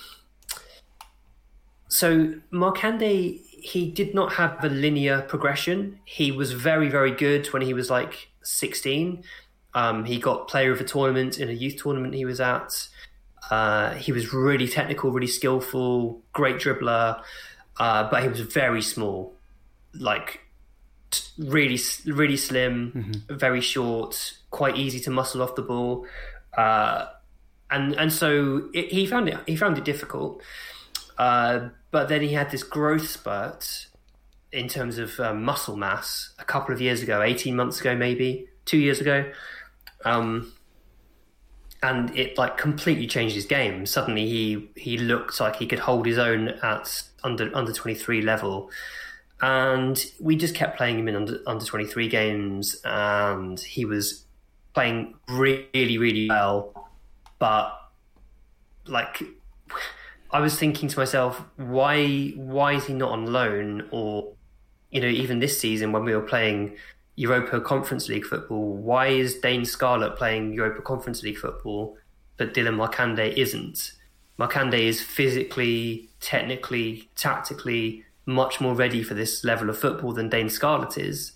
so 1.88 2.35
Markanday, 2.51 3.38
he 3.47 3.91
did 3.91 4.15
not 4.15 4.33
have 4.33 4.65
a 4.65 4.69
linear 4.71 5.21
progression. 5.21 6.01
He 6.07 6.33
was 6.33 6.53
very, 6.53 6.88
very 6.88 7.11
good 7.11 7.47
when 7.53 7.61
he 7.61 7.75
was 7.75 7.91
like 7.91 8.31
16. 8.43 9.23
Um, 9.75 10.05
he 10.07 10.19
got 10.19 10.49
player 10.49 10.73
of 10.73 10.79
the 10.79 10.85
tournament 10.85 11.38
in 11.38 11.51
a 11.51 11.53
youth 11.53 11.77
tournament 11.77 12.15
he 12.15 12.25
was 12.25 12.41
at. 12.41 12.88
Uh, 13.51 13.93
he 13.95 14.12
was 14.12 14.33
really 14.33 14.67
technical, 14.67 15.11
really 15.11 15.27
skillful, 15.27 16.23
great 16.33 16.57
dribbler, 16.57 17.23
uh, 17.79 18.09
but 18.11 18.23
he 18.23 18.29
was 18.29 18.41
very 18.41 18.81
small, 18.81 19.35
like 19.93 20.41
really, 21.38 21.79
really 22.07 22.37
slim, 22.37 22.92
mm-hmm. 22.94 23.37
very 23.37 23.61
short, 23.61 24.38
quite 24.51 24.77
easy 24.77 25.01
to 25.01 25.11
muscle 25.11 25.42
off 25.42 25.55
the 25.55 25.62
ball, 25.62 26.07
uh, 26.57 27.07
and 27.70 27.94
and 27.94 28.12
so 28.12 28.68
it, 28.75 28.92
he 28.92 29.07
found 29.07 29.29
it 29.29 29.38
he 29.46 29.57
found 29.57 29.79
it 29.79 29.85
difficult. 29.85 30.42
Uh, 31.18 31.68
but 31.90 32.09
then 32.09 32.22
he 32.22 32.33
had 32.33 32.51
this 32.51 32.62
growth 32.62 33.09
spurt 33.09 33.87
in 34.53 34.68
terms 34.68 34.98
of 34.98 35.18
um, 35.20 35.42
muscle 35.42 35.77
mass 35.77 36.31
a 36.38 36.44
couple 36.44 36.75
of 36.75 36.81
years 36.81 37.03
ago, 37.03 37.22
18 37.22 37.57
months 37.57 37.81
ago, 37.81 37.96
maybe 37.96 38.48
two 38.64 38.79
years 38.79 39.01
ago. 39.01 39.31
Um, 40.05 40.53
and 41.83 42.16
it 42.16 42.38
like 42.38 42.59
completely 42.59 43.07
changed 43.07 43.35
his 43.35 43.46
game. 43.46 43.87
Suddenly 43.87 44.27
he, 44.27 44.70
he 44.77 44.98
looked 44.98 45.40
like 45.40 45.57
he 45.57 45.66
could 45.66 45.81
hold 45.81 46.07
his 46.07 46.18
own 46.18 46.48
at 46.62 47.03
under, 47.25 47.51
under 47.57 47.72
23 47.72 48.22
level. 48.22 48.70
And 49.43 50.03
we 50.21 50.37
just 50.37 50.55
kept 50.55 50.77
playing 50.77 51.01
him 51.01 51.09
in 51.09 51.17
under, 51.17 51.41
under 51.49 51.65
23 51.65 52.09
games 52.09 52.81
and 52.85 53.59
he 53.59 53.85
was 53.85 54.25
playing 54.73 55.15
really, 55.29 55.99
really 55.99 56.29
well. 56.29 56.89
But 57.41 57.77
like, 58.87 59.21
I 60.31 60.41
was 60.41 60.57
thinking 60.57 60.89
to 60.89 60.99
myself, 60.99 61.43
why 61.57 62.29
why 62.37 62.75
is 62.75 62.87
he 62.87 62.95
not 62.95 63.11
on 63.11 63.33
loan? 63.33 63.89
Or 63.91 64.33
you 64.91 65.01
know, 65.01 65.09
even 65.09 65.41
this 65.41 65.59
season 65.59 65.91
when 65.91 66.05
we 66.05 66.15
were 66.15 66.23
playing 66.23 66.77
Europa 67.17 67.61
Conference 67.61 68.09
League 68.09 68.25
football, 68.25 68.77
why 68.77 69.09
is 69.09 69.39
Dane 69.41 69.65
Scarlett 69.65 70.17
playing 70.17 70.53
Europa 70.53 70.83
Conference 70.83 71.23
League 71.23 71.39
football, 71.39 71.97
but 72.37 72.55
Dylan 72.55 72.77
Markanday 72.77 73.37
isn't? 73.37 73.93
Markanday 74.39 74.87
is 74.87 75.03
physically, 75.03 76.09
technically, 76.21 77.11
tactically 77.17 78.05
much 78.27 78.61
more 78.61 78.75
ready 78.75 79.03
for 79.03 79.15
this 79.15 79.45
level 79.45 79.69
of 79.69 79.79
football 79.79 80.13
than 80.13 80.29
Dane 80.29 80.49
Scarlett 80.49 80.97
is. 80.97 81.33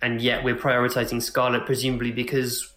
And 0.00 0.20
yet 0.20 0.44
we're 0.44 0.56
prioritizing 0.56 1.22
Scarlett 1.22 1.66
presumably 1.66 2.12
because 2.12 2.72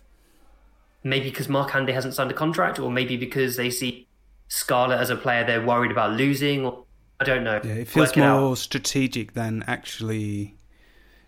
maybe 1.04 1.30
because 1.30 1.48
Markanday 1.48 1.94
hasn't 1.94 2.14
signed 2.14 2.32
a 2.32 2.36
contract, 2.36 2.80
or 2.80 2.92
maybe 2.92 3.18
because 3.18 3.56
they 3.56 3.70
see 3.70 4.08
Scarlett 4.48 5.00
as 5.00 5.10
a 5.10 5.16
player 5.16 5.46
they're 5.46 5.66
worried 5.66 5.92
about 5.92 6.12
losing. 6.12 6.66
Or, 6.66 6.86
I 7.20 7.24
don't 7.24 7.44
know. 7.44 7.60
Yeah, 7.64 7.74
it 7.74 7.88
feels 7.88 8.16
more 8.16 8.56
strategic 8.56 9.34
than 9.34 9.64
actually 9.68 10.58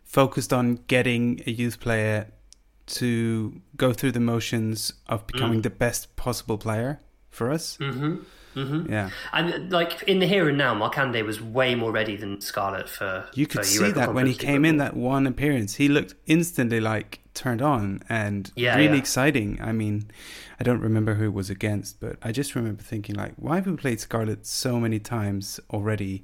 focused 0.04 0.54
on 0.54 0.80
getting 0.88 1.42
a 1.48 1.52
youth 1.52 1.80
player 1.80 2.32
to 2.86 3.62
go 3.78 3.94
through 3.94 4.12
the 4.12 4.20
motions 4.20 4.94
of 5.08 5.26
becoming 5.26 5.60
mm. 5.60 5.64
the 5.64 5.70
best 5.70 6.16
possible 6.16 6.58
player 6.58 7.00
for 7.34 7.52
us. 7.52 7.78
Mm-hmm. 7.82 8.16
Mm-hmm. 8.56 8.92
Yeah, 8.92 9.10
and 9.32 9.72
like 9.72 10.04
in 10.04 10.20
the 10.20 10.28
here 10.28 10.48
and 10.48 10.58
now, 10.60 10.76
Markanday 10.76 11.24
was 11.26 11.42
way 11.42 11.74
more 11.74 11.92
ready 11.92 12.16
than 12.16 12.40
Scarlett 12.40 12.88
for. 12.88 13.26
you 13.34 13.48
could 13.48 13.62
for 13.62 13.66
see 13.66 13.80
Europa 13.80 14.00
that 14.00 14.14
when 14.14 14.28
he 14.28 14.36
came 14.36 14.64
in 14.64 14.78
that 14.78 14.96
one 14.96 15.26
appearance. 15.26 15.76
He 15.76 15.88
looked 15.88 16.14
instantly 16.28 16.80
like 16.80 17.20
turned 17.34 17.64
on 17.64 18.04
and 18.10 18.52
Yeah, 18.56 18.76
really 18.78 18.94
yeah. 18.94 19.00
exciting. 19.00 19.60
I 19.60 19.72
mean, 19.72 20.12
I 20.60 20.64
don't 20.64 20.82
remember 20.82 21.16
who 21.16 21.26
it 21.26 21.34
was 21.34 21.50
against, 21.50 22.00
but 22.00 22.18
I 22.22 22.32
just 22.32 22.54
remember 22.54 22.84
thinking 22.84 23.16
like, 23.16 23.34
why 23.38 23.56
have 23.56 23.66
we 23.66 23.76
played 23.76 24.00
Scarlett 24.00 24.46
so 24.46 24.80
many 24.80 25.00
times 25.00 25.60
already? 25.72 26.24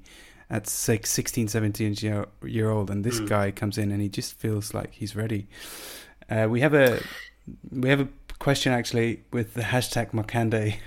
At 0.52 0.64
like 0.88 1.06
16, 1.08 1.48
17 1.48 1.96
year, 2.00 2.26
year 2.44 2.70
old, 2.70 2.90
and 2.92 3.04
this 3.04 3.20
Mm. 3.20 3.28
guy 3.30 3.52
comes 3.52 3.78
in 3.78 3.92
and 3.92 4.02
he 4.02 4.10
just 4.10 4.34
feels 4.34 4.74
like 4.74 4.92
he's 4.94 5.16
ready. 5.16 5.48
Uh, 6.30 6.48
we 6.50 6.62
have 6.62 6.74
a 6.76 7.00
we 7.72 7.90
have 7.90 8.02
a 8.02 8.08
question 8.40 8.72
actually 8.72 9.24
with 9.32 9.54
the 9.54 9.62
hashtag 9.62 10.12
Markanday. 10.12 10.78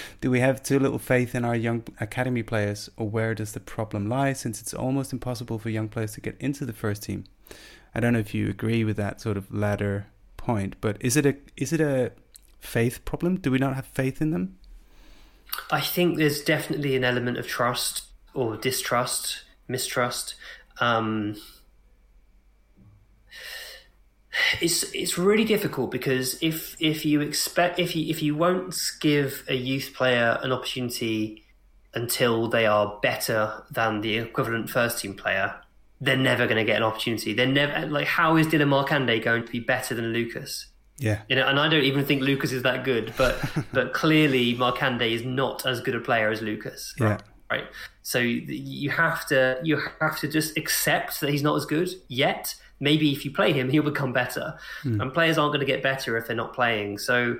Do 0.20 0.30
we 0.30 0.40
have 0.40 0.62
too 0.62 0.78
little 0.78 0.98
faith 0.98 1.34
in 1.34 1.44
our 1.44 1.56
young 1.56 1.84
academy 2.00 2.42
players, 2.42 2.88
or 2.96 3.08
where 3.08 3.34
does 3.34 3.52
the 3.52 3.60
problem 3.60 4.08
lie? 4.08 4.32
Since 4.32 4.60
it's 4.60 4.72
almost 4.72 5.12
impossible 5.12 5.58
for 5.58 5.68
young 5.68 5.88
players 5.88 6.12
to 6.12 6.20
get 6.20 6.36
into 6.40 6.64
the 6.64 6.72
first 6.72 7.02
team. 7.02 7.24
I 7.94 8.00
don't 8.00 8.12
know 8.12 8.20
if 8.20 8.34
you 8.34 8.48
agree 8.48 8.84
with 8.84 8.96
that 8.96 9.20
sort 9.20 9.36
of 9.36 9.52
latter 9.52 10.06
point, 10.36 10.76
but 10.80 10.96
is 11.00 11.16
it 11.16 11.26
a 11.26 11.36
is 11.56 11.72
it 11.72 11.80
a 11.80 12.12
faith 12.60 13.04
problem? 13.04 13.36
Do 13.36 13.50
we 13.50 13.58
not 13.58 13.74
have 13.74 13.86
faith 13.86 14.22
in 14.22 14.30
them? 14.30 14.56
I 15.70 15.80
think 15.80 16.16
there's 16.16 16.42
definitely 16.42 16.96
an 16.96 17.04
element 17.04 17.36
of 17.36 17.46
trust 17.46 18.04
or 18.32 18.56
distrust, 18.56 19.42
mistrust. 19.68 20.34
Um, 20.80 21.36
it's 24.60 24.82
it's 24.94 25.18
really 25.18 25.44
difficult 25.44 25.90
because 25.90 26.42
if 26.42 26.76
if 26.80 27.04
you 27.04 27.20
expect 27.20 27.78
if 27.78 27.94
you 27.94 28.08
if 28.08 28.22
you 28.22 28.34
won't 28.34 28.74
give 29.00 29.44
a 29.48 29.54
youth 29.54 29.92
player 29.94 30.38
an 30.42 30.52
opportunity 30.52 31.44
until 31.94 32.48
they 32.48 32.66
are 32.66 32.98
better 33.02 33.64
than 33.70 34.00
the 34.00 34.16
equivalent 34.16 34.70
first 34.70 35.00
team 35.00 35.14
player, 35.14 35.54
they're 36.00 36.16
never 36.16 36.46
going 36.46 36.56
to 36.56 36.64
get 36.64 36.78
an 36.78 36.82
opportunity. 36.82 37.34
They're 37.34 37.46
never 37.46 37.86
like 37.86 38.06
how 38.06 38.36
is 38.36 38.46
Dylan 38.46 38.68
Markanday 38.68 39.22
going 39.22 39.44
to 39.44 39.52
be 39.52 39.60
better 39.60 39.94
than 39.94 40.12
Lucas? 40.12 40.66
Yeah, 40.98 41.22
You 41.28 41.36
know, 41.36 41.48
and 41.48 41.58
I 41.58 41.68
don't 41.68 41.82
even 41.82 42.04
think 42.04 42.22
Lucas 42.22 42.52
is 42.52 42.62
that 42.62 42.84
good, 42.84 43.12
but 43.16 43.38
but 43.72 43.92
clearly 43.92 44.54
Markanday 44.54 45.12
is 45.12 45.24
not 45.24 45.66
as 45.66 45.80
good 45.80 45.94
a 45.94 46.00
player 46.00 46.30
as 46.30 46.40
Lucas. 46.42 46.94
yeah, 46.98 47.18
Right. 47.50 47.66
So 48.02 48.18
you 48.18 48.88
have 48.90 49.26
to 49.26 49.60
you 49.62 49.78
have 50.00 50.18
to 50.20 50.28
just 50.28 50.56
accept 50.56 51.20
that 51.20 51.28
he's 51.28 51.42
not 51.42 51.56
as 51.56 51.66
good 51.66 51.90
yet. 52.08 52.54
Maybe 52.82 53.12
if 53.12 53.24
you 53.24 53.30
play 53.30 53.52
him, 53.52 53.70
he'll 53.70 53.84
become 53.84 54.12
better. 54.12 54.58
And 55.00 55.14
players 55.14 55.38
aren't 55.38 55.52
going 55.52 55.64
to 55.64 55.72
get 55.72 55.82
better 55.82 56.16
if 56.18 56.26
they're 56.26 56.36
not 56.36 56.52
playing. 56.52 56.98
So 56.98 57.36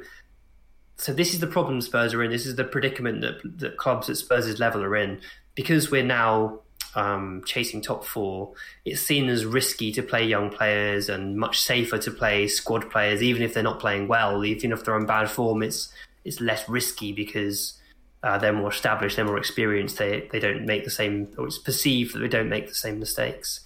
so 0.96 1.12
this 1.12 1.34
is 1.34 1.40
the 1.40 1.48
problem 1.48 1.80
Spurs 1.80 2.14
are 2.14 2.22
in. 2.22 2.30
This 2.30 2.46
is 2.46 2.54
the 2.54 2.64
predicament 2.64 3.22
that 3.22 3.58
that 3.58 3.76
clubs 3.76 4.08
at 4.08 4.16
Spurs' 4.16 4.60
level 4.60 4.84
are 4.84 4.96
in 4.96 5.20
because 5.56 5.90
we're 5.90 6.04
now 6.04 6.60
um, 6.94 7.42
chasing 7.44 7.80
top 7.80 8.04
four. 8.04 8.52
It's 8.84 9.00
seen 9.00 9.28
as 9.28 9.44
risky 9.44 9.90
to 9.92 10.02
play 10.02 10.24
young 10.24 10.48
players 10.48 11.08
and 11.08 11.36
much 11.36 11.60
safer 11.60 11.98
to 11.98 12.10
play 12.12 12.46
squad 12.46 12.88
players, 12.88 13.20
even 13.20 13.42
if 13.42 13.52
they're 13.52 13.64
not 13.64 13.80
playing 13.80 14.06
well. 14.06 14.44
Even 14.44 14.70
if 14.70 14.84
they're 14.84 14.96
in 14.96 15.06
bad 15.06 15.28
form, 15.28 15.64
it's 15.64 15.92
it's 16.24 16.40
less 16.40 16.68
risky 16.68 17.12
because 17.12 17.74
uh, 18.22 18.38
they're 18.38 18.52
more 18.52 18.70
established, 18.70 19.16
they're 19.16 19.24
more 19.24 19.38
experienced. 19.38 19.98
They 19.98 20.28
they 20.30 20.38
don't 20.38 20.64
make 20.64 20.84
the 20.84 20.90
same, 20.90 21.28
or 21.36 21.46
it's 21.46 21.58
perceived 21.58 22.14
that 22.14 22.20
they 22.20 22.28
don't 22.28 22.48
make 22.48 22.68
the 22.68 22.74
same 22.74 23.00
mistakes. 23.00 23.60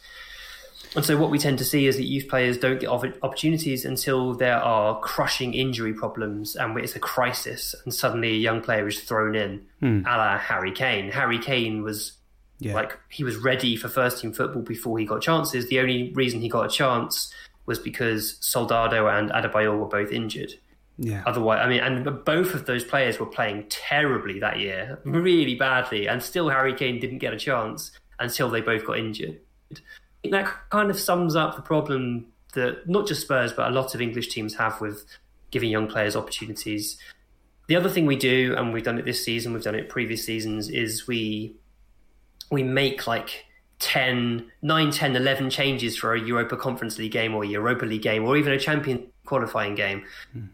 And 0.96 1.04
so 1.04 1.16
what 1.18 1.30
we 1.30 1.38
tend 1.38 1.58
to 1.58 1.64
see 1.64 1.86
is 1.86 1.96
that 1.96 2.04
youth 2.04 2.26
players 2.28 2.56
don't 2.56 2.80
get 2.80 2.88
opportunities 2.88 3.84
until 3.84 4.34
there 4.34 4.56
are 4.56 4.98
crushing 5.00 5.52
injury 5.52 5.92
problems 5.92 6.56
and 6.56 6.76
it's 6.78 6.96
a 6.96 7.00
crisis, 7.00 7.74
and 7.84 7.92
suddenly 7.92 8.30
a 8.30 8.38
young 8.38 8.62
player 8.62 8.88
is 8.88 9.00
thrown 9.00 9.34
in, 9.34 9.66
hmm. 9.80 10.00
a 10.06 10.16
la 10.16 10.38
Harry 10.38 10.72
Kane. 10.72 11.10
Harry 11.10 11.38
Kane 11.38 11.82
was 11.82 12.12
yeah. 12.58 12.74
like 12.74 12.98
he 13.10 13.24
was 13.24 13.36
ready 13.36 13.76
for 13.76 13.88
first 13.88 14.22
team 14.22 14.32
football 14.32 14.62
before 14.62 14.98
he 14.98 15.04
got 15.04 15.20
chances. 15.20 15.68
The 15.68 15.80
only 15.80 16.12
reason 16.14 16.40
he 16.40 16.48
got 16.48 16.66
a 16.66 16.70
chance 16.70 17.32
was 17.66 17.78
because 17.78 18.38
Soldado 18.40 19.06
and 19.08 19.30
Adebayor 19.30 19.78
were 19.78 19.88
both 19.88 20.10
injured. 20.10 20.54
yeah. 20.98 21.22
Otherwise, 21.26 21.60
I 21.62 21.68
mean, 21.68 21.80
and 21.80 22.24
both 22.24 22.54
of 22.54 22.64
those 22.64 22.84
players 22.84 23.20
were 23.20 23.26
playing 23.26 23.66
terribly 23.68 24.40
that 24.40 24.60
year, 24.60 24.98
really 25.04 25.56
badly, 25.56 26.08
and 26.08 26.22
still 26.22 26.48
Harry 26.48 26.74
Kane 26.74 27.00
didn't 27.00 27.18
get 27.18 27.34
a 27.34 27.38
chance 27.38 27.90
until 28.18 28.48
they 28.48 28.62
both 28.62 28.86
got 28.86 28.98
injured. 28.98 29.40
That 30.30 30.70
kind 30.70 30.90
of 30.90 30.98
sums 30.98 31.36
up 31.36 31.56
the 31.56 31.62
problem 31.62 32.26
that 32.54 32.88
not 32.88 33.06
just 33.06 33.22
Spurs, 33.22 33.52
but 33.52 33.68
a 33.68 33.74
lot 33.74 33.94
of 33.94 34.00
English 34.00 34.28
teams 34.28 34.54
have 34.54 34.80
with 34.80 35.04
giving 35.50 35.70
young 35.70 35.88
players 35.88 36.16
opportunities. 36.16 36.98
The 37.68 37.76
other 37.76 37.88
thing 37.88 38.06
we 38.06 38.16
do, 38.16 38.54
and 38.56 38.72
we've 38.72 38.84
done 38.84 38.98
it 38.98 39.04
this 39.04 39.24
season, 39.24 39.52
we've 39.52 39.62
done 39.62 39.74
it 39.74 39.88
previous 39.88 40.24
seasons, 40.24 40.68
is 40.68 41.06
we 41.06 41.56
we 42.50 42.62
make 42.62 43.06
like 43.06 43.44
10, 43.80 44.50
9, 44.62 44.90
10, 44.90 45.16
11 45.16 45.50
changes 45.50 45.96
for 45.96 46.14
a 46.14 46.20
Europa 46.20 46.56
Conference 46.56 46.98
League 46.98 47.12
game 47.12 47.34
or 47.34 47.42
a 47.42 47.46
Europa 47.46 47.84
League 47.84 48.02
game 48.02 48.24
or 48.24 48.36
even 48.36 48.52
a 48.52 48.58
Champion 48.58 49.06
qualifying 49.24 49.74
game. 49.74 50.04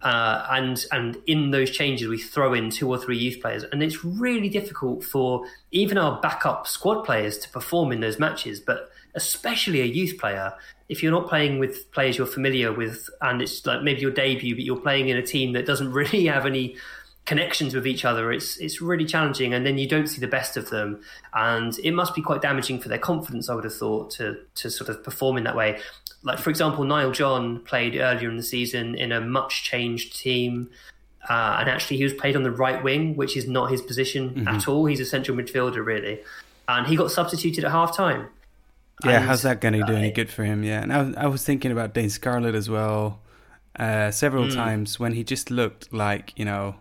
Uh, 0.00 0.46
and 0.50 0.86
and 0.90 1.18
in 1.26 1.50
those 1.50 1.70
changes, 1.70 2.08
we 2.08 2.18
throw 2.18 2.54
in 2.54 2.70
two 2.70 2.88
or 2.88 2.98
three 2.98 3.18
youth 3.18 3.40
players. 3.40 3.64
And 3.64 3.82
it's 3.82 4.04
really 4.04 4.48
difficult 4.48 5.04
for 5.04 5.44
even 5.70 5.98
our 5.98 6.20
backup 6.20 6.66
squad 6.66 7.02
players 7.02 7.38
to 7.38 7.48
perform 7.50 7.92
in 7.92 8.00
those 8.00 8.18
matches, 8.18 8.58
but 8.58 8.90
especially 9.14 9.80
a 9.80 9.86
youth 9.86 10.18
player. 10.18 10.52
If 10.88 11.02
you're 11.02 11.12
not 11.12 11.28
playing 11.28 11.58
with 11.58 11.90
players 11.92 12.18
you're 12.18 12.26
familiar 12.26 12.72
with, 12.72 13.08
and 13.20 13.42
it's 13.42 13.64
like 13.66 13.82
maybe 13.82 14.00
your 14.00 14.10
debut, 14.10 14.54
but 14.54 14.64
you're 14.64 14.76
playing 14.76 15.08
in 15.08 15.16
a 15.16 15.22
team 15.22 15.52
that 15.52 15.66
doesn't 15.66 15.92
really 16.00 16.26
have 16.26 16.46
any 16.46 16.76
connections 17.24 17.72
with 17.72 17.86
each 17.86 18.04
other 18.04 18.32
it's 18.32 18.56
it's 18.56 18.80
really 18.80 19.04
challenging 19.04 19.54
and 19.54 19.64
then 19.64 19.78
you 19.78 19.86
don't 19.86 20.08
see 20.08 20.20
the 20.20 20.26
best 20.26 20.56
of 20.56 20.70
them. 20.70 21.00
And 21.34 21.78
it 21.78 21.92
must 21.92 22.14
be 22.14 22.22
quite 22.22 22.42
damaging 22.42 22.80
for 22.80 22.88
their 22.88 22.98
confidence 22.98 23.48
i 23.48 23.54
would 23.54 23.64
have 23.64 23.74
thought 23.74 24.10
to 24.12 24.38
to 24.56 24.70
sort 24.70 24.90
of 24.90 25.04
perform 25.04 25.36
in 25.36 25.44
that 25.44 25.56
way. 25.56 25.80
Like 26.24 26.38
for 26.38 26.50
example 26.50 26.84
Nile 26.84 27.12
John 27.12 27.60
played 27.60 27.96
earlier 27.96 28.28
in 28.28 28.36
the 28.36 28.42
season 28.42 28.94
in 28.96 29.12
a 29.12 29.20
much 29.20 29.62
changed 29.64 30.16
team 30.16 30.70
uh, 31.30 31.58
and 31.60 31.70
actually 31.70 31.98
he 31.98 32.04
was 32.04 32.12
played 32.12 32.34
on 32.34 32.42
the 32.42 32.50
right 32.50 32.82
wing 32.82 33.14
which 33.14 33.36
is 33.36 33.46
not 33.46 33.70
his 33.70 33.80
position 33.80 34.46
at 34.48 34.66
all. 34.66 34.86
He's 34.86 35.00
a 35.00 35.04
central 35.04 35.36
midfielder 35.36 35.84
really. 35.84 36.20
And 36.66 36.86
he 36.86 36.96
got 36.96 37.10
substituted 37.10 37.64
at 37.64 37.70
half 37.70 37.96
time 37.96 38.28
Yeah, 39.04 39.16
And, 39.18 39.24
how's 39.24 39.42
that 39.42 39.60
going 39.60 39.74
to 39.74 39.84
do 39.84 39.94
any 39.94 40.10
good 40.12 40.30
for 40.30 40.44
him? 40.44 40.62
Yeah, 40.64 40.82
and 40.82 40.92
I, 40.92 41.02
was- 41.02 41.16
I 41.16 41.26
was 41.26 41.44
thinking 41.44 41.72
about 41.72 41.92
Dane 41.94 42.10
Scarlett 42.10 42.54
as 42.54 42.68
well, 42.70 43.20
uh, 43.78 44.10
several 44.10 44.44
Hmm. 44.44 44.54
times 44.54 45.00
when 45.00 45.12
he 45.12 45.24
just 45.24 45.50
looked 45.50 45.92
like 45.92 46.32
you 46.36 46.44
know, 46.44 46.76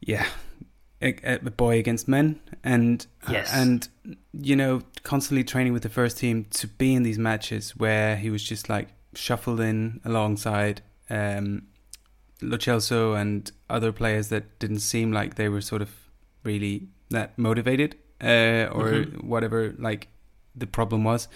yeah, 0.00 0.26
a, 1.00 1.14
a 1.24 1.38
boy 1.50 1.78
against 1.78 2.08
men, 2.08 2.40
and 2.64 3.06
Yes. 3.30 3.50
and 3.52 3.88
you 4.32 4.56
know, 4.56 4.82
constantly 5.02 5.44
training 5.44 5.72
with 5.72 5.82
the 5.82 5.88
first 5.88 6.18
team 6.18 6.46
to 6.50 6.66
be 6.66 6.94
in 6.94 7.02
these 7.02 7.18
matches 7.18 7.76
where 7.76 8.16
he 8.16 8.30
was 8.30 8.42
just 8.42 8.68
like 8.68 8.88
shuffled 9.14 9.60
in 9.60 10.00
alongside 10.04 10.80
um, 11.10 11.62
Lo 12.40 12.56
Celso 12.56 13.14
and 13.20 13.50
other 13.68 13.92
players 13.92 14.28
that 14.28 14.58
didn't 14.58 14.80
seem 14.80 15.12
like 15.12 15.34
they 15.34 15.48
were 15.48 15.60
sort 15.60 15.82
of 15.82 15.90
really 16.44 16.88
that 17.10 17.38
motivated 17.38 17.94
uh, 18.22 18.66
or 18.72 18.92
Mhm. 18.92 19.24
whatever 19.24 19.74
like 19.78 20.08
the 20.54 20.66
problem 20.66 21.04
was. 21.04 21.28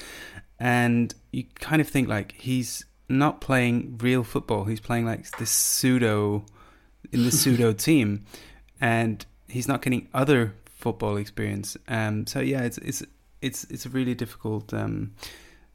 And 0.58 1.14
you 1.32 1.44
kind 1.56 1.80
of 1.80 1.88
think 1.88 2.08
like 2.08 2.32
he's 2.32 2.84
not 3.08 3.40
playing 3.40 3.98
real 3.98 4.24
football. 4.24 4.64
He's 4.64 4.80
playing 4.80 5.06
like 5.06 5.30
this 5.38 5.50
pseudo 5.50 6.44
in 7.12 7.24
the 7.24 7.30
pseudo 7.30 7.72
team. 7.86 8.24
And 8.80 9.24
he's 9.48 9.68
not 9.68 9.82
getting 9.82 10.08
other 10.14 10.54
football 10.66 11.16
experience. 11.16 11.76
Um 11.88 12.26
so 12.26 12.40
yeah 12.40 12.62
it's 12.62 12.78
it's 12.78 13.02
it's 13.40 13.64
it's 13.64 13.86
a 13.86 13.88
really 13.88 14.14
difficult 14.14 14.72
um 14.72 15.12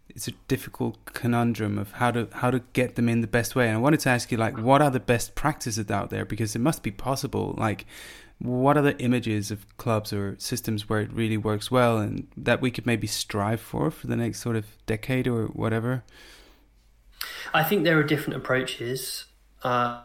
it's 0.09 0.27
a 0.27 0.31
difficult 0.47 0.97
conundrum 1.05 1.77
of 1.77 1.93
how 1.93 2.11
to 2.11 2.27
how 2.33 2.51
to 2.51 2.59
get 2.73 2.95
them 2.95 3.07
in 3.07 3.21
the 3.21 3.27
best 3.27 3.55
way. 3.55 3.67
And 3.67 3.77
i 3.77 3.79
wanted 3.79 3.99
to 4.01 4.09
ask 4.09 4.31
you 4.31 4.37
like 4.37 4.57
what 4.57 4.81
are 4.81 4.91
the 4.91 4.99
best 4.99 5.35
practices 5.35 5.89
out 5.89 6.09
there? 6.09 6.25
Because 6.25 6.55
it 6.55 6.59
must 6.59 6.83
be 6.83 6.91
possible. 6.91 7.55
Like 7.57 7.85
what 8.41 8.77
are 8.77 8.81
the 8.81 8.97
images 8.99 9.51
of 9.51 9.65
clubs 9.77 10.11
or 10.11 10.35
systems 10.39 10.89
where 10.89 11.01
it 11.01 11.11
really 11.13 11.37
works 11.37 11.69
well 11.69 11.97
and 11.97 12.27
that 12.35 12.61
we 12.61 12.71
could 12.71 12.85
maybe 12.85 13.07
strive 13.07 13.61
for 13.61 13.91
for 13.91 14.07
the 14.07 14.15
next 14.15 14.39
sort 14.39 14.55
of 14.55 14.65
decade 14.85 15.27
or 15.27 15.45
whatever 15.47 16.03
I 17.53 17.63
think 17.63 17.83
there 17.83 17.97
are 17.99 18.03
different 18.03 18.37
approaches. 18.37 19.25
Uh, 19.63 20.01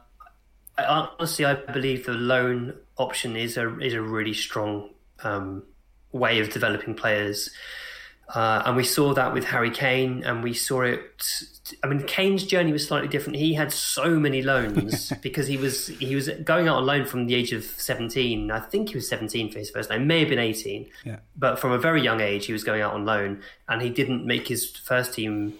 I, 0.77 0.85
honestly, 1.19 1.45
I 1.45 1.55
believe 1.55 2.07
the 2.07 2.13
loan 2.13 2.75
option 2.97 3.37
is 3.37 3.57
a 3.57 3.79
is 3.81 3.95
a 3.95 4.03
really 4.03 4.35
strong 4.35 4.91
um, 5.23 5.63
way 6.13 6.41
of 6.41 6.51
developing 6.51 6.95
players, 6.95 7.51
uh, 8.35 8.63
and 8.67 8.77
we 8.77 8.85
saw 8.85 9.15
that 9.15 9.33
with 9.33 9.45
Harry 9.45 9.71
Kane, 9.71 10.25
and 10.25 10.43
we 10.43 10.53
saw 10.53 10.83
it. 10.83 11.25
I 11.83 11.87
mean, 11.87 12.03
Kane's 12.05 12.45
journey 12.45 12.73
was 12.73 12.87
slightly 12.87 13.09
different. 13.09 13.39
He 13.39 13.55
had 13.55 13.73
so 13.73 14.19
many 14.19 14.43
loans 14.43 15.13
because 15.23 15.47
he 15.47 15.57
was 15.57 15.89
he 15.89 16.15
was 16.15 16.29
going 16.29 16.69
out 16.69 16.77
on 16.77 16.87
loan 16.87 17.07
from 17.07 17.27
the 17.27 17.35
age 17.35 17.53
of 17.53 17.65
seventeen. 17.65 18.51
I 18.51 18.61
think 18.61 18.91
he 18.91 18.95
was 18.97 19.09
seventeen 19.09 19.51
for 19.53 19.59
his 19.59 19.71
first 19.71 19.91
name, 19.91 20.07
may 20.07 20.21
have 20.21 20.29
been 20.29 20.39
eighteen 20.39 20.91
yeah 21.05 21.17
but 21.37 21.59
from 21.59 21.73
a 21.73 21.79
very 21.79 22.03
young 22.03 22.21
age, 22.21 22.47
he 22.47 22.53
was 22.53 22.65
going 22.65 22.81
out 22.81 22.95
on 22.95 23.05
loan, 23.05 23.43
and 23.69 23.83
he 23.83 23.91
didn't 23.91 24.25
make 24.25 24.49
his 24.49 24.71
first 24.71 25.15
team 25.15 25.55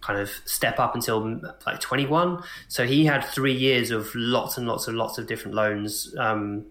kind 0.00 0.20
of 0.20 0.30
step 0.44 0.78
up 0.78 0.94
until 0.94 1.40
like 1.66 1.80
21. 1.80 2.42
So 2.68 2.86
he 2.86 3.06
had 3.06 3.24
three 3.24 3.54
years 3.54 3.90
of 3.90 4.14
lots 4.14 4.56
and 4.56 4.68
lots 4.68 4.86
and 4.86 4.96
lots 4.96 5.18
of 5.18 5.26
different 5.26 5.56
loans. 5.56 6.14
Um, 6.16 6.66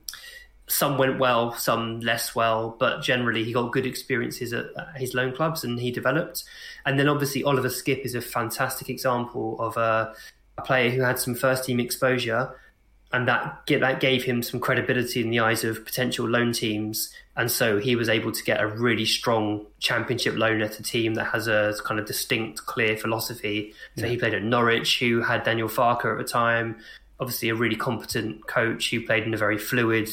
some 0.67 0.97
went 0.97 1.19
well, 1.19 1.53
some 1.53 1.99
less 1.99 2.33
well, 2.33 2.75
but 2.79 3.01
generally 3.01 3.43
he 3.43 3.53
got 3.53 3.71
good 3.71 3.85
experiences 3.85 4.51
at 4.51 4.65
his 4.95 5.13
loan 5.13 5.35
clubs 5.35 5.63
and 5.63 5.79
he 5.79 5.91
developed. 5.91 6.43
And 6.85 6.99
then 6.99 7.07
obviously 7.07 7.43
Oliver 7.43 7.69
Skipp 7.69 8.01
is 8.01 8.15
a 8.15 8.21
fantastic 8.21 8.89
example 8.89 9.57
of 9.59 9.77
a, 9.77 10.13
a 10.57 10.61
player 10.63 10.89
who 10.89 11.01
had 11.01 11.19
some 11.19 11.35
first 11.35 11.65
team 11.65 11.79
exposure, 11.79 12.59
and 13.13 13.27
that 13.27 13.61
that 13.67 13.99
gave 13.99 14.23
him 14.23 14.41
some 14.41 14.59
credibility 14.59 15.21
in 15.21 15.29
the 15.29 15.39
eyes 15.39 15.63
of 15.63 15.85
potential 15.85 16.27
loan 16.27 16.51
teams. 16.51 17.13
And 17.37 17.51
so 17.51 17.77
he 17.77 17.95
was 17.95 18.09
able 18.09 18.31
to 18.31 18.43
get 18.43 18.59
a 18.59 18.67
really 18.67 19.05
strong 19.05 19.67
championship 19.79 20.35
loan 20.35 20.61
at 20.61 20.79
a 20.79 20.83
team 20.83 21.13
that 21.13 21.25
has 21.25 21.47
a 21.47 21.75
kind 21.85 21.99
of 21.99 22.07
distinct, 22.07 22.65
clear 22.65 22.97
philosophy. 22.97 23.73
So 23.97 24.05
yeah. 24.05 24.11
he 24.11 24.17
played 24.17 24.33
at 24.33 24.43
Norwich, 24.43 24.99
who 24.99 25.21
had 25.21 25.43
Daniel 25.43 25.69
Farke 25.69 26.11
at 26.11 26.17
the 26.17 26.23
time, 26.23 26.77
obviously 27.19 27.49
a 27.49 27.55
really 27.55 27.75
competent 27.75 28.47
coach 28.47 28.89
who 28.89 29.05
played 29.05 29.23
in 29.23 29.33
a 29.33 29.37
very 29.37 29.57
fluid 29.57 30.09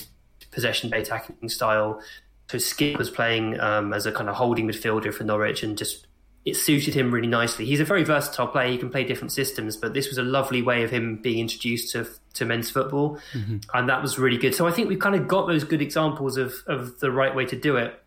possession-based 0.53 1.09
attacking 1.11 1.48
style. 1.48 2.00
So 2.48 2.59
Skipp 2.59 2.98
was 2.98 3.11
playing 3.11 3.59
um, 3.61 3.92
as 3.92 4.07
a 4.07 4.12
kind 4.12 4.28
of 4.28 4.36
holding 4.36 4.68
midfielder 4.68 5.12
for 5.12 5.24
Norwich, 5.24 5.62
and 5.62 5.76
just 5.76 6.07
it 6.44 6.55
suited 6.55 6.92
him 6.94 7.12
really 7.12 7.28
nicely. 7.28 7.64
He's 7.64 7.80
a 7.80 7.84
very 7.84 8.05
versatile 8.05 8.46
player; 8.46 8.70
he 8.70 8.78
can 8.78 8.90
play 8.90 9.05
different 9.05 9.32
systems, 9.32 9.76
but 9.76 9.94
this 9.94 10.09
was 10.09 10.18
a 10.18 10.22
lovely 10.22 10.62
way 10.62 10.82
of 10.82 10.90
him 10.90 11.16
being 11.16 11.38
introduced 11.38 11.92
to 11.92 12.07
to 12.34 12.44
men's 12.44 12.70
football, 12.70 13.18
mm-hmm. 13.32 13.59
and 13.74 13.88
that 13.88 14.03
was 14.03 14.18
really 14.18 14.38
good. 14.38 14.55
So 14.55 14.66
I 14.66 14.70
think 14.70 14.88
we've 14.88 14.98
kind 14.98 15.14
of 15.14 15.26
got 15.26 15.46
those 15.46 15.64
good 15.64 15.82
examples 15.82 16.36
of 16.36 16.55
of 16.66 17.00
the 17.00 17.11
right 17.11 17.34
way 17.34 17.46
to 17.46 17.57
do 17.57 17.76
it, 17.76 17.98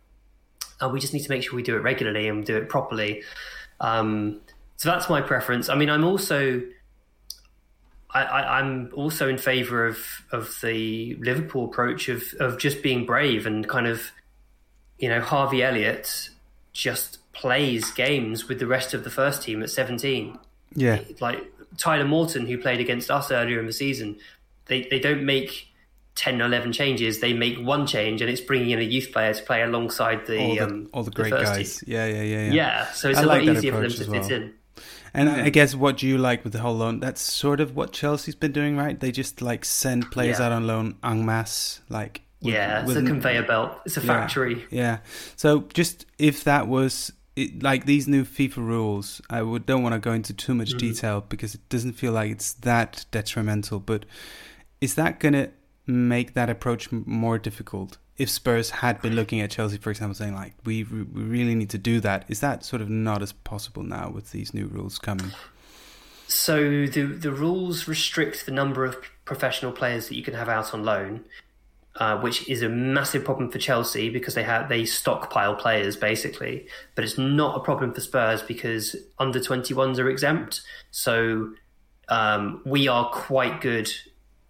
and 0.79 0.93
we 0.93 0.99
just 0.99 1.13
need 1.13 1.23
to 1.23 1.29
make 1.29 1.43
sure 1.43 1.55
we 1.55 1.63
do 1.63 1.75
it 1.75 1.81
regularly 1.81 2.27
and 2.27 2.45
do 2.45 2.55
it 2.55 2.69
properly. 2.69 3.23
Um, 3.79 4.41
so 4.77 4.89
that's 4.89 5.09
my 5.09 5.21
preference. 5.21 5.69
I 5.69 5.75
mean, 5.75 5.89
I'm 5.89 6.03
also 6.03 6.61
I, 8.23 8.59
am 8.59 8.91
also 8.93 9.27
in 9.27 9.37
favour 9.37 9.87
of 9.87 9.97
of 10.31 10.57
the 10.61 11.15
Liverpool 11.15 11.65
approach 11.65 12.09
of 12.09 12.23
of 12.39 12.57
just 12.57 12.81
being 12.81 13.05
brave 13.05 13.45
and 13.45 13.67
kind 13.67 13.87
of, 13.87 14.11
you 14.97 15.09
know, 15.09 15.21
Harvey 15.21 15.63
Elliott 15.63 16.29
just 16.73 17.19
plays 17.33 17.91
games 17.91 18.47
with 18.47 18.59
the 18.59 18.67
rest 18.67 18.93
of 18.93 19.03
the 19.03 19.09
first 19.09 19.41
team 19.41 19.61
at 19.61 19.69
17. 19.69 20.37
Yeah, 20.75 21.01
like 21.19 21.43
Tyler 21.77 22.05
Morton, 22.05 22.47
who 22.47 22.57
played 22.57 22.79
against 22.79 23.11
us 23.11 23.31
earlier 23.31 23.59
in 23.59 23.65
the 23.65 23.73
season, 23.73 24.17
they 24.67 24.83
they 24.83 24.99
don't 24.99 25.23
make 25.23 25.69
10 26.15 26.41
or 26.41 26.45
11 26.45 26.71
changes 26.71 27.19
they 27.19 27.33
make 27.33 27.57
one 27.57 27.85
change 27.85 28.21
and 28.21 28.29
it's 28.31 28.39
bringing 28.39 28.69
in 28.69 28.79
a 28.79 28.83
youth 28.83 29.11
player 29.11 29.33
to 29.33 29.43
play 29.43 29.61
alongside 29.61 30.25
the 30.27 30.39
all 30.39 30.55
the, 30.55 30.59
um, 30.61 30.89
all 30.93 31.03
the 31.03 31.11
great 31.11 31.29
the 31.29 31.43
guys 31.43 31.79
team. 31.79 31.93
yeah 31.93 32.05
yeah 32.05 32.21
yeah 32.21 32.45
yeah 32.45 32.53
yeah 32.53 32.91
so 32.93 33.09
it's 33.09 33.19
I 33.19 33.23
a 33.23 33.25
like 33.25 33.45
lot 33.45 33.57
easier 33.57 33.73
for 33.73 33.81
them 33.81 33.91
to 33.91 34.09
well. 34.09 34.23
fit 34.23 34.31
in 34.31 34.53
and 35.15 35.29
I 35.29 35.49
guess 35.49 35.75
what 35.75 35.97
do 35.97 36.07
you 36.07 36.17
like 36.17 36.43
with 36.43 36.53
the 36.53 36.59
whole 36.59 36.75
loan, 36.75 36.99
that's 36.99 37.21
sort 37.21 37.59
of 37.59 37.75
what 37.75 37.91
Chelsea's 37.91 38.35
been 38.35 38.51
doing, 38.51 38.77
right? 38.77 38.99
They 38.99 39.11
just 39.11 39.41
like 39.41 39.65
send 39.65 40.11
players 40.11 40.39
yeah. 40.39 40.47
out 40.47 40.51
on 40.51 40.67
loan 40.67 40.97
en 41.03 41.25
masse, 41.25 41.81
like 41.89 42.21
with, 42.41 42.53
yeah, 42.53 42.79
it's 42.79 42.87
with, 42.87 42.97
a 42.97 43.01
conveyor 43.01 43.43
belt. 43.43 43.79
It's 43.85 43.97
a 43.97 44.01
factory. 44.01 44.65
Yeah, 44.69 44.81
yeah. 44.81 44.97
So 45.35 45.61
just 45.73 46.05
if 46.17 46.43
that 46.43 46.67
was 46.67 47.11
it, 47.35 47.63
like 47.63 47.85
these 47.85 48.07
new 48.07 48.23
FIFA 48.23 48.57
rules, 48.57 49.21
I 49.29 49.41
would 49.41 49.65
don't 49.65 49.83
want 49.83 49.93
to 49.93 49.99
go 49.99 50.13
into 50.13 50.33
too 50.33 50.53
much 50.53 50.69
mm-hmm. 50.69 50.77
detail 50.77 51.21
because 51.27 51.55
it 51.55 51.67
doesn't 51.69 51.93
feel 51.93 52.11
like 52.11 52.31
it's 52.31 52.53
that 52.53 53.05
detrimental. 53.11 53.79
But 53.79 54.05
is 54.81 54.95
that 54.95 55.19
gonna 55.19 55.49
make 55.87 56.33
that 56.33 56.49
approach 56.49 56.91
more 56.91 57.37
difficult? 57.37 57.97
If 58.17 58.29
Spurs 58.29 58.69
had 58.69 59.01
been 59.01 59.13
looking 59.15 59.41
at 59.41 59.51
Chelsea, 59.51 59.77
for 59.77 59.89
example, 59.89 60.15
saying 60.15 60.33
like 60.33 60.53
we 60.63 60.83
we 60.83 61.03
really 61.03 61.55
need 61.55 61.69
to 61.71 61.77
do 61.77 61.99
that, 62.01 62.25
is 62.29 62.39
that 62.39 62.63
sort 62.63 62.81
of 62.81 62.89
not 62.89 63.21
as 63.21 63.33
possible 63.33 63.83
now 63.83 64.09
with 64.09 64.31
these 64.31 64.53
new 64.53 64.67
rules 64.67 64.97
coming? 64.99 65.31
So 66.27 66.85
the 66.85 67.03
the 67.03 67.31
rules 67.31 67.87
restrict 67.87 68.45
the 68.45 68.51
number 68.51 68.85
of 68.85 68.97
professional 69.25 69.71
players 69.71 70.07
that 70.07 70.15
you 70.15 70.23
can 70.23 70.33
have 70.33 70.47
out 70.47 70.73
on 70.73 70.83
loan, 70.83 71.25
uh, 71.97 72.17
which 72.19 72.47
is 72.47 72.61
a 72.61 72.69
massive 72.69 73.25
problem 73.25 73.51
for 73.51 73.59
Chelsea 73.59 74.09
because 74.09 74.33
they 74.33 74.43
have 74.43 74.69
they 74.69 74.85
stockpile 74.85 75.55
players 75.55 75.97
basically. 75.97 76.67
But 76.95 77.03
it's 77.03 77.17
not 77.17 77.57
a 77.57 77.59
problem 77.59 77.93
for 77.93 78.01
Spurs 78.01 78.41
because 78.41 78.95
under 79.19 79.41
twenty 79.41 79.73
ones 79.73 79.99
are 79.99 80.09
exempt. 80.09 80.61
So 80.91 81.53
um, 82.07 82.61
we 82.65 82.87
are 82.87 83.09
quite 83.09 83.59
good 83.59 83.91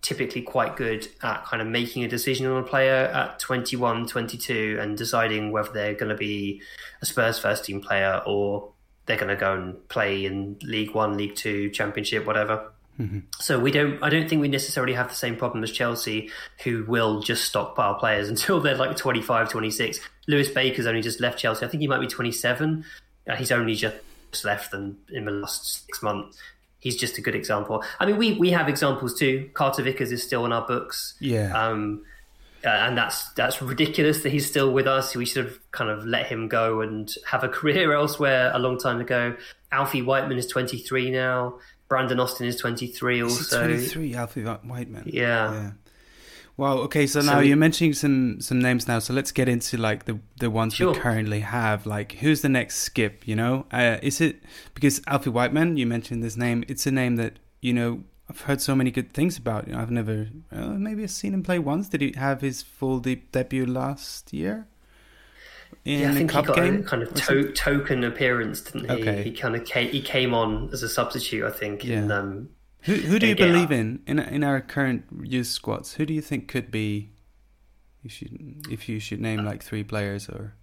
typically 0.05 0.43
quite 0.43 0.75
good 0.75 1.07
at 1.23 1.43
kind 1.45 1.63
of 1.63 1.67
making 1.67 2.03
a 2.03 2.07
decision 2.07 2.45
on 2.45 2.61
a 2.61 2.63
player 2.63 3.05
at 3.07 3.39
21, 3.39 4.05
22 4.05 4.77
and 4.79 4.95
deciding 4.95 5.51
whether 5.51 5.71
they're 5.73 5.95
going 5.95 6.09
to 6.09 6.15
be 6.15 6.61
a 7.01 7.07
Spurs 7.07 7.39
first 7.39 7.65
team 7.65 7.81
player 7.81 8.21
or 8.27 8.71
they're 9.07 9.17
going 9.17 9.29
to 9.29 9.35
go 9.35 9.53
and 9.53 9.89
play 9.89 10.23
in 10.23 10.59
League 10.61 10.93
One, 10.93 11.17
League 11.17 11.35
Two, 11.35 11.71
Championship, 11.71 12.23
whatever. 12.23 12.71
Mm-hmm. 12.99 13.19
So 13.39 13.59
we 13.59 13.71
don't. 13.71 14.01
I 14.03 14.09
don't 14.09 14.29
think 14.29 14.41
we 14.41 14.47
necessarily 14.47 14.93
have 14.93 15.09
the 15.09 15.15
same 15.15 15.37
problem 15.37 15.63
as 15.63 15.71
Chelsea, 15.71 16.29
who 16.63 16.85
will 16.87 17.19
just 17.19 17.45
stockpile 17.45 17.95
players 17.95 18.29
until 18.33 18.61
they're 18.61 18.77
like 18.77 18.95
25, 18.95 19.49
26. 19.49 19.99
Lewis 20.27 20.49
Baker's 20.49 20.85
only 20.85 21.01
just 21.01 21.19
left 21.19 21.39
Chelsea. 21.39 21.65
I 21.65 21.69
think 21.69 21.81
he 21.81 21.87
might 21.87 21.99
be 21.99 22.07
27. 22.07 22.85
Uh, 23.27 23.35
he's 23.35 23.51
only 23.51 23.73
just 23.73 23.97
left 24.43 24.69
them 24.69 24.99
in 25.09 25.25
the 25.25 25.31
last 25.31 25.85
six 25.85 26.03
months 26.03 26.37
he's 26.85 26.95
just 26.95 27.17
a 27.17 27.21
good 27.21 27.33
example. 27.33 27.83
I 27.99 28.05
mean, 28.05 28.17
we 28.17 28.33
we 28.33 28.51
have 28.51 28.69
examples 28.69 29.17
too. 29.17 29.49
Carter 29.55 29.81
Vickers 29.81 30.11
is 30.11 30.23
still 30.23 30.45
in 30.45 30.53
our 30.53 30.65
books. 30.65 31.15
Yeah. 31.19 31.51
Um, 31.51 32.05
uh, 32.63 32.69
and 32.69 32.97
that's 32.97 33.31
that's 33.33 33.61
ridiculous 33.61 34.21
that 34.21 34.31
he's 34.31 34.45
still 34.45 34.71
with 34.71 34.87
us. 34.87 35.15
We 35.15 35.25
should 35.25 35.45
have 35.45 35.71
kind 35.71 35.89
of 35.89 36.05
let 36.05 36.27
him 36.27 36.47
go 36.47 36.81
and 36.81 37.11
have 37.25 37.43
a 37.43 37.49
career 37.57 37.91
elsewhere 37.91 38.51
a 38.53 38.59
long 38.59 38.77
time 38.77 39.01
ago. 39.01 39.35
Alfie 39.71 40.03
Whiteman 40.03 40.37
is 40.37 40.45
23 40.47 41.09
now. 41.09 41.59
Brandon 41.89 42.19
Austin 42.19 42.47
is 42.47 42.55
23 42.55 43.23
also. 43.23 43.65
23, 43.65 44.15
Alfie 44.15 44.43
Whiteman. 44.43 45.03
Yeah. 45.05 45.53
yeah. 45.53 45.71
Wow. 46.57 46.77
Okay. 46.79 47.05
So, 47.05 47.19
so 47.19 47.25
now 47.25 47.39
we, 47.39 47.49
you're 47.49 47.57
mentioning 47.57 47.93
some 47.93 48.39
some 48.39 48.59
names 48.59 48.87
now. 48.87 48.99
So 48.99 49.13
let's 49.13 49.31
get 49.31 49.49
into 49.49 49.77
like 49.77 50.05
the 50.05 50.19
the 50.39 50.49
ones 50.49 50.75
sure. 50.75 50.93
we 50.93 50.99
currently 50.99 51.41
have. 51.41 51.85
Like, 51.85 52.13
who's 52.13 52.41
the 52.41 52.49
next 52.49 52.89
Skipp? 52.89 53.25
You 53.25 53.35
know, 53.35 53.65
uh, 53.71 53.97
is 54.01 54.21
it 54.21 54.41
because 54.73 55.01
Alfie 55.07 55.29
Whiteman? 55.29 55.77
You 55.77 55.85
mentioned 55.85 56.23
this 56.23 56.37
name. 56.37 56.63
It's 56.67 56.85
a 56.85 56.91
name 56.91 57.17
that 57.17 57.39
you 57.61 57.73
know 57.73 58.03
I've 58.29 58.41
heard 58.41 58.61
so 58.61 58.73
many 58.73 58.89
good 58.89 59.13
things 59.13 59.37
about. 59.37 59.67
You 59.67 59.73
know, 59.73 59.79
I've 59.79 59.91
never 59.91 60.29
uh, 60.51 60.67
maybe 60.67 61.03
I've 61.03 61.11
seen 61.11 61.33
him 61.33 61.43
play 61.43 61.59
once. 61.59 61.89
Did 61.89 62.01
he 62.01 62.13
have 62.15 62.41
his 62.41 62.61
full 62.61 62.99
deep 62.99 63.31
debut 63.31 63.65
last 63.65 64.31
year? 64.31 64.67
In 65.83 65.99
yeah, 65.99 66.11
I 66.11 66.13
think 66.13 66.31
he 66.31 66.41
got 66.41 66.55
game? 66.55 66.79
a 66.79 66.83
kind 66.83 67.03
of 67.03 67.13
to- 67.13 67.51
token 67.51 68.03
appearance, 68.03 68.61
didn't 68.61 68.89
he? 68.89 68.95
Okay. 68.95 69.23
He 69.23 69.31
kind 69.31 69.55
of 69.55 69.65
came, 69.65 69.89
he 69.89 70.01
came 70.01 70.33
on 70.33 70.69
as 70.71 70.83
a 70.83 70.89
substitute, 70.89 71.43
I 71.43 71.51
think, 71.51 71.83
yeah. 71.83 71.97
in 71.97 72.11
um, 72.11 72.49
who 72.85 72.93
who 72.93 73.19
do 73.19 73.27
you 73.27 73.35
believe 73.35 73.71
in 73.71 74.01
in 74.05 74.19
in 74.19 74.43
our 74.43 74.61
current 74.61 75.05
youth 75.23 75.47
squads? 75.47 75.93
Who 75.95 76.05
do 76.05 76.13
you 76.13 76.21
think 76.21 76.47
could 76.47 76.71
be? 76.71 77.09
You 78.03 78.09
should 78.09 78.67
if 78.69 78.87
you 78.87 78.99
should 78.99 79.19
name 79.19 79.43
like 79.43 79.63
three 79.63 79.83
players 79.83 80.29
or. 80.29 80.53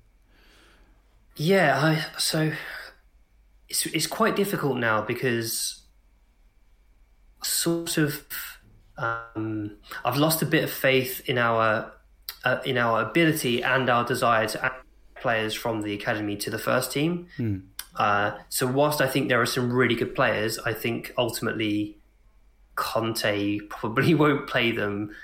Yeah, 1.34 1.80
I, 1.80 2.18
so 2.18 2.52
it's 3.68 3.86
it's 3.86 4.06
quite 4.06 4.36
difficult 4.36 4.76
now 4.76 5.00
because 5.00 5.80
sort 7.42 7.98
of 7.98 8.24
um, 8.98 9.72
I've 10.04 10.16
lost 10.16 10.42
a 10.42 10.46
bit 10.46 10.62
of 10.62 10.70
faith 10.70 11.22
in 11.26 11.38
our 11.38 11.92
uh, 12.44 12.58
in 12.64 12.78
our 12.78 13.02
ability 13.02 13.62
and 13.64 13.88
our 13.88 14.04
desire 14.04 14.46
to 14.48 14.64
add 14.64 14.72
players 15.16 15.54
from 15.54 15.82
the 15.82 15.94
academy 15.94 16.36
to 16.36 16.50
the 16.50 16.58
first 16.58 16.92
team. 16.92 17.26
Hmm. 17.36 17.58
Uh, 17.96 18.32
so 18.48 18.66
whilst 18.66 19.00
I 19.00 19.06
think 19.06 19.28
there 19.28 19.40
are 19.40 19.46
some 19.46 19.72
really 19.72 19.94
good 19.94 20.14
players, 20.14 20.58
I 20.60 20.72
think 20.72 21.12
ultimately 21.18 21.96
Conte 22.82 23.60
probably 23.68 24.14
won't 24.22 24.48
play 24.48 24.72
them. 24.72 25.14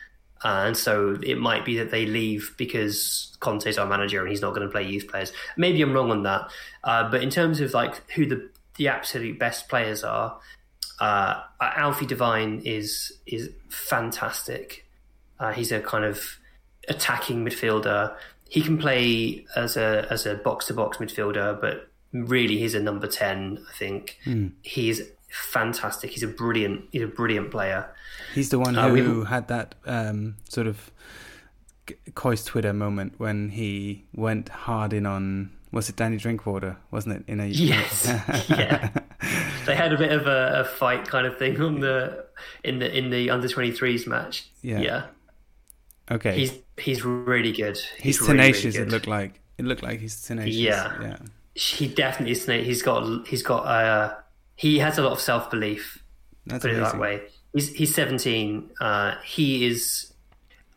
Uh, 0.44 0.66
and 0.66 0.76
so 0.76 1.18
it 1.24 1.36
might 1.36 1.64
be 1.64 1.76
that 1.78 1.90
they 1.90 2.06
leave 2.06 2.54
because 2.56 3.36
Conte's 3.40 3.76
our 3.76 3.86
manager 3.86 4.20
and 4.20 4.30
he's 4.30 4.40
not 4.40 4.54
going 4.54 4.66
to 4.66 4.70
play 4.70 4.84
youth 4.84 5.08
players. 5.08 5.32
Maybe 5.56 5.82
I'm 5.82 5.92
wrong 5.92 6.12
on 6.12 6.22
that. 6.22 6.48
Uh, 6.84 7.10
but 7.10 7.22
in 7.22 7.30
terms 7.30 7.60
of 7.60 7.74
like 7.74 8.08
who 8.12 8.24
the 8.24 8.48
the 8.76 8.86
absolute 8.86 9.40
best 9.40 9.68
players 9.68 10.04
are, 10.04 10.38
uh, 11.00 11.42
Alfie 11.60 12.06
Devine 12.06 12.62
is 12.64 13.12
is 13.26 13.50
fantastic. 13.68 14.86
Uh, 15.40 15.52
he's 15.52 15.72
a 15.72 15.80
kind 15.80 16.04
of 16.04 16.38
attacking 16.88 17.44
midfielder. 17.44 18.14
He 18.48 18.62
can 18.62 18.78
play 18.78 19.44
as 19.56 19.76
a 19.76 20.06
as 20.08 20.24
a 20.24 20.36
box 20.36 20.66
to 20.66 20.74
box 20.74 20.98
midfielder, 20.98 21.60
but 21.60 21.90
really 22.12 22.58
he's 22.58 22.76
a 22.76 22.80
number 22.80 23.08
ten. 23.08 23.66
I 23.68 23.76
think 23.76 24.18
mm. 24.24 24.52
he's 24.62 25.02
fantastic. 25.30 26.10
He's 26.10 26.22
a 26.22 26.28
brilliant. 26.28 26.84
He's 26.92 27.02
a 27.02 27.06
brilliant 27.06 27.50
player. 27.50 27.88
He's 28.34 28.50
the 28.50 28.58
one 28.58 28.76
uh, 28.76 28.88
who 28.88 29.24
had 29.24 29.48
that 29.48 29.74
um, 29.86 30.36
sort 30.48 30.66
of 30.66 30.90
Koi's 32.14 32.44
Twitter 32.44 32.72
moment 32.72 33.14
when 33.18 33.50
he 33.50 34.04
went 34.14 34.48
hard 34.48 34.92
in 34.92 35.06
on 35.06 35.50
was 35.70 35.88
it 35.88 35.96
Danny 35.96 36.16
Drinkwater, 36.16 36.76
wasn't 36.90 37.16
it? 37.16 37.24
In 37.30 37.40
a 37.40 37.46
yes, 37.46 38.06
yeah. 38.48 38.90
They 39.66 39.74
had 39.74 39.92
a 39.92 39.98
bit 39.98 40.12
of 40.12 40.26
a, 40.26 40.60
a, 40.60 40.64
fight 40.64 41.06
kind 41.06 41.26
of 41.26 41.36
thing 41.36 41.60
on 41.60 41.80
the 41.80 42.24
in 42.64 42.78
the 42.78 42.96
in 42.96 43.10
the 43.10 43.30
under 43.30 43.48
twenty 43.48 43.72
threes 43.72 44.06
match. 44.06 44.48
Yeah. 44.62 44.80
yeah. 44.80 45.06
Okay. 46.10 46.38
He's 46.38 46.52
he's 46.78 47.04
really 47.04 47.52
good. 47.52 47.76
He's, 47.76 48.18
he's 48.18 48.26
tenacious. 48.26 48.76
Really, 48.76 48.78
really 48.78 48.84
good. 48.84 48.88
It 48.88 48.92
looked 48.92 49.06
like 49.06 49.40
it 49.58 49.64
looked 49.66 49.82
like 49.82 50.00
he's 50.00 50.20
tenacious. 50.22 50.56
Yeah. 50.56 51.02
Yeah. 51.02 51.18
He 51.54 51.88
definitely 51.88 52.32
is. 52.32 52.46
He's 52.46 52.82
got 52.82 53.26
he's 53.26 53.42
got 53.42 53.66
uh, 53.66 54.14
he 54.58 54.80
has 54.80 54.98
a 54.98 55.02
lot 55.02 55.12
of 55.12 55.20
self 55.20 55.50
belief. 55.50 56.02
Put 56.48 56.64
amazing. 56.64 56.70
it 56.70 56.82
that 56.82 56.98
way. 56.98 57.22
He's 57.54 57.72
he's 57.72 57.94
17. 57.94 58.70
Uh, 58.80 59.14
he 59.24 59.66
is 59.66 60.12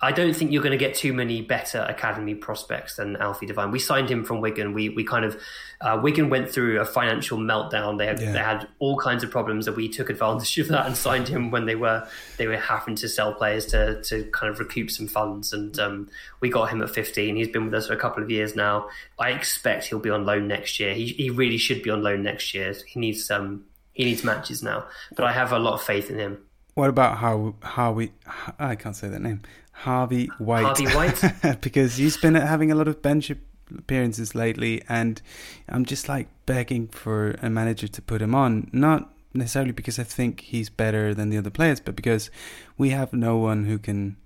I 0.03 0.11
don't 0.11 0.33
think 0.35 0.51
you're 0.51 0.63
going 0.63 0.71
to 0.79 0.83
get 0.85 0.95
too 0.95 1.13
many 1.13 1.41
better 1.43 1.79
academy 1.87 2.33
prospects 2.33 2.95
than 2.95 3.17
Alfie 3.17 3.45
Devine. 3.45 3.69
We 3.69 3.77
signed 3.77 4.09
him 4.09 4.23
from 4.23 4.41
Wigan. 4.41 4.73
We 4.73 4.89
we 4.89 5.03
kind 5.03 5.25
of 5.25 5.39
uh, 5.79 5.99
Wigan 6.01 6.29
went 6.29 6.49
through 6.49 6.79
a 6.79 6.85
financial 6.85 7.37
meltdown. 7.37 7.97
They 7.99 8.07
had, 8.07 8.19
Yeah. 8.19 8.31
they 8.31 8.39
had 8.39 8.67
all 8.79 8.97
kinds 8.97 9.23
of 9.23 9.29
problems, 9.31 9.67
and 9.67 9.75
we 9.77 9.89
took 9.89 10.09
advantage 10.09 10.57
of 10.57 10.67
that 10.69 10.87
and 10.87 10.97
signed 10.97 11.27
him 11.27 11.51
when 11.51 11.65
they 11.65 11.75
were 11.75 12.07
they 12.37 12.47
were 12.47 12.57
having 12.57 12.95
to 12.95 13.07
sell 13.07 13.33
players 13.33 13.65
to 13.67 14.01
to 14.03 14.23
kind 14.31 14.51
of 14.51 14.59
recoup 14.59 14.89
some 14.91 15.07
funds. 15.07 15.53
And 15.53 15.77
um, 15.79 16.09
we 16.39 16.49
got 16.49 16.71
him 16.71 16.81
at 16.81 16.89
15. 16.89 17.35
He's 17.35 17.47
been 17.49 17.65
with 17.65 17.73
us 17.75 17.87
for 17.87 17.93
a 17.93 17.97
couple 17.97 18.23
of 18.23 18.29
years 18.31 18.55
now. 18.55 18.89
I 19.19 19.29
expect 19.31 19.85
he'll 19.85 19.99
be 19.99 20.09
on 20.09 20.25
loan 20.25 20.47
next 20.47 20.79
year. 20.79 20.93
He 20.95 21.07
he 21.07 21.29
really 21.29 21.57
should 21.57 21.83
be 21.83 21.89
on 21.91 22.01
loan 22.01 22.23
next 22.23 22.53
year. 22.55 22.73
He 22.87 22.99
needs 22.99 23.29
um 23.29 23.65
he 24.01 24.09
needs 24.09 24.23
matches 24.23 24.63
now, 24.63 24.85
but 25.15 25.25
I 25.25 25.31
have 25.31 25.51
a 25.51 25.59
lot 25.59 25.73
of 25.75 25.81
faith 25.83 26.09
in 26.09 26.17
him. 26.17 26.39
What 26.73 26.89
about 26.89 27.17
how 27.17 27.55
Harvey? 27.61 28.13
I 28.57 28.75
can't 28.75 28.95
say 28.95 29.09
that 29.09 29.21
name. 29.21 29.41
Harvey 29.73 30.25
White. 30.39 30.63
Harvey 30.63 30.87
White? 30.87 31.61
because 31.61 31.97
he's 31.97 32.17
been 32.17 32.35
having 32.35 32.71
a 32.71 32.75
lot 32.75 32.87
of 32.87 33.01
bench 33.01 33.29
appearances 33.77 34.33
lately, 34.33 34.81
and 34.89 35.21
I'm 35.69 35.85
just 35.85 36.09
like 36.09 36.27
begging 36.45 36.87
for 36.87 37.31
a 37.41 37.49
manager 37.49 37.87
to 37.87 38.01
put 38.01 38.21
him 38.21 38.33
on. 38.33 38.69
Not 38.73 39.13
necessarily 39.33 39.71
because 39.71 39.99
I 39.99 40.03
think 40.03 40.41
he's 40.41 40.69
better 40.69 41.13
than 41.13 41.29
the 41.29 41.37
other 41.37 41.49
players, 41.51 41.79
but 41.79 41.95
because 41.95 42.31
we 42.77 42.89
have 42.89 43.13
no 43.13 43.37
one 43.37 43.65
who 43.65 43.77
can 43.77 44.17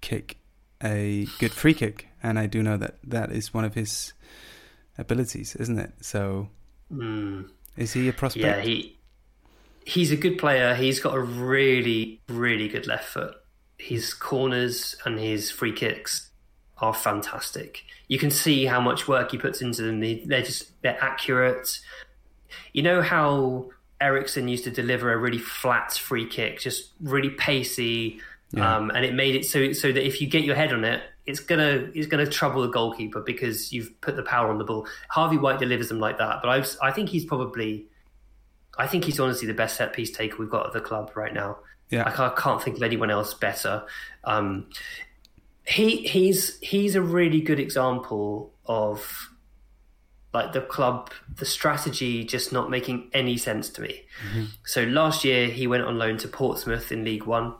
kick 0.00 0.36
a 0.82 1.26
good 1.40 1.52
free 1.52 1.74
kick, 1.74 2.06
and 2.22 2.38
I 2.38 2.46
do 2.46 2.62
know 2.62 2.76
that 2.76 2.96
that 3.02 3.32
is 3.32 3.52
one 3.52 3.64
of 3.64 3.74
his 3.74 4.12
abilities, 4.96 5.56
isn't 5.56 5.78
it? 5.78 5.92
So, 6.02 6.48
Mm. 6.92 7.48
is 7.76 7.92
he 7.94 8.08
a 8.08 8.12
prospect? 8.12 8.44
Yeah, 8.44 8.60
he 8.60 8.97
he's 9.88 10.10
a 10.12 10.16
good 10.16 10.36
player. 10.38 10.74
He's 10.74 11.00
got 11.00 11.14
a 11.14 11.20
really, 11.20 12.20
really 12.28 12.68
good 12.68 12.86
left 12.86 13.06
foot. 13.08 13.34
His 13.78 14.12
corners 14.12 14.96
and 15.04 15.18
his 15.18 15.50
free 15.50 15.72
kicks 15.72 16.30
are 16.78 16.92
fantastic. 16.94 17.84
You 18.08 18.18
can 18.18 18.30
see 18.30 18.66
how 18.66 18.80
much 18.80 19.08
work 19.08 19.30
he 19.32 19.38
puts 19.38 19.60
into 19.62 19.82
them. 19.82 20.00
They- 20.00 20.22
They're 20.26 20.42
just 20.42 20.80
they're 20.82 21.02
accurate. 21.02 21.78
You 22.72 22.82
know 22.82 23.02
how 23.02 23.70
Eriksen 24.00 24.46
used 24.48 24.64
to 24.64 24.70
deliver 24.70 25.12
a 25.12 25.16
really 25.16 25.38
flat 25.38 25.92
free 25.94 26.26
kick, 26.26 26.60
just 26.60 26.92
really 27.00 27.30
pacey, 27.30 28.20
Yeah. 28.52 28.76
um, 28.76 28.90
and 28.94 29.04
it 29.04 29.14
made 29.14 29.34
it 29.34 29.44
so 29.44 29.72
so 29.72 29.90
that 29.92 30.06
if 30.06 30.20
you 30.20 30.26
get 30.28 30.44
your 30.44 30.54
head 30.56 30.72
on 30.72 30.84
it, 30.84 31.02
it's 31.26 31.40
gonna 31.40 31.90
it's 31.94 32.06
gonna 32.06 32.26
trouble 32.26 32.62
the 32.62 32.68
goalkeeper 32.68 33.20
because 33.22 33.72
you've 33.72 33.90
put 34.00 34.16
the 34.16 34.22
power 34.22 34.48
on 34.50 34.58
the 34.58 34.64
ball. 34.64 34.86
Harvey 35.10 35.36
White 35.36 35.58
delivers 35.58 35.88
them 35.88 35.98
like 36.00 36.18
that, 36.18 36.40
but 36.42 36.48
I 36.48 36.88
I 36.88 36.90
think 36.92 37.08
he's 37.10 37.24
probably 37.24 37.86
I 38.78 38.86
think 38.86 39.04
he's 39.04 39.20
honestly 39.20 39.46
the 39.46 39.54
best 39.54 39.76
set 39.76 39.92
piece 39.92 40.10
taker 40.10 40.36
we've 40.38 40.50
got 40.50 40.66
at 40.66 40.72
the 40.72 40.80
club 40.80 41.12
right 41.14 41.34
now. 41.34 41.58
Yeah. 41.90 42.06
I 42.06 42.10
can't, 42.10 42.36
can't 42.36 42.62
think 42.62 42.76
of 42.76 42.82
anyone 42.82 43.10
else 43.10 43.34
better. 43.34 43.84
Um, 44.24 44.66
he 45.66 45.98
he's 45.98 46.58
he's 46.60 46.94
a 46.94 47.02
really 47.02 47.40
good 47.40 47.60
example 47.60 48.54
of 48.64 49.30
like 50.32 50.52
the 50.52 50.60
club, 50.60 51.10
the 51.36 51.44
strategy 51.44 52.24
just 52.24 52.52
not 52.52 52.70
making 52.70 53.10
any 53.12 53.36
sense 53.36 53.70
to 53.70 53.80
me. 53.80 54.02
So 54.64 54.84
last 54.84 55.24
year 55.24 55.48
he 55.48 55.66
went 55.66 55.84
on 55.84 55.98
loan 55.98 56.18
to 56.18 56.28
Portsmouth 56.28 56.92
in 56.92 57.04
League 57.04 57.24
One. 57.24 57.54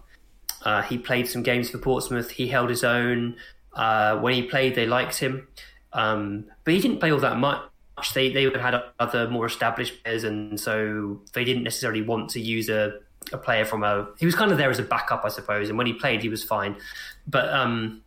Uh, 0.63 0.83
he 0.83 0.99
played 0.99 1.29
some 1.29 1.43
games 1.43 1.71
for 1.71 1.79
Portsmouth. 1.79 2.31
He 2.31 2.49
held 2.49 2.69
his 2.71 2.85
own. 2.85 3.37
Uh, 3.73 4.19
when 4.19 4.35
he 4.35 4.43
played, 4.43 4.75
they 4.75 4.87
liked 4.87 5.19
him, 5.19 5.47
um, 5.93 6.47
but 6.65 6.75
he 6.75 6.81
didn't 6.81 6.99
play 6.99 7.13
all 7.13 7.21
that 7.21 7.37
much. 7.37 7.63
They 8.13 8.33
they 8.33 8.45
would 8.45 8.57
have 8.57 8.75
had 8.75 8.83
other 8.99 9.29
more 9.29 9.47
established 9.47 10.03
players, 10.03 10.25
and 10.25 10.59
so 10.59 11.21
they 11.33 11.45
didn't 11.45 11.65
necessarily 11.65 12.03
want 12.03 12.31
to 12.31 12.41
use 12.41 12.69
a, 12.69 12.99
a 13.33 13.39
player 13.39 13.65
from 13.65 13.83
a. 13.83 14.09
He 14.19 14.27
was 14.27 14.35
kind 14.35 14.53
of 14.53 14.59
there 14.59 14.71
as 14.71 14.79
a 14.79 14.83
backup, 14.83 15.25
I 15.25 15.29
suppose. 15.29 15.69
And 15.69 15.79
when 15.79 15.87
he 15.87 15.93
played, 15.93 16.23
he 16.23 16.29
was 16.29 16.43
fine. 16.45 16.77
But 17.27 17.53
um, 17.53 18.03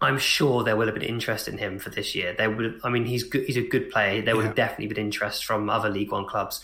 I'm 0.00 0.18
sure 0.18 0.64
there 0.64 0.76
will 0.76 0.86
have 0.86 0.94
been 0.94 1.02
interest 1.02 1.46
in 1.46 1.58
him 1.58 1.78
for 1.78 1.90
this 1.90 2.14
year. 2.14 2.34
There 2.36 2.50
would, 2.50 2.80
I 2.82 2.88
mean, 2.88 3.04
he's 3.04 3.22
good, 3.22 3.44
he's 3.44 3.58
a 3.58 3.66
good 3.66 3.90
player. 3.90 4.22
There 4.22 4.34
would 4.34 4.46
have 4.46 4.54
definitely 4.54 4.86
been 4.86 5.04
interest 5.04 5.44
from 5.44 5.68
other 5.68 5.90
League 5.90 6.10
One 6.10 6.26
clubs, 6.26 6.62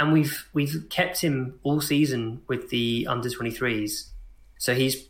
and 0.00 0.12
we've 0.12 0.48
we've 0.54 0.86
kept 0.88 1.20
him 1.20 1.58
all 1.62 1.80
season 1.80 2.40
with 2.48 2.70
the 2.70 3.06
under 3.08 3.28
23s. 3.28 4.08
So 4.58 4.74
he's 4.74 5.08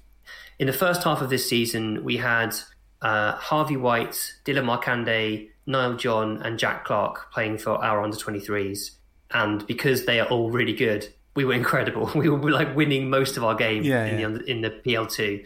in 0.58 0.66
the 0.66 0.72
first 0.72 1.04
half 1.04 1.22
of 1.22 1.30
this 1.30 1.48
season. 1.48 2.02
We 2.02 2.16
had 2.16 2.54
uh, 3.00 3.32
Harvey 3.32 3.76
White, 3.76 4.34
Dylan 4.44 4.64
Markanday, 4.64 5.48
Nile 5.68 5.94
John, 5.94 6.42
and 6.42 6.58
Jack 6.58 6.84
Clarke 6.84 7.30
playing 7.32 7.58
for 7.58 7.72
our 7.84 8.02
under 8.02 8.16
23s, 8.16 8.90
and 9.30 9.64
because 9.66 10.06
they 10.06 10.18
are 10.18 10.26
all 10.28 10.50
really 10.50 10.72
good, 10.72 11.06
we 11.36 11.44
were 11.44 11.52
incredible. 11.54 12.10
We 12.16 12.28
were 12.28 12.50
like 12.50 12.74
winning 12.74 13.08
most 13.10 13.36
of 13.36 13.44
our 13.44 13.54
game 13.54 13.84
Yeah, 13.84 14.04
in 14.06 14.18
yeah. 14.18 14.28
the 14.28 14.44
in 14.50 14.60
the 14.62 14.70
PL2. 14.70 15.44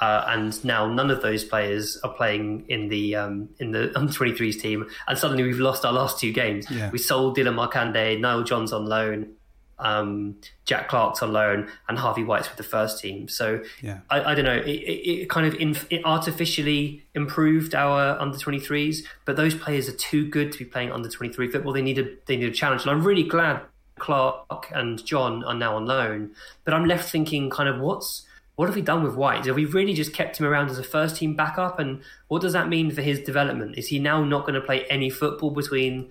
Uh, 0.00 0.24
and 0.28 0.64
now 0.64 0.86
none 0.90 1.10
of 1.10 1.20
those 1.20 1.44
players 1.44 1.98
are 2.02 2.14
playing 2.14 2.64
in 2.68 2.88
the 2.88 3.14
um, 3.14 3.50
in 3.58 3.70
the 3.72 3.92
under 3.98 4.10
23s 4.12 4.58
team, 4.58 4.86
and 5.06 5.18
suddenly 5.18 5.42
we've 5.44 5.58
lost 5.60 5.84
our 5.84 5.92
last 5.92 6.18
two 6.18 6.32
games. 6.32 6.64
Yeah. 6.70 6.90
We 6.90 6.98
sold 6.98 7.36
Dylan 7.36 7.54
Markanday, 7.54 8.18
Nile 8.18 8.42
John's 8.42 8.72
on 8.72 8.86
loan, 8.86 9.34
um, 9.80 10.36
Jack 10.64 10.88
Clarke's 10.88 11.22
on 11.22 11.32
loan, 11.32 11.68
and 11.88 11.98
Harvey 11.98 12.22
White's 12.22 12.48
with 12.48 12.56
the 12.56 12.62
first 12.62 13.00
team. 13.00 13.28
So 13.28 13.62
Yeah. 13.82 14.00
I, 14.08 14.32
I 14.32 14.34
don't 14.34 14.44
know. 14.44 14.56
It, 14.56 14.68
it, 14.68 15.10
it 15.22 15.30
kind 15.30 15.46
of 15.46 15.54
inf- 15.54 15.86
it 15.90 16.02
artificially 16.04 17.04
improved 17.14 17.74
our 17.74 18.20
under 18.20 18.38
23s, 18.38 18.98
but 19.24 19.36
those 19.36 19.54
players 19.54 19.88
are 19.88 19.96
too 19.96 20.28
good 20.28 20.52
to 20.52 20.58
be 20.58 20.64
playing 20.64 20.92
under 20.92 21.08
23 21.08 21.50
football. 21.50 21.72
They 21.72 21.82
need 21.82 21.98
a 21.98 22.08
they 22.26 22.36
need 22.36 22.48
a 22.48 22.52
challenge, 22.52 22.82
and 22.82 22.90
I'm 22.90 23.04
really 23.04 23.24
glad 23.24 23.62
Clarke 23.98 24.70
and 24.74 25.04
John 25.04 25.44
are 25.44 25.54
now 25.54 25.76
on 25.76 25.86
loan. 25.86 26.32
But 26.64 26.74
I'm 26.74 26.86
left 26.86 27.10
thinking, 27.10 27.50
kind 27.50 27.68
of, 27.68 27.80
what's 27.80 28.26
what 28.56 28.66
have 28.66 28.76
we 28.76 28.82
done 28.82 29.02
with 29.02 29.14
White? 29.14 29.46
Have 29.46 29.56
we 29.56 29.64
really 29.64 29.94
just 29.94 30.12
kept 30.12 30.38
him 30.38 30.44
around 30.44 30.68
as 30.68 30.78
a 30.78 30.82
first 30.82 31.16
team 31.16 31.34
backup? 31.34 31.78
And 31.78 32.02
what 32.28 32.42
does 32.42 32.52
that 32.52 32.68
mean 32.68 32.90
for 32.90 33.00
his 33.00 33.18
development? 33.20 33.78
Is 33.78 33.86
he 33.86 33.98
now 33.98 34.22
not 34.22 34.42
going 34.42 34.52
to 34.52 34.60
play 34.60 34.84
any 34.90 35.08
football 35.08 35.50
between 35.50 36.10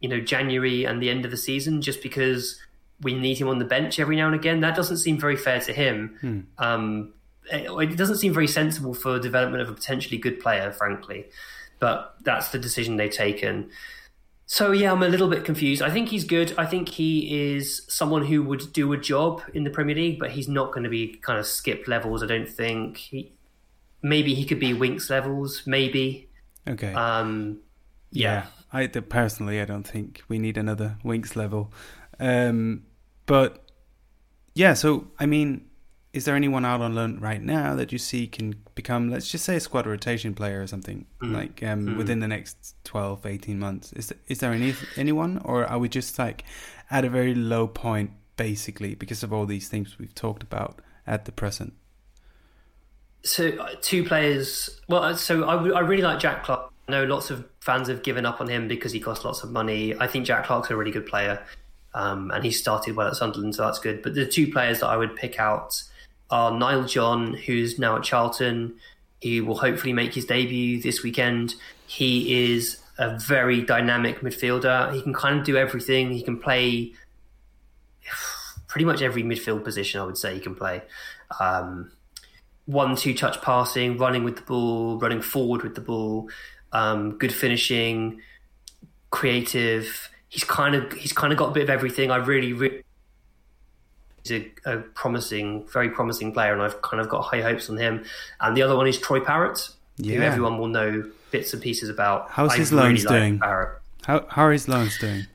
you 0.00 0.08
know 0.08 0.20
January 0.20 0.84
and 0.84 1.00
the 1.00 1.08
end 1.08 1.24
of 1.24 1.30
the 1.30 1.36
season 1.36 1.80
just 1.80 2.02
because 2.02 2.60
we 3.02 3.14
need 3.14 3.38
him 3.38 3.48
on 3.48 3.58
the 3.58 3.64
bench 3.64 3.98
every 3.98 4.16
now 4.16 4.26
and 4.26 4.34
again? 4.34 4.60
That 4.60 4.76
doesn't 4.76 4.98
seem 4.98 5.18
very 5.18 5.36
fair 5.36 5.60
to 5.60 5.72
him. 5.72 6.46
Um, 6.58 7.12
it, 7.52 7.70
it 7.70 7.96
doesn't 7.96 8.16
seem 8.16 8.32
very 8.32 8.48
sensible 8.48 8.94
for 8.94 9.18
development 9.18 9.62
of 9.62 9.68
a 9.68 9.74
potentially 9.74 10.18
good 10.18 10.40
player, 10.40 10.72
frankly. 10.72 11.26
But 11.78 12.14
that's 12.24 12.48
the 12.48 12.58
decision 12.58 12.96
they've 12.96 13.12
taken. 13.12 13.70
So 14.46 14.70
yeah, 14.70 14.92
I'm 14.92 15.02
a 15.02 15.08
little 15.08 15.28
bit 15.28 15.44
confused. 15.44 15.82
I 15.82 15.90
think 15.90 16.08
he's 16.08 16.24
good. 16.24 16.54
I 16.56 16.66
think 16.66 16.88
he 16.88 17.54
is 17.54 17.82
someone 17.88 18.24
who 18.24 18.44
would 18.44 18.72
do 18.72 18.92
a 18.92 18.96
job 18.96 19.42
in 19.54 19.64
the 19.64 19.70
Premier 19.70 19.96
League, 19.96 20.20
but 20.20 20.30
he's 20.30 20.48
not 20.48 20.72
going 20.72 20.84
to 20.84 20.88
be 20.88 21.16
kind 21.20 21.38
of 21.38 21.44
Skipp 21.44 21.88
levels. 21.88 22.22
I 22.22 22.26
don't 22.26 22.48
think. 22.48 22.96
He, 22.96 23.32
maybe 24.02 24.34
he 24.34 24.44
could 24.44 24.60
be 24.60 24.72
Winks 24.72 25.10
levels. 25.10 25.64
Maybe. 25.66 26.28
Okay. 26.66 26.94
Um, 26.94 27.58
yeah. 28.12 28.46
I 28.72 28.86
personally, 28.86 29.60
I 29.60 29.64
don't 29.64 29.86
think 29.86 30.22
we 30.28 30.38
need 30.38 30.56
another 30.56 30.96
Winks 31.02 31.34
level. 31.34 31.72
Um, 32.20 32.84
but 33.26 33.64
yeah, 34.54 34.74
so 34.74 35.08
I 35.18 35.26
mean, 35.26 35.66
is 36.16 36.24
there 36.24 36.34
anyone 36.34 36.64
out 36.64 36.80
on 36.80 36.94
loan 36.94 37.20
right 37.20 37.42
now 37.42 37.74
that 37.74 37.92
you 37.92 37.98
see 37.98 38.26
can 38.26 38.54
become, 38.74 39.10
let's 39.10 39.30
just 39.30 39.44
say, 39.44 39.56
a 39.56 39.60
squad 39.60 39.86
rotation 39.86 40.34
player 40.34 40.62
or 40.62 40.66
something 40.66 41.04
like 41.20 41.62
um, 41.62 41.98
within 41.98 42.20
the 42.20 42.28
next 42.28 42.74
12, 42.84 43.26
18 43.26 43.58
months? 43.58 43.92
Is 43.92 44.08
there, 44.08 44.18
is 44.26 44.38
there 44.38 44.52
any 44.52 44.74
anyone, 44.96 45.42
or 45.44 45.66
are 45.66 45.78
we 45.78 45.90
just 45.90 46.18
like 46.18 46.44
at 46.90 47.04
a 47.04 47.10
very 47.10 47.34
low 47.34 47.66
point, 47.66 48.12
basically, 48.38 48.94
because 48.94 49.22
of 49.22 49.30
all 49.30 49.44
these 49.44 49.68
things 49.68 49.98
we've 49.98 50.14
talked 50.14 50.42
about 50.42 50.80
at 51.06 51.26
the 51.26 51.32
present? 51.32 51.74
So 53.22 53.48
uh, 53.48 53.74
two 53.82 54.02
players. 54.02 54.80
Well, 54.88 55.02
uh, 55.02 55.16
so 55.16 55.44
I 55.44 55.80
really 55.80 56.02
like 56.02 56.18
Jack 56.18 56.44
Clarke. 56.44 56.72
I 56.88 56.92
know 56.92 57.04
lots 57.04 57.30
of 57.30 57.44
fans 57.60 57.88
have 57.88 58.02
given 58.02 58.24
up 58.24 58.40
on 58.40 58.48
him 58.48 58.68
because 58.68 58.92
he 58.92 59.00
costs 59.00 59.22
lots 59.22 59.42
of 59.42 59.50
money. 59.50 59.94
I 59.98 60.06
think 60.06 60.24
Jack 60.24 60.46
Clarke's 60.46 60.70
a 60.70 60.76
really 60.76 60.92
good 60.92 61.06
player, 61.06 61.44
um, 61.96 62.30
and 62.30 62.44
he 62.44 62.50
started 62.50 62.94
well 62.94 63.08
at 63.08 63.16
Sunderland, 63.16 63.54
so 63.54 63.64
that's 63.64 63.78
good. 63.78 64.02
But 64.02 64.14
the 64.14 64.26
two 64.26 64.52
players 64.52 64.80
that 64.80 64.88
I 64.88 64.98
would 64.98 65.16
pick 65.16 65.40
out 65.40 65.82
are 66.28 66.50
Nile 66.50 66.84
John, 66.84 67.32
who's 67.32 67.78
now 67.78 67.96
at 67.96 68.02
Charlton. 68.02 68.74
He 69.20 69.40
will 69.40 69.56
hopefully 69.56 69.94
make 69.94 70.12
his 70.12 70.26
debut 70.26 70.82
this 70.82 71.02
weekend. 71.02 71.54
He 71.86 72.52
is 72.52 72.78
a 72.98 73.18
very 73.18 73.62
dynamic 73.62 74.20
midfielder. 74.20 74.92
He 74.92 75.00
can 75.00 75.14
kind 75.14 75.38
of 75.38 75.46
do 75.46 75.56
everything. 75.56 76.10
He 76.10 76.22
can 76.22 76.38
play 76.38 76.92
pretty 78.68 78.84
much 78.84 79.00
every 79.00 79.22
midfield 79.22 79.64
position. 79.64 79.98
I 79.98 80.04
would 80.04 80.18
say 80.18 80.34
he 80.34 80.40
can 80.40 80.54
play. 80.54 80.82
Um, 81.40 81.92
one 82.66 82.94
two 82.94 83.14
touch 83.14 83.40
passing, 83.40 83.96
running 83.96 84.22
with 84.22 84.36
the 84.36 84.42
ball, 84.42 84.98
running 84.98 85.22
forward 85.22 85.62
with 85.62 85.74
the 85.74 85.80
ball, 85.80 86.28
um, 86.72 87.16
good 87.16 87.32
finishing, 87.32 88.20
creative. 89.08 90.10
He's 90.36 90.44
kind 90.44 90.74
of 90.74 90.92
he's 90.92 91.14
kind 91.14 91.32
of 91.32 91.38
got 91.38 91.48
a 91.48 91.52
bit 91.52 91.62
of 91.62 91.70
everything. 91.70 92.10
I 92.10 92.16
really, 92.16 92.52
really 92.52 92.82
he's 94.22 94.42
a, 94.66 94.70
a 94.70 94.80
promising, 94.82 95.66
very 95.68 95.88
promising 95.88 96.30
player, 96.30 96.52
and 96.52 96.60
I've 96.60 96.82
kind 96.82 97.00
of 97.00 97.08
got 97.08 97.22
high 97.22 97.40
hopes 97.40 97.70
on 97.70 97.78
him. 97.78 98.04
And 98.42 98.54
the 98.54 98.60
other 98.60 98.76
one 98.76 98.86
is 98.86 98.98
Troy 98.98 99.18
Parrott, 99.18 99.70
who 99.96 100.20
everyone 100.20 100.58
will 100.58 100.68
know 100.68 101.10
bits 101.30 101.54
and 101.54 101.62
pieces 101.62 101.88
about. 101.88 102.28
How's 102.28 102.52
I 102.52 102.58
his 102.58 102.70
really 102.70 102.84
loans 102.84 103.04
like 103.06 103.18
doing? 103.18 103.38
Parrott. 103.38 103.80
How, 104.04 104.26
how 104.28 104.42
are 104.42 104.52
his 104.52 104.68
loans 104.68 104.98
doing? 104.98 105.26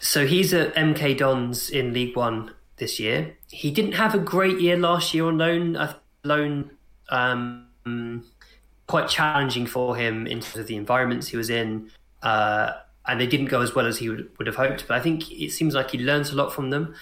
So 0.00 0.26
he's 0.26 0.52
at 0.52 0.74
MK 0.74 1.18
Dons 1.18 1.70
in 1.70 1.92
League 1.92 2.16
One 2.16 2.52
this 2.78 2.98
year. 2.98 3.36
He 3.48 3.70
didn't 3.70 3.92
have 3.92 4.12
a 4.12 4.18
great 4.18 4.58
year 4.58 4.76
last 4.76 5.14
year 5.14 5.26
on 5.26 5.38
loan. 5.38 5.76
Uh, 5.76 5.94
loan 6.24 6.72
um, 7.10 7.68
quite 8.88 9.08
challenging 9.08 9.66
for 9.66 9.94
him 9.94 10.26
in 10.26 10.40
terms 10.40 10.56
of 10.56 10.66
the 10.66 10.74
environments 10.74 11.28
he 11.28 11.36
was 11.36 11.48
in. 11.48 11.92
Uh, 12.22 12.72
and 13.06 13.20
they 13.20 13.26
didn't 13.26 13.46
go 13.46 13.60
as 13.60 13.74
well 13.74 13.86
as 13.86 13.98
he 13.98 14.08
would, 14.08 14.30
would 14.38 14.46
have 14.46 14.56
hoped. 14.56 14.86
But 14.88 14.96
I 14.96 15.00
think 15.00 15.30
it 15.30 15.50
seems 15.50 15.74
like 15.74 15.90
he 15.90 15.98
learns 15.98 16.30
a 16.30 16.36
lot 16.36 16.52
from 16.52 16.70
them. 16.70 16.94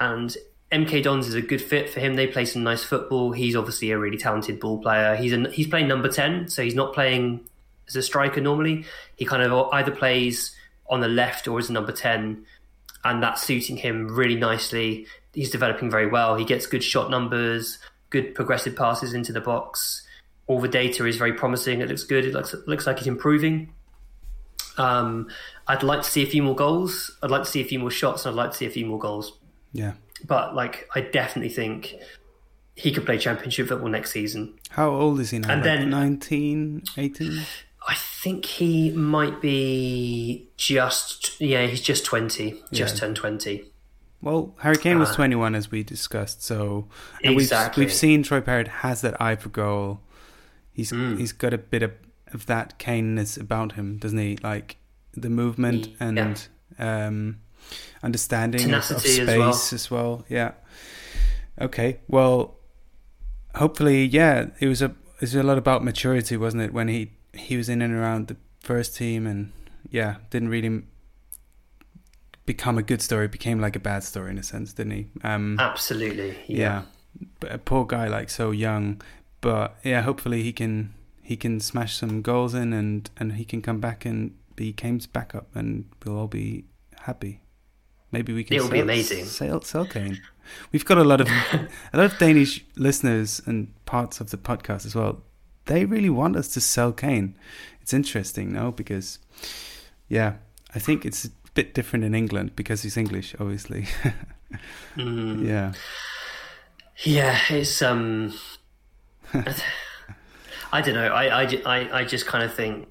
And 0.00 0.36
MK 0.70 1.02
Dons 1.02 1.26
is 1.26 1.34
a 1.34 1.42
good 1.42 1.62
fit 1.62 1.88
for 1.88 2.00
him. 2.00 2.14
They 2.14 2.26
play 2.26 2.44
some 2.44 2.62
nice 2.62 2.84
football. 2.84 3.32
He's 3.32 3.56
obviously 3.56 3.90
a 3.90 3.98
really 3.98 4.18
talented 4.18 4.60
ball 4.60 4.78
player. 4.78 5.16
He's 5.16 5.32
he's 5.52 5.66
playing 5.66 5.88
number 5.88 6.08
ten, 6.08 6.48
so 6.48 6.62
he's 6.62 6.74
not 6.74 6.92
playing 6.92 7.40
as 7.88 7.96
a 7.96 8.02
striker 8.02 8.40
normally. 8.40 8.84
He 9.16 9.24
kind 9.24 9.42
of 9.42 9.68
either 9.72 9.90
plays 9.90 10.54
on 10.90 11.00
the 11.00 11.08
left 11.08 11.48
or 11.48 11.58
as 11.58 11.70
a 11.70 11.72
number 11.72 11.92
ten, 11.92 12.44
and 13.04 13.22
that's 13.22 13.42
suiting 13.42 13.76
him 13.76 14.08
really 14.08 14.36
nicely. 14.36 15.06
He's 15.32 15.50
developing 15.50 15.90
very 15.90 16.06
well. 16.06 16.36
He 16.36 16.44
gets 16.44 16.66
good 16.66 16.84
shot 16.84 17.10
numbers, 17.10 17.78
good 18.10 18.34
progressive 18.34 18.76
passes 18.76 19.14
into 19.14 19.32
the 19.32 19.40
box. 19.40 20.06
All 20.46 20.60
the 20.60 20.68
data 20.68 21.06
is 21.06 21.16
very 21.16 21.32
promising. 21.32 21.80
It 21.80 21.88
looks 21.88 22.04
good. 22.04 22.26
It 22.26 22.34
looks 22.34 22.52
it 22.52 22.68
looks 22.68 22.86
like 22.86 22.98
he's 22.98 23.08
improving. 23.08 23.72
Um, 24.78 25.28
I'd 25.66 25.82
like 25.82 26.02
to 26.02 26.10
see 26.10 26.22
a 26.22 26.26
few 26.26 26.42
more 26.42 26.54
goals. 26.54 27.16
I'd 27.22 27.30
like 27.30 27.42
to 27.44 27.48
see 27.50 27.60
a 27.60 27.64
few 27.64 27.78
more 27.78 27.90
shots, 27.90 28.24
and 28.26 28.32
I'd 28.32 28.42
like 28.42 28.52
to 28.52 28.56
see 28.56 28.66
a 28.66 28.70
few 28.70 28.86
more 28.86 28.98
goals. 28.98 29.38
Yeah. 29.72 29.92
But 30.26 30.54
like, 30.54 30.88
I 30.94 31.00
definitely 31.00 31.50
think 31.52 31.94
he 32.74 32.92
could 32.92 33.04
play 33.06 33.18
championship 33.18 33.68
football 33.68 33.88
next 33.88 34.12
season. 34.12 34.54
How 34.70 34.90
old 34.90 35.20
is 35.20 35.30
he 35.30 35.38
now? 35.40 35.50
And 35.52 35.60
like 35.62 35.64
then- 35.80 35.90
19, 35.90 36.82
18? 36.96 37.40
I 37.88 37.94
think 37.94 38.44
he 38.44 38.90
might 38.90 39.40
be 39.40 40.48
just 40.56 41.40
yeah, 41.40 41.66
he's 41.66 41.80
just 41.80 42.04
twenty, 42.04 42.62
just 42.72 42.96
Yeah. 42.96 43.00
turned 43.00 43.16
twenty. 43.16 43.64
Well, 44.20 44.54
Harry 44.58 44.76
Kane 44.76 44.98
was 44.98 45.10
Uh, 45.10 45.14
21 45.14 45.54
as 45.54 45.70
we 45.70 45.82
discussed, 45.84 46.42
so 46.42 46.88
and 47.24 47.34
Exactly. 47.34 47.82
we've 47.82 47.88
we've 47.90 47.96
seen 47.96 48.22
Troy 48.24 48.40
Parrott 48.40 48.68
has 48.68 49.00
that 49.02 49.18
eye 49.22 49.36
for 49.36 49.48
goal. 49.48 50.00
He's 50.72 50.90
Mm. 50.92 51.18
he's 51.18 51.32
got 51.32 51.54
a 51.54 51.58
bit 51.58 51.82
of, 51.82 51.92
of 52.34 52.46
that 52.46 52.78
Kaneness 52.78 53.40
about 53.40 53.72
him, 53.72 53.98
doesn't 53.98 54.18
he? 54.18 54.36
Like 54.42 54.76
the 55.14 55.30
movement 55.30 55.88
Yeah. 55.88 55.94
and 56.08 56.48
um, 56.78 57.40
understanding 58.02 58.72
of, 58.72 58.90
of 58.90 59.00
space 59.00 59.18
as 59.18 59.26
well. 59.38 59.50
as 59.72 59.90
well. 59.90 60.24
Yeah. 60.28 60.52
Okay. 61.60 62.00
Well, 62.08 62.56
hopefully, 63.56 64.04
yeah. 64.04 64.46
It 64.60 64.68
was 64.68 64.82
a 64.82 64.86
it 64.86 65.22
was 65.22 65.34
a 65.34 65.42
lot 65.42 65.58
about 65.58 65.82
maturity, 65.84 66.36
wasn't 66.36 66.62
it? 66.62 66.72
When 66.72 66.88
he 66.88 67.12
he 67.34 67.56
was 67.56 67.68
in 67.68 67.82
and 67.82 67.92
around 67.94 68.28
the 68.28 68.36
first 68.60 68.96
team, 68.96 69.26
and 69.26 69.52
yeah, 69.90 70.16
didn't 70.30 70.48
really 70.50 70.82
become 72.46 72.78
a 72.78 72.82
good 72.82 73.02
story. 73.02 73.28
Became 73.28 73.60
like 73.60 73.76
a 73.76 73.80
bad 73.80 74.04
story 74.04 74.30
in 74.30 74.38
a 74.38 74.42
sense, 74.42 74.72
didn't 74.72 74.92
he? 74.92 75.06
Um, 75.24 75.58
Absolutely, 75.58 76.36
yeah. 76.46 76.82
But 77.40 77.52
a 77.52 77.58
poor 77.58 77.84
guy, 77.84 78.06
like 78.08 78.30
so 78.30 78.50
young. 78.52 79.02
But 79.40 79.76
yeah, 79.84 80.02
hopefully 80.02 80.42
he 80.42 80.52
can 80.52 80.94
he 81.28 81.36
can 81.36 81.60
smash 81.60 81.94
some 81.94 82.22
goals 82.22 82.54
in, 82.54 82.72
and 82.72 83.10
and 83.18 83.34
he 83.34 83.44
can 83.44 83.60
come 83.60 83.80
back 83.80 84.06
and 84.06 84.34
be 84.56 84.72
Kane's 84.72 85.06
backup, 85.06 85.54
and 85.54 85.84
we'll 86.02 86.16
all 86.16 86.26
be 86.26 86.64
happy. 87.00 87.42
Maybe 88.10 88.32
we 88.32 88.44
can. 88.44 88.56
It'll 88.56 88.70
be 88.70 88.80
amazing. 88.80 89.26
Sell, 89.26 89.60
sell 89.60 89.84
Kane. 89.84 90.22
We've 90.72 90.86
got 90.86 90.96
a 90.96 91.04
lot 91.04 91.20
of 91.20 91.28
a 91.92 91.96
lot 91.98 92.12
of 92.12 92.18
Danish 92.18 92.64
listeners 92.76 93.42
and 93.44 93.74
parts 93.84 94.22
of 94.22 94.30
the 94.30 94.38
podcast 94.38 94.86
as 94.86 94.94
well. 94.94 95.20
They 95.66 95.84
really 95.84 96.08
want 96.08 96.34
us 96.34 96.48
to 96.54 96.62
sell 96.62 96.92
Kane. 96.92 97.36
It's 97.82 97.92
interesting, 97.92 98.54
no? 98.54 98.72
Because 98.72 99.18
yeah, 100.08 100.36
I 100.74 100.78
think 100.78 101.04
it's 101.04 101.26
a 101.26 101.30
bit 101.52 101.74
different 101.74 102.06
in 102.06 102.14
England 102.14 102.56
because 102.56 102.84
he's 102.84 102.96
English, 102.96 103.34
obviously. 103.38 103.86
Mm. 104.96 105.46
yeah. 105.46 105.74
Yeah, 107.04 107.38
it's 107.50 107.82
um, 107.82 108.32
I 110.72 110.80
don't 110.82 110.94
know. 110.94 111.08
I 111.08 111.42
I, 111.42 111.62
I, 111.66 111.98
I 112.00 112.04
just 112.04 112.26
kind 112.26 112.44
of 112.44 112.54
think 112.54 112.88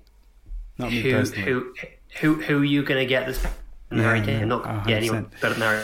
Not 0.77 0.91
me 0.91 1.01
who 1.01 1.11
personally. 1.11 1.43
who 1.43 1.73
who 2.19 2.33
who 2.41 2.59
are 2.61 2.65
you 2.65 2.83
going 2.83 2.99
to 2.99 3.05
get 3.05 3.25
this 3.27 3.43
Yeah, 3.91 4.15
yeah, 4.15 4.43
not 4.45 4.65
a 4.65 4.91
anyone 4.93 5.29
better 5.41 5.53
than 5.53 5.61
Harry. 5.63 5.83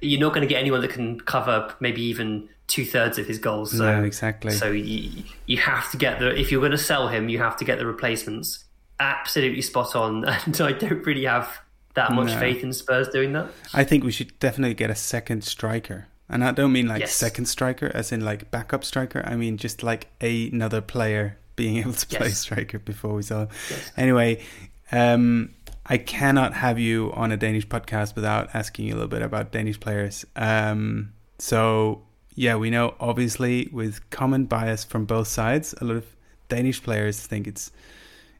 You're 0.00 0.20
not 0.20 0.30
going 0.34 0.42
to 0.42 0.48
get 0.48 0.58
anyone 0.60 0.80
that 0.80 0.90
can 0.90 1.20
cover 1.20 1.74
maybe 1.80 2.02
even 2.02 2.48
two 2.66 2.84
thirds 2.84 3.18
of 3.18 3.26
his 3.26 3.38
goals. 3.38 3.70
So 3.76 3.84
no, 3.84 4.02
exactly. 4.04 4.50
So 4.52 4.70
you, 4.72 5.22
you 5.46 5.58
have 5.58 5.90
to 5.92 5.96
get 5.96 6.18
the 6.18 6.34
if 6.38 6.50
you're 6.50 6.60
going 6.60 6.72
to 6.72 6.78
sell 6.78 7.08
him, 7.08 7.28
you 7.28 7.38
have 7.38 7.56
to 7.58 7.64
get 7.64 7.78
the 7.78 7.86
replacements 7.86 8.64
absolutely 8.98 9.62
spot 9.62 9.94
on. 9.96 10.24
And 10.46 10.60
I 10.60 10.72
don't 10.72 11.04
really 11.06 11.24
have 11.24 11.60
that 11.94 12.12
much 12.12 12.28
No. 12.28 12.38
faith 12.40 12.62
in 12.62 12.72
Spurs 12.72 13.08
doing 13.08 13.32
that. 13.34 13.48
I 13.74 13.84
think 13.84 14.02
we 14.04 14.10
should 14.12 14.38
definitely 14.40 14.74
get 14.74 14.90
a 14.90 14.94
second 14.94 15.44
striker. 15.44 16.08
And 16.32 16.42
I 16.44 16.50
don't 16.52 16.72
mean 16.72 16.88
like 16.88 17.00
Yes. 17.00 17.14
second 17.14 17.46
striker 17.46 17.90
as 17.94 18.10
in 18.10 18.22
like 18.24 18.50
backup 18.50 18.82
striker. 18.84 19.22
I 19.24 19.36
mean 19.36 19.56
just 19.58 19.82
like 19.82 20.08
another 20.20 20.80
player 20.80 21.38
being 21.54 21.76
able 21.82 21.92
to 21.92 22.06
play 22.06 22.28
Yes. 22.28 22.38
striker 22.38 22.78
before 22.78 23.14
we 23.14 23.22
saw. 23.22 23.46
Yes. 23.70 23.92
Anyway, 23.96 24.42
um, 24.90 25.50
I 25.86 25.98
cannot 25.98 26.54
have 26.54 26.78
you 26.78 27.12
on 27.12 27.32
a 27.32 27.36
Danish 27.36 27.66
podcast 27.68 28.14
without 28.14 28.48
asking 28.54 28.86
you 28.86 28.94
a 28.94 28.96
little 28.96 29.08
bit 29.08 29.22
about 29.22 29.52
Danish 29.52 29.78
players. 29.78 30.24
Um, 30.36 31.12
so 31.38 32.02
yeah, 32.34 32.56
we 32.56 32.70
know 32.70 32.94
obviously 32.98 33.68
with 33.72 34.08
common 34.10 34.46
bias 34.46 34.84
from 34.84 35.04
both 35.04 35.28
sides, 35.28 35.74
a 35.80 35.84
lot 35.84 35.96
of 35.96 36.06
Danish 36.48 36.82
players 36.82 37.20
think 37.20 37.46
it's 37.46 37.70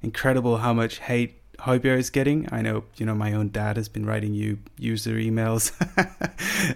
incredible 0.02 0.56
how 0.58 0.72
much 0.72 0.98
hate 0.98 1.41
Højbjerg 1.62 1.98
is 1.98 2.10
getting. 2.10 2.48
I 2.50 2.60
know, 2.60 2.84
you 2.96 3.06
know, 3.06 3.14
my 3.14 3.32
own 3.32 3.50
dad 3.50 3.76
has 3.76 3.88
been 3.88 4.04
writing 4.04 4.34
you 4.34 4.58
user 4.78 5.14
emails, 5.14 5.72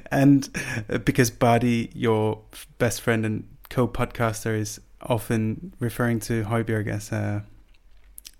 and 0.11 0.49
uh, 0.89 0.99
because 0.99 1.31
Buddy, 1.31 1.91
your 1.93 2.41
best 2.79 3.01
friend 3.01 3.27
and 3.27 3.45
co-podcaster, 3.69 4.57
is 4.57 4.81
often 5.03 5.75
referring 5.81 6.21
to 6.21 6.45
Højbjerg 6.45 6.89
as 6.89 7.11
a 7.13 7.45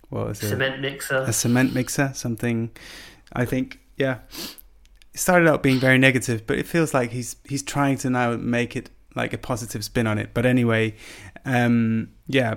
what 0.09 0.29
was 0.29 0.43
it? 0.43 0.49
Cement 0.51 0.81
mixer. 0.81 1.25
a 1.27 1.33
cement 1.33 1.75
mixer, 1.75 2.13
something. 2.15 2.71
I 3.33 3.45
think, 3.45 3.81
yeah, 3.97 4.19
it 5.13 5.19
started 5.19 5.49
out 5.49 5.65
being 5.65 5.81
very 5.81 5.99
negative, 5.99 6.47
but 6.47 6.59
it 6.59 6.67
feels 6.67 6.95
like 6.95 7.11
he's 7.11 7.37
he's 7.49 7.63
trying 7.63 7.99
to 7.99 8.11
now 8.11 8.37
make 8.37 8.77
it 8.77 8.91
like 9.17 9.33
a 9.33 9.39
positive 9.39 9.85
spin 9.85 10.07
on 10.07 10.19
it. 10.19 10.31
But 10.33 10.47
anyway, 10.47 10.95
um, 11.45 12.11
yeah, 12.29 12.55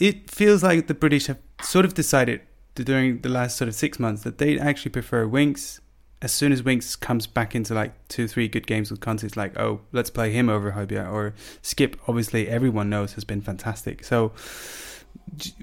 it 0.00 0.30
feels 0.30 0.62
like 0.62 0.86
the 0.86 0.94
British 0.94 1.26
have 1.26 1.38
sort 1.62 1.84
of 1.84 1.94
decided 1.94 2.42
during 2.84 3.20
the 3.20 3.28
last 3.28 3.56
sort 3.56 3.68
of 3.68 3.74
six 3.74 3.98
months 3.98 4.22
that 4.22 4.38
they 4.38 4.58
actually 4.58 4.90
prefer 4.90 5.26
Winks. 5.26 5.80
As 6.20 6.32
soon 6.32 6.50
as 6.50 6.62
Winks 6.62 6.96
comes 6.96 7.26
back 7.26 7.54
into 7.54 7.74
like 7.74 7.92
two, 8.08 8.26
three 8.26 8.48
good 8.48 8.66
games 8.66 8.90
with 8.90 9.00
Conte, 9.00 9.24
it's 9.24 9.36
like, 9.36 9.58
oh, 9.58 9.80
let's 9.92 10.10
play 10.10 10.32
him 10.32 10.48
over 10.48 10.72
Højbjerg. 10.72 11.12
Or 11.12 11.34
Skipp, 11.62 11.94
obviously, 12.08 12.48
everyone 12.48 12.90
knows 12.90 13.12
has 13.12 13.24
been 13.24 13.40
fantastic. 13.40 14.04
So, 14.04 14.32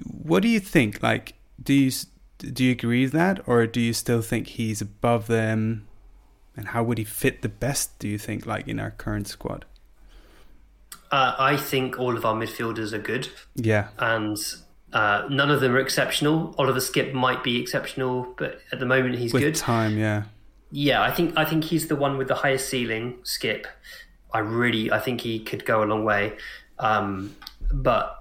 what 0.06 0.42
do 0.42 0.48
you 0.48 0.60
think? 0.60 1.02
Like, 1.02 1.34
do 1.62 1.74
you 1.74 1.90
do 2.38 2.64
you 2.64 2.72
agree 2.72 3.04
with 3.04 3.12
that, 3.12 3.46
or 3.46 3.66
do 3.66 3.80
you 3.80 3.92
still 3.92 4.22
think 4.22 4.48
he's 4.48 4.80
above 4.80 5.26
them? 5.26 5.86
And 6.56 6.68
how 6.68 6.82
would 6.82 6.98
he 6.98 7.04
fit 7.04 7.42
the 7.42 7.48
best? 7.48 7.98
Do 7.98 8.08
you 8.08 8.18
think, 8.18 8.46
like 8.46 8.66
in 8.66 8.80
our 8.80 8.90
current 8.90 9.28
squad? 9.28 9.64
Uh, 11.10 11.34
I 11.38 11.56
think 11.56 11.98
all 11.98 12.16
of 12.16 12.24
our 12.24 12.34
midfielders 12.34 12.92
are 12.92 12.98
good. 12.98 13.28
Yeah, 13.54 13.88
and 13.98 14.38
uh, 14.92 15.26
none 15.30 15.50
of 15.50 15.60
them 15.60 15.74
are 15.74 15.78
exceptional. 15.78 16.54
Oliver 16.58 16.80
Skipp 16.80 17.12
might 17.12 17.42
be 17.42 17.60
exceptional, 17.60 18.34
but 18.38 18.60
at 18.72 18.78
the 18.80 18.86
moment 18.86 19.16
he's 19.16 19.32
with 19.32 19.42
good. 19.42 19.54
time, 19.54 19.98
yeah, 19.98 20.24
Yeah, 20.70 21.02
I 21.02 21.10
think 21.10 21.34
I 21.36 21.44
think 21.44 21.64
he's 21.64 21.88
the 21.88 21.96
one 21.96 22.18
with 22.18 22.28
the 22.28 22.34
highest 22.36 22.68
ceiling. 22.68 23.18
Skipp, 23.24 23.66
I 24.32 24.38
really 24.40 24.90
I 24.90 24.98
think 25.00 25.20
he 25.20 25.40
could 25.40 25.64
go 25.64 25.82
a 25.82 25.86
long 25.86 26.04
way, 26.04 26.36
um, 26.78 27.34
but 27.72 28.12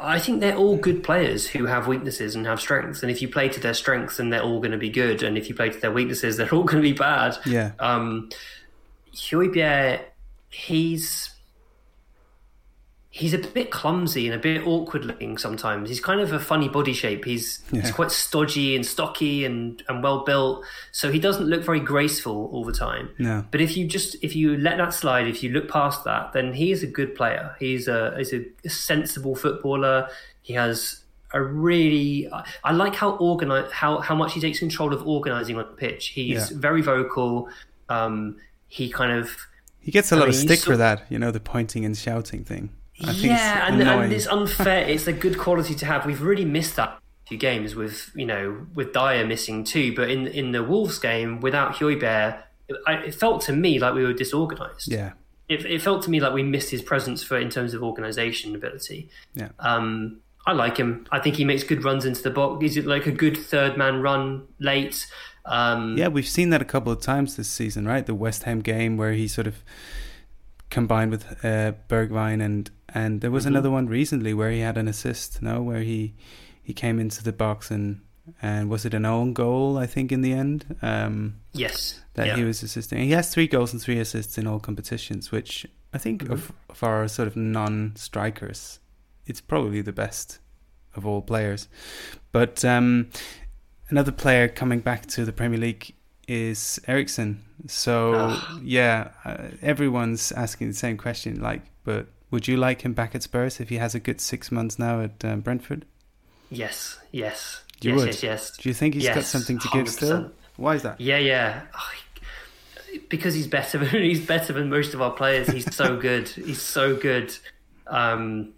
I 0.00 0.18
think 0.20 0.40
they're 0.40 0.56
all 0.56 0.76
good 0.76 1.02
players 1.02 1.48
who 1.48 1.66
have 1.66 1.88
weaknesses 1.88 2.36
and 2.36 2.46
have 2.46 2.60
strengths. 2.60 3.02
And 3.02 3.10
if 3.10 3.20
you 3.20 3.28
play 3.28 3.48
to 3.48 3.58
their 3.58 3.74
strengths, 3.74 4.18
then 4.18 4.30
they're 4.30 4.42
all 4.42 4.60
going 4.60 4.70
to 4.70 4.78
be 4.78 4.90
good. 4.90 5.24
And 5.24 5.36
if 5.36 5.48
you 5.48 5.56
play 5.56 5.70
to 5.70 5.80
their 5.80 5.90
weaknesses, 5.90 6.36
they're 6.38 6.54
all 6.54 6.62
going 6.62 6.82
to 6.82 6.88
be 6.88 6.92
bad. 6.92 7.36
yeah, 7.44 7.72
Um, 7.80 8.30
Højbjerg, 9.12 10.00
he's 10.50 11.30
he's 13.10 13.32
a 13.32 13.38
bit 13.38 13.70
clumsy 13.70 14.26
and 14.26 14.34
a 14.34 14.38
bit 14.38 14.66
awkward 14.66 15.04
looking 15.04 15.38
sometimes. 15.38 15.88
He's 15.88 16.00
kind 16.00 16.20
of 16.20 16.32
a 16.32 16.38
funny 16.38 16.68
body 16.68 16.92
shape. 16.92 17.24
He's 17.24 17.60
he's 17.70 17.90
quite 17.90 18.10
stodgy 18.10 18.76
and 18.76 18.84
stocky 18.84 19.44
and, 19.46 19.82
and 19.88 20.02
well 20.02 20.24
built, 20.24 20.62
so 20.92 21.10
he 21.10 21.18
doesn't 21.18 21.46
look 21.46 21.64
very 21.64 21.80
graceful 21.80 22.50
all 22.52 22.64
the 22.64 22.72
time. 22.72 23.08
no, 23.18 23.44
But 23.50 23.60
if 23.62 23.76
you 23.76 23.86
just 23.86 24.16
if 24.22 24.36
you 24.36 24.56
let 24.58 24.76
that 24.76 24.92
slide, 24.92 25.26
if 25.26 25.42
you 25.42 25.50
look 25.50 25.68
past 25.70 26.04
that, 26.04 26.32
then 26.34 26.52
he 26.52 26.70
is 26.70 26.82
a 26.82 26.86
good 26.86 27.14
player. 27.14 27.56
He's 27.58 27.88
a 27.88 28.14
he's 28.18 28.32
a, 28.34 28.44
sensible 28.68 29.34
footballer. 29.34 30.08
He 30.42 30.52
has 30.54 31.00
a 31.32 31.42
really 31.42 32.28
I- 32.64 32.72
like 32.72 32.94
how 32.94 33.12
organize 33.16 33.70
how 33.72 33.98
how 34.00 34.14
much 34.14 34.34
he 34.34 34.40
takes 34.40 34.58
control 34.58 34.92
of 34.92 35.06
organizing 35.06 35.56
on 35.56 35.64
the 35.66 35.72
pitch. 35.76 36.08
He's 36.08 36.50
Yeah. 36.50 36.56
very 36.58 36.82
vocal. 36.82 37.48
Um, 37.88 38.36
he 38.68 38.90
kind 38.90 39.12
of 39.12 39.30
he 39.80 39.90
gets 39.90 40.12
a 40.12 40.16
I 40.16 40.18
lot 40.18 40.28
of 40.28 40.34
stick 40.34 40.50
he's 40.58 40.64
for 40.64 40.76
that. 40.76 41.06
You 41.10 41.18
know, 41.18 41.30
the 41.30 41.40
pointing 41.40 41.86
and 41.86 41.96
shouting 41.96 42.44
thing. 42.44 42.70
I 43.04 43.12
yeah, 43.12 43.68
and, 43.68 43.80
and 43.80 44.12
it's 44.12 44.26
unfair. 44.26 44.86
it's 44.88 45.06
a 45.06 45.12
good 45.12 45.38
quality 45.38 45.74
to 45.76 45.86
have. 45.86 46.04
We've 46.04 46.22
really 46.22 46.44
missed 46.44 46.76
that 46.76 46.98
few 47.26 47.38
games 47.38 47.74
with 47.74 48.10
you 48.14 48.24
know 48.24 48.66
with 48.74 48.92
Dier 48.92 49.26
missing 49.26 49.62
too. 49.64 49.94
But 49.94 50.10
in 50.10 50.26
in 50.26 50.52
the 50.52 50.62
Wolves 50.64 50.98
game 50.98 51.40
without 51.40 51.74
Højbjerg, 51.74 52.42
it, 52.68 52.76
it 53.06 53.14
felt 53.14 53.42
to 53.42 53.52
me 53.52 53.78
like 53.78 53.94
we 53.94 54.04
were 54.04 54.12
disorganised. 54.12 54.90
yeah, 54.90 55.12
it, 55.48 55.64
it 55.64 55.82
felt 55.82 56.02
to 56.04 56.10
me 56.10 56.20
like 56.20 56.32
we 56.32 56.42
missed 56.42 56.70
his 56.70 56.82
presence 56.82 57.22
for 57.22 57.38
in 57.38 57.50
terms 57.50 57.74
of 57.74 57.82
organisation 57.82 58.54
ability. 58.54 59.10
Yeah. 59.34 59.50
Um, 59.58 60.20
I 60.46 60.52
like 60.52 60.78
him. 60.78 61.06
I 61.12 61.18
think 61.18 61.36
he 61.36 61.44
makes 61.44 61.62
good 61.62 61.84
runs 61.84 62.06
into 62.06 62.22
the 62.22 62.30
box. 62.30 62.62
He's 62.62 62.78
like 62.78 63.06
a 63.06 63.12
good 63.12 63.36
third 63.36 63.76
man 63.76 64.00
run 64.00 64.46
late. 64.58 65.06
Um, 65.44 65.96
Yeah, 65.98 66.08
we've 66.08 66.28
seen 66.28 66.50
that 66.50 66.62
a 66.62 66.64
couple 66.64 66.90
of 66.90 67.00
times 67.02 67.36
this 67.36 67.48
season, 67.48 67.86
right? 67.86 68.04
The 68.04 68.14
West 68.14 68.44
Ham 68.44 68.60
game 68.60 68.96
where 68.96 69.12
he 69.12 69.28
sort 69.28 69.46
of 69.46 69.62
combined 70.70 71.10
with 71.10 71.44
uh, 71.44 71.72
Bergwijn, 71.88 72.42
and 72.42 72.70
and 72.94 73.20
there 73.20 73.30
was 73.30 73.44
Mhm. 73.44 73.48
another 73.48 73.70
one 73.70 73.86
recently 73.86 74.32
where 74.34 74.50
he 74.50 74.60
had 74.60 74.76
an 74.78 74.88
assist. 74.88 75.42
No, 75.42 75.62
where 75.62 75.82
he 75.82 76.14
he 76.62 76.72
came 76.74 76.98
into 77.00 77.22
the 77.22 77.32
box 77.32 77.70
and 77.70 78.00
and 78.42 78.68
was 78.68 78.84
it 78.84 78.92
an 78.94 79.06
own 79.06 79.32
goal? 79.32 79.78
I 79.78 79.86
think 79.86 80.12
in 80.12 80.20
the 80.20 80.32
end. 80.34 80.76
Um, 80.82 81.36
Yes. 81.52 82.02
that 82.14 82.26
yeah. 82.26 82.36
he 82.36 82.44
was 82.44 82.62
assisting. 82.62 82.98
He 82.98 83.12
has 83.12 83.30
three 83.32 83.46
goals 83.46 83.72
and 83.72 83.80
three 83.80 83.98
assists 83.98 84.36
in 84.36 84.46
all 84.46 84.60
competitions, 84.60 85.32
which 85.32 85.66
I 85.94 85.98
think 85.98 86.24
Mhm. 86.24 86.32
of, 86.32 86.52
of 86.68 86.82
our 86.82 87.08
sort 87.08 87.26
of 87.28 87.36
non-strikers, 87.36 88.80
it's 89.26 89.40
probably 89.40 89.80
the 89.80 89.92
best 89.92 90.38
of 90.94 91.06
all 91.06 91.22
players. 91.22 91.68
But 92.32 92.64
um, 92.64 93.08
another 93.88 94.12
player 94.12 94.48
coming 94.48 94.80
back 94.80 95.06
to 95.06 95.24
the 95.24 95.32
Premier 95.32 95.58
League 95.58 95.94
is 96.26 96.78
Eriksen. 96.86 97.42
So 97.66 98.12
Ah. 98.14 98.58
yeah, 98.62 99.08
uh, 99.24 99.48
everyone's 99.62 100.32
asking 100.32 100.68
the 100.68 100.74
same 100.74 100.96
question. 100.98 101.40
Like, 101.40 101.62
but 101.84 102.08
would 102.30 102.48
you 102.48 102.56
like 102.56 102.82
him 102.82 102.92
back 102.92 103.14
at 103.14 103.22
Spurs 103.22 103.60
if 103.60 103.68
he 103.68 103.76
has 103.76 103.94
a 103.94 104.00
good 104.00 104.20
six 104.20 104.52
months 104.52 104.78
now 104.78 105.00
at 105.00 105.24
um, 105.24 105.40
Brentford? 105.40 105.84
Yes. 106.50 106.98
Yes. 107.12 107.62
You 107.80 107.92
yes. 107.92 107.98
would? 107.98 108.06
Yes. 108.08 108.22
Yes. 108.22 108.56
Do 108.56 108.68
you 108.68 108.74
think 108.74 108.94
he's 108.94 109.08
got 109.08 109.24
something 109.24 109.58
to 109.58 109.68
give 109.72 109.88
still? 109.88 110.32
Why 110.56 110.74
is 110.74 110.82
that? 110.82 111.00
Yeah, 111.00 111.18
yeah. 111.18 111.62
Oh, 111.74 111.90
because 113.08 113.34
he's 113.34 113.46
better 113.46 113.78
than 113.78 113.88
he's 114.02 114.24
better 114.24 114.52
than 114.52 114.68
most 114.68 114.94
of 114.94 115.02
our 115.02 115.12
players. 115.12 115.48
He's 115.48 115.74
so 115.74 115.96
good. 116.00 116.28
he's 116.28 116.60
so 116.62 116.96
good. 116.96 117.34
Um, 117.86 118.54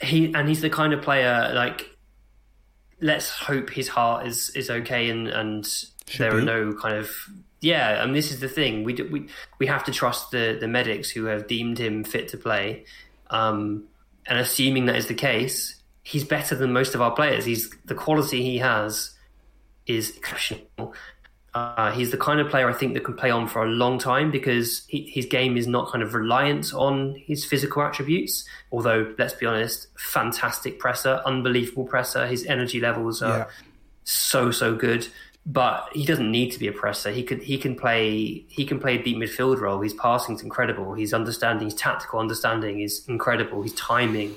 he 0.00 0.32
and 0.34 0.48
he's 0.48 0.60
the 0.60 0.70
kind 0.70 0.92
of 0.92 1.02
player 1.02 1.52
like. 1.54 1.90
Let's 3.00 3.28
hope 3.28 3.70
his 3.70 3.88
heart 3.88 4.26
is 4.26 4.50
is 4.50 4.70
okay 4.70 5.10
and 5.10 5.28
and 5.28 5.66
Should 5.66 5.90
there 6.18 6.30
be. 6.32 6.38
are 6.38 6.42
no 6.42 6.72
kind 6.74 6.96
of 6.96 7.10
yeah. 7.64 8.02
And 8.02 8.14
this 8.14 8.30
is 8.30 8.38
the 8.40 8.48
thing 8.48 8.84
we 8.84 8.92
do, 8.92 9.08
we 9.10 9.28
we 9.58 9.66
have 9.66 9.84
to 9.84 9.92
trust 9.92 10.30
the 10.30 10.56
the 10.60 10.68
medics 10.68 11.08
who 11.10 11.24
have 11.24 11.46
deemed 11.46 11.78
him 11.78 12.04
fit 12.04 12.28
to 12.28 12.36
play. 12.36 12.84
Um, 13.30 13.84
and 14.26 14.38
assuming 14.38 14.86
that 14.86 14.96
is 14.96 15.06
the 15.06 15.14
case, 15.14 15.56
he's 16.02 16.24
better 16.24 16.54
than 16.54 16.72
most 16.72 16.94
of 16.94 17.00
our 17.00 17.10
players. 17.12 17.44
He's 17.44 17.70
the 17.84 17.94
quality 17.94 18.42
he 18.42 18.58
has 18.58 19.10
is 19.86 20.16
exceptional. 20.16 20.94
Uh, 21.54 21.92
he's 21.92 22.10
the 22.10 22.16
kind 22.16 22.40
of 22.40 22.48
player 22.50 22.68
I 22.68 22.72
think 22.72 22.94
that 22.94 23.04
can 23.04 23.14
play 23.14 23.30
on 23.30 23.46
for 23.46 23.62
a 23.62 23.68
long 23.68 23.98
time 23.98 24.32
because 24.32 24.84
he, 24.88 25.02
his 25.16 25.26
game 25.26 25.56
is 25.56 25.68
not 25.68 25.88
kind 25.92 26.02
of 26.02 26.12
reliant 26.12 26.74
on 26.74 27.14
his 27.26 27.44
physical 27.44 27.80
attributes. 27.82 28.44
Although, 28.72 29.14
let's 29.18 29.34
be 29.34 29.46
honest, 29.46 29.86
fantastic 29.96 30.80
presser, 30.80 31.22
unbelievable 31.24 31.84
presser. 31.84 32.26
His 32.26 32.44
energy 32.46 32.80
levels 32.80 33.22
are 33.22 33.38
Yeah. 33.38 33.46
so 34.02 34.50
so 34.50 34.74
good. 34.74 35.06
But 35.46 35.88
he 35.92 36.06
doesn't 36.06 36.30
need 36.30 36.52
to 36.52 36.58
be 36.58 36.68
a 36.68 36.72
presser. 36.72 37.10
He 37.10 37.22
could 37.22 37.42
he 37.42 37.58
can 37.58 37.76
play 37.76 38.44
he 38.48 38.64
can 38.64 38.80
play 38.80 38.98
a 38.98 39.02
deep 39.02 39.18
midfield 39.18 39.60
role. 39.60 39.80
His 39.80 39.92
passing's 39.92 40.42
incredible. 40.42 40.94
His 40.94 41.12
understanding, 41.12 41.66
his 41.66 41.74
tactical 41.74 42.18
understanding 42.18 42.80
is 42.80 43.04
incredible. 43.08 43.62
His 43.62 43.74
timing, 43.74 44.36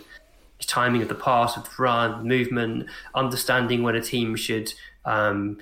his 0.58 0.66
timing 0.66 1.02
of 1.02 1.08
the 1.08 1.16
pass, 1.16 1.56
of 1.56 1.64
the 1.64 1.70
run, 1.80 2.28
movement, 2.28 2.88
understanding 3.16 3.84
when 3.84 3.96
a 3.96 4.02
team 4.02 4.36
should 4.36 4.74
um, 5.06 5.60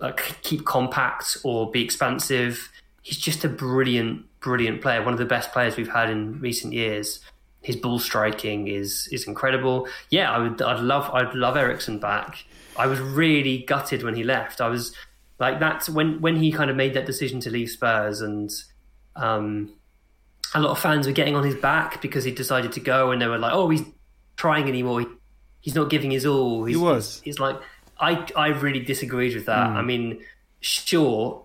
like 0.00 0.36
keep 0.42 0.64
compact 0.64 1.36
or 1.44 1.70
be 1.70 1.82
expansive. 1.82 2.70
He's 3.02 3.18
just 3.18 3.44
a 3.44 3.48
brilliant, 3.48 4.24
brilliant 4.40 4.80
player. 4.80 5.02
One 5.02 5.12
of 5.12 5.18
the 5.18 5.26
best 5.26 5.52
players 5.52 5.76
we've 5.76 5.92
had 5.92 6.08
in 6.10 6.40
recent 6.40 6.72
years. 6.72 7.20
His 7.60 7.76
ball 7.76 7.98
striking 7.98 8.68
is 8.68 9.08
is 9.12 9.26
incredible. 9.26 9.88
Yeah, 10.10 10.30
I 10.30 10.38
would. 10.38 10.60
I'd 10.60 10.80
love. 10.80 11.10
I'd 11.12 11.34
love 11.34 11.56
Eriksen 11.56 11.98
back. 11.98 12.44
I 12.76 12.86
was 12.86 13.00
really 13.00 13.58
gutted 13.58 14.02
when 14.02 14.14
he 14.14 14.24
left. 14.24 14.60
I 14.60 14.68
was 14.68 14.94
like 15.38 15.60
that's 15.60 15.88
when 15.88 16.20
when 16.20 16.36
he 16.36 16.52
kind 16.52 16.70
of 16.70 16.76
made 16.76 16.94
that 16.94 17.06
decision 17.06 17.40
to 17.40 17.50
leave 17.50 17.70
Spurs, 17.70 18.20
and 18.20 18.50
um, 19.16 19.72
a 20.54 20.60
lot 20.60 20.70
of 20.70 20.78
fans 20.78 21.06
were 21.06 21.12
getting 21.12 21.36
on 21.36 21.44
his 21.44 21.54
back 21.54 22.00
because 22.00 22.24
he 22.24 22.30
decided 22.30 22.72
to 22.72 22.80
go, 22.80 23.10
and 23.10 23.20
they 23.20 23.26
were 23.26 23.38
like, 23.38 23.52
"Oh, 23.52 23.68
he's 23.68 23.82
trying 24.36 24.68
anymore. 24.68 25.00
He, 25.00 25.06
he's 25.60 25.74
not 25.74 25.90
giving 25.90 26.10
his 26.10 26.26
all." 26.26 26.64
He's, 26.64 26.76
He 26.76 26.82
was. 26.82 27.20
He's 27.24 27.38
like, 27.38 27.60
I 27.98 28.26
I 28.36 28.48
really 28.48 28.80
disagreed 28.80 29.34
with 29.34 29.46
that. 29.46 29.66
I 29.70 29.82
mean, 29.82 30.20
sure, 30.60 31.44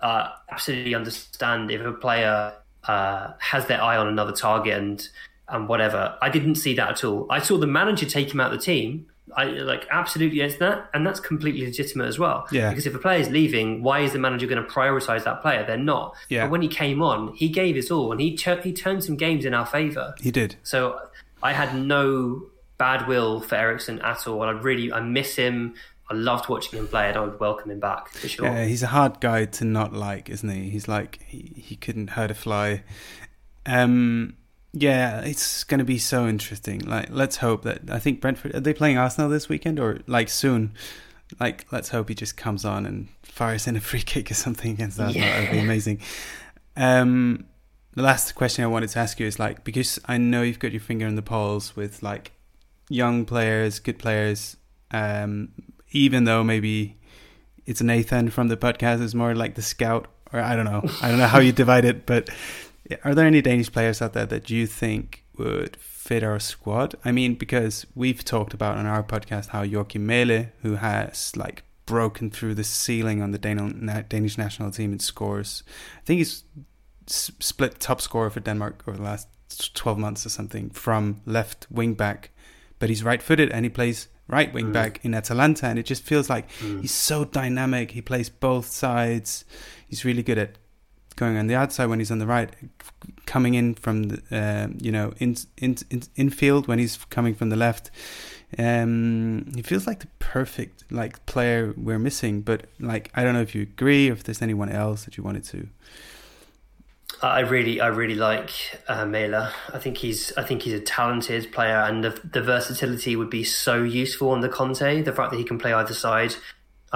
uh, 0.00 0.30
absolutely 0.50 0.94
understand 0.94 1.70
if 1.70 1.80
a 1.80 1.92
player 1.92 2.54
uh, 2.84 3.32
has 3.38 3.66
their 3.66 3.82
eye 3.82 3.96
on 3.96 4.08
another 4.08 4.32
target 4.32 4.78
and 4.78 5.08
and 5.48 5.68
whatever. 5.68 6.16
I 6.20 6.28
didn't 6.28 6.56
see 6.56 6.74
that 6.74 6.90
at 6.90 7.04
all. 7.04 7.26
I 7.30 7.38
saw 7.40 7.56
the 7.58 7.66
manager 7.66 8.06
take 8.06 8.32
him 8.32 8.40
out 8.40 8.52
of 8.52 8.58
the 8.58 8.64
team. 8.64 9.06
I 9.34 9.44
like 9.44 9.86
absolutely 9.90 10.40
it's 10.40 10.56
that, 10.56 10.88
and 10.94 11.06
that's 11.06 11.20
completely 11.20 11.64
legitimate 11.66 12.06
as 12.06 12.18
well. 12.18 12.46
Yeah. 12.52 12.68
Because 12.68 12.86
if 12.86 12.94
a 12.94 12.98
player 12.98 13.20
is 13.20 13.28
leaving, 13.28 13.82
why 13.82 14.00
is 14.00 14.12
the 14.12 14.18
manager 14.18 14.46
going 14.46 14.62
to 14.62 14.68
prioritize 14.68 15.24
that 15.24 15.42
player? 15.42 15.64
They're 15.66 15.76
not. 15.76 16.14
Yeah. 16.28 16.44
But 16.44 16.52
when 16.52 16.62
he 16.62 16.68
came 16.68 17.02
on, 17.02 17.34
he 17.34 17.48
gave 17.48 17.74
his 17.74 17.90
all, 17.90 18.12
and 18.12 18.20
he 18.20 18.38
he 18.62 18.72
turned 18.72 19.02
some 19.02 19.16
games 19.16 19.44
in 19.44 19.54
our 19.54 19.66
favor. 19.66 20.14
He 20.20 20.30
did. 20.30 20.56
So 20.62 21.00
I 21.42 21.52
had 21.52 21.76
no 21.76 22.46
bad 22.78 23.08
will 23.08 23.40
for 23.40 23.56
Eriksen 23.56 24.00
at 24.00 24.26
all. 24.26 24.42
And 24.42 24.56
I 24.56 24.60
really 24.60 24.92
I 24.92 25.00
miss 25.00 25.36
him. 25.36 25.74
I 26.08 26.14
loved 26.14 26.48
watching 26.48 26.78
him 26.78 26.86
play, 26.86 27.08
and 27.08 27.16
I 27.16 27.20
would 27.20 27.40
welcome 27.40 27.72
him 27.72 27.80
back 27.80 28.10
for 28.10 28.28
sure. 28.28 28.46
Yeah, 28.46 28.64
he's 28.64 28.84
a 28.84 28.88
hard 28.88 29.20
guy 29.20 29.46
to 29.46 29.64
not 29.64 29.92
like, 29.92 30.30
isn't 30.30 30.48
he? 30.48 30.70
He's 30.70 30.86
like 30.86 31.20
he, 31.26 31.52
he 31.56 31.74
couldn't 31.74 32.10
hurt 32.10 32.30
a 32.30 32.34
fly. 32.34 32.84
Um, 33.66 34.36
yeah, 34.72 35.20
it's 35.20 35.64
going 35.64 35.78
to 35.78 35.84
be 35.84 35.98
so 35.98 36.26
interesting. 36.26 36.80
Like, 36.80 37.08
let's 37.10 37.36
hope 37.36 37.62
that 37.62 37.90
I 37.90 37.98
think 37.98 38.20
Brentford 38.20 38.54
are 38.54 38.60
they 38.60 38.74
playing 38.74 38.98
Arsenal 38.98 39.30
this 39.30 39.48
weekend 39.48 39.80
or 39.80 40.00
like 40.06 40.28
soon? 40.28 40.74
Like, 41.40 41.66
let's 41.72 41.88
hope 41.88 42.08
he 42.08 42.14
just 42.14 42.36
comes 42.36 42.64
on 42.64 42.86
and 42.86 43.08
fires 43.22 43.66
in 43.66 43.76
a 43.76 43.80
free 43.90 44.02
kick 44.02 44.30
or 44.30 44.34
something 44.34 44.72
against 44.72 45.00
Arsenal. 45.00 45.26
Yeah. 45.26 45.40
That'd 45.40 45.52
be 45.52 45.58
amazing. 45.58 46.00
Um, 46.76 47.46
the 47.94 48.02
last 48.02 48.34
question 48.34 48.62
I 48.62 48.68
wanted 48.68 48.90
to 48.90 48.98
ask 48.98 49.18
you 49.18 49.26
is 49.26 49.38
like 49.38 49.64
because 49.64 49.98
I 50.04 50.18
know 50.18 50.42
you've 50.42 50.58
got 50.58 50.72
your 50.72 50.82
finger 50.82 51.06
in 51.06 51.16
the 51.16 51.22
polls 51.22 51.74
with 51.74 52.02
like 52.02 52.32
young 52.88 53.24
players, 53.24 53.78
good 53.78 53.98
players. 53.98 54.56
Um, 54.90 55.52
even 55.90 56.24
though 56.24 56.44
maybe 56.44 56.96
it's 57.64 57.80
Nathan 57.80 58.30
from 58.30 58.48
the 58.48 58.56
podcast 58.56 59.00
is 59.00 59.14
more 59.14 59.34
like 59.34 59.54
the 59.54 59.62
scout, 59.62 60.08
or 60.32 60.40
I 60.40 60.54
don't 60.54 60.66
know, 60.66 60.82
I 61.02 61.08
don't 61.08 61.18
know 61.18 61.26
how 61.26 61.40
you 61.40 61.52
divide 61.52 61.84
it. 61.84 62.06
But 62.06 62.28
are 63.04 63.14
there 63.14 63.26
any 63.26 63.42
Danish 63.42 63.70
players 63.72 64.00
out 64.02 64.12
there 64.12 64.26
that 64.26 64.50
you 64.50 64.66
think 64.66 65.24
would 65.38 65.76
fit 65.76 66.22
our 66.22 66.38
squad? 66.38 66.94
I 67.04 67.12
mean, 67.12 67.34
because 67.34 67.86
we've 67.94 68.24
talked 68.24 68.54
about 68.54 68.76
on 68.78 68.86
our 68.86 69.02
podcast 69.02 69.48
how 69.48 69.64
Joakim 69.64 70.06
Mæhle, 70.06 70.50
who 70.62 70.74
has 70.76 71.36
like 71.36 71.62
broken 71.86 72.30
through 72.30 72.54
the 72.54 72.64
ceiling 72.64 73.22
on 73.22 73.30
the 73.32 73.38
Danish 73.38 74.38
national 74.38 74.70
team 74.70 74.92
in 74.92 74.98
scores, 74.98 75.62
I 75.98 76.00
think 76.04 76.18
he's 76.18 76.44
split 77.06 77.78
top 77.80 78.00
scorer 78.00 78.30
for 78.30 78.40
Denmark 78.40 78.82
over 78.86 78.96
the 78.96 79.02
last 79.04 79.28
12 79.74 79.98
months 79.98 80.26
or 80.26 80.28
something 80.28 80.70
from 80.70 81.20
left 81.24 81.66
wing 81.70 81.94
back, 81.94 82.30
but 82.78 82.88
he's 82.88 83.04
right 83.04 83.22
footed 83.22 83.50
and 83.50 83.64
he 83.64 83.68
plays 83.70 84.08
right 84.28 84.52
wing 84.52 84.66
Mm. 84.66 84.72
back 84.72 85.04
in 85.04 85.14
Atalanta, 85.14 85.66
and 85.66 85.78
it 85.78 85.86
just 85.86 86.02
feels 86.02 86.28
like 86.28 86.50
Mm. 86.60 86.80
he's 86.82 86.90
so 86.92 87.24
dynamic. 87.24 87.92
He 87.92 88.02
plays 88.02 88.28
both 88.28 88.66
sides. 88.66 89.44
He's 89.88 90.04
really 90.04 90.24
good 90.24 90.36
at 90.38 90.56
going 91.16 91.36
on 91.36 91.46
the 91.46 91.54
outside 91.54 91.86
when 91.86 91.98
he's 91.98 92.10
on 92.10 92.18
the 92.18 92.26
right, 92.26 92.50
coming 93.26 93.54
in 93.54 93.74
from 93.74 94.04
the 94.04 94.22
um, 94.30 94.78
you 94.80 94.92
know 94.92 95.12
in 95.18 95.36
in 95.56 95.76
in 95.90 96.02
infield 96.16 96.68
when 96.68 96.78
he's 96.78 96.96
coming 97.10 97.34
from 97.34 97.48
the 97.48 97.56
left. 97.56 97.90
Um, 98.58 99.50
he 99.54 99.62
feels 99.62 99.86
like 99.86 100.00
the 100.00 100.08
perfect 100.20 100.84
like 100.90 101.24
player 101.26 101.74
we're 101.76 101.98
missing. 101.98 102.42
But 102.42 102.66
like 102.78 103.10
I 103.14 103.24
don't 103.24 103.34
know 103.34 103.42
if 103.42 103.54
you 103.54 103.62
agree, 103.62 104.08
or 104.10 104.12
if 104.12 104.24
there's 104.24 104.42
anyone 104.42 104.70
else 104.70 105.04
that 105.04 105.16
you 105.16 105.24
wanted 105.24 105.44
to. 105.44 105.68
I 107.22 107.40
really, 107.40 107.80
I 107.80 107.86
really 107.86 108.14
like 108.14 108.50
uh, 108.88 109.04
Mæhle. 109.04 109.50
I 109.72 109.78
think 109.78 109.96
he's, 109.96 110.36
I 110.36 110.42
think 110.42 110.62
he's 110.62 110.74
a 110.74 110.80
talented 110.80 111.50
player, 111.50 111.78
and 111.78 112.04
the, 112.04 112.20
the 112.30 112.42
versatility 112.42 113.16
would 113.16 113.30
be 113.30 113.42
so 113.42 113.82
useful 113.82 114.30
on 114.30 114.40
the 114.40 114.50
Conte. 114.50 115.02
The 115.02 115.12
fact 115.12 115.30
that 115.30 115.38
he 115.38 115.44
can 115.44 115.58
play 115.58 115.72
either 115.72 115.94
side, 115.94 116.34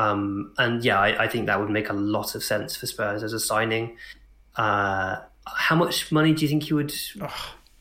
um, 0.01 0.53
and 0.57 0.85
yeah, 0.85 0.99
I, 0.99 1.25
I 1.25 1.29
think 1.29 1.47
that 1.47 1.61
would 1.61 1.71
make 1.71 1.91
a 1.91 1.95
lot 1.95 2.35
of 2.35 2.43
sense 2.43 2.77
for 2.77 2.87
Spurs 2.87 3.23
as 3.23 3.33
a 3.33 3.41
signing. 3.41 3.97
Uh, 4.57 5.17
how 5.47 5.77
much 5.77 6.11
money 6.11 6.33
do 6.33 6.43
you 6.43 6.49
think 6.49 6.71
you 6.71 6.77
would 6.77 6.95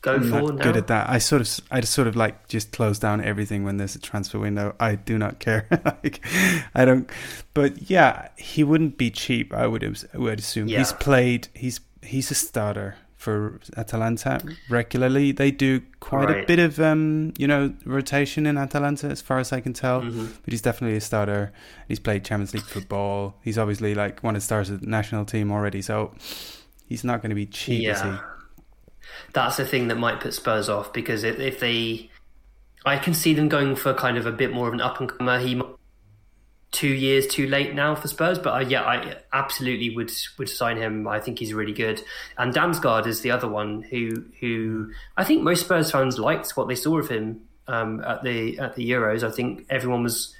go 0.02 0.14
I'm 0.14 0.28
for 0.28 0.52
good 0.52 0.76
at 0.76 0.86
that. 0.88 1.08
I 1.08 1.18
sort 1.18 1.42
of, 1.42 1.60
I 1.70 1.80
sort 1.80 2.08
of 2.08 2.16
like 2.16 2.48
just 2.48 2.72
close 2.72 2.98
down 2.98 3.22
everything 3.24 3.64
when 3.64 3.78
there's 3.78 3.94
a 3.94 3.98
transfer 3.98 4.38
window. 4.38 4.74
I 4.78 4.96
do 4.96 5.18
not 5.18 5.38
care. 5.38 5.66
like, 5.84 6.20
I 6.74 6.84
don't. 6.84 7.08
But 7.54 7.90
yeah, 7.90 8.28
he 8.36 8.64
wouldn't 8.64 8.98
be 8.98 9.10
cheap. 9.10 9.54
I 9.54 9.66
would, 9.66 9.84
I 10.12 10.18
would 10.18 10.38
assume. 10.38 10.68
Yeah. 10.68 10.78
He's 10.78 10.92
played. 10.92 11.48
He's 11.54 11.80
he's 12.02 12.30
a 12.30 12.34
starter 12.34 12.96
for 13.20 13.60
Atalanta 13.76 14.40
regularly. 14.70 15.30
They 15.30 15.50
do 15.50 15.82
quite 16.00 16.30
a 16.30 16.44
bit 16.46 16.58
of 16.58 16.80
um, 16.80 17.34
you 17.38 17.46
know, 17.46 17.74
rotation 17.84 18.46
in 18.46 18.56
Atalanta, 18.56 19.08
as 19.08 19.20
far 19.20 19.38
as 19.38 19.52
I 19.52 19.60
can 19.60 19.74
tell. 19.74 20.00
Mhm. 20.00 20.32
But 20.42 20.52
he's 20.52 20.62
definitely 20.62 20.96
a 20.96 21.00
starter. 21.00 21.52
He's 21.86 22.00
played 22.00 22.24
Champions 22.24 22.54
League 22.54 22.64
football. 22.64 23.36
He's 23.42 23.58
obviously 23.58 23.94
like 23.94 24.20
one 24.22 24.34
of 24.34 24.40
the 24.42 24.44
stars 24.44 24.70
of 24.70 24.80
the 24.80 24.86
national 24.86 25.26
team 25.26 25.52
already. 25.52 25.82
So 25.82 26.14
He's 26.90 27.04
not 27.04 27.22
going 27.22 27.30
to 27.30 27.36
be 27.36 27.46
cheap, 27.46 27.82
yeah. 27.82 27.92
is 27.92 28.02
he? 28.02 28.10
That's 29.32 29.56
the 29.56 29.64
thing 29.64 29.86
that 29.88 29.94
might 29.96 30.18
put 30.18 30.34
Spurs 30.34 30.68
off 30.68 30.92
because 30.92 31.22
if, 31.22 31.38
if 31.38 31.60
they, 31.60 32.10
I 32.84 32.96
can 32.96 33.14
see 33.14 33.32
them 33.32 33.48
going 33.48 33.76
for 33.76 33.94
kind 33.94 34.18
of 34.18 34.26
a 34.26 34.32
bit 34.32 34.52
more 34.52 34.66
of 34.66 34.74
an 34.74 34.80
up 34.80 34.98
and 34.98 35.08
comer. 35.08 35.38
He 35.38 35.62
two 36.72 36.88
years 36.88 37.26
too 37.26 37.46
late 37.48 37.74
now 37.74 37.94
for 37.94 38.08
Spurs, 38.08 38.38
but 38.38 38.50
uh, 38.50 38.58
yeah, 38.58 38.82
I 38.82 39.16
absolutely 39.32 39.94
would 39.94 40.10
would 40.38 40.48
sign 40.48 40.76
him. 40.76 41.08
I 41.08 41.20
think 41.20 41.38
he's 41.38 41.52
really 41.52 41.72
good. 41.72 42.02
And 42.38 42.54
Damsgaard 42.54 43.06
is 43.06 43.22
the 43.22 43.30
other 43.30 43.48
one 43.48 43.82
who 43.82 44.24
who 44.40 44.92
I 45.16 45.24
think 45.24 45.42
most 45.42 45.64
Spurs 45.64 45.90
fans 45.90 46.18
liked 46.18 46.56
what 46.56 46.68
they 46.68 46.74
saw 46.74 46.98
of 46.98 47.08
him 47.08 47.40
um, 47.66 48.02
at 48.04 48.22
the 48.22 48.58
at 48.58 48.76
the 48.76 48.88
Euros. 48.88 49.22
I 49.22 49.30
think 49.30 49.66
everyone 49.68 50.02
was 50.02 50.34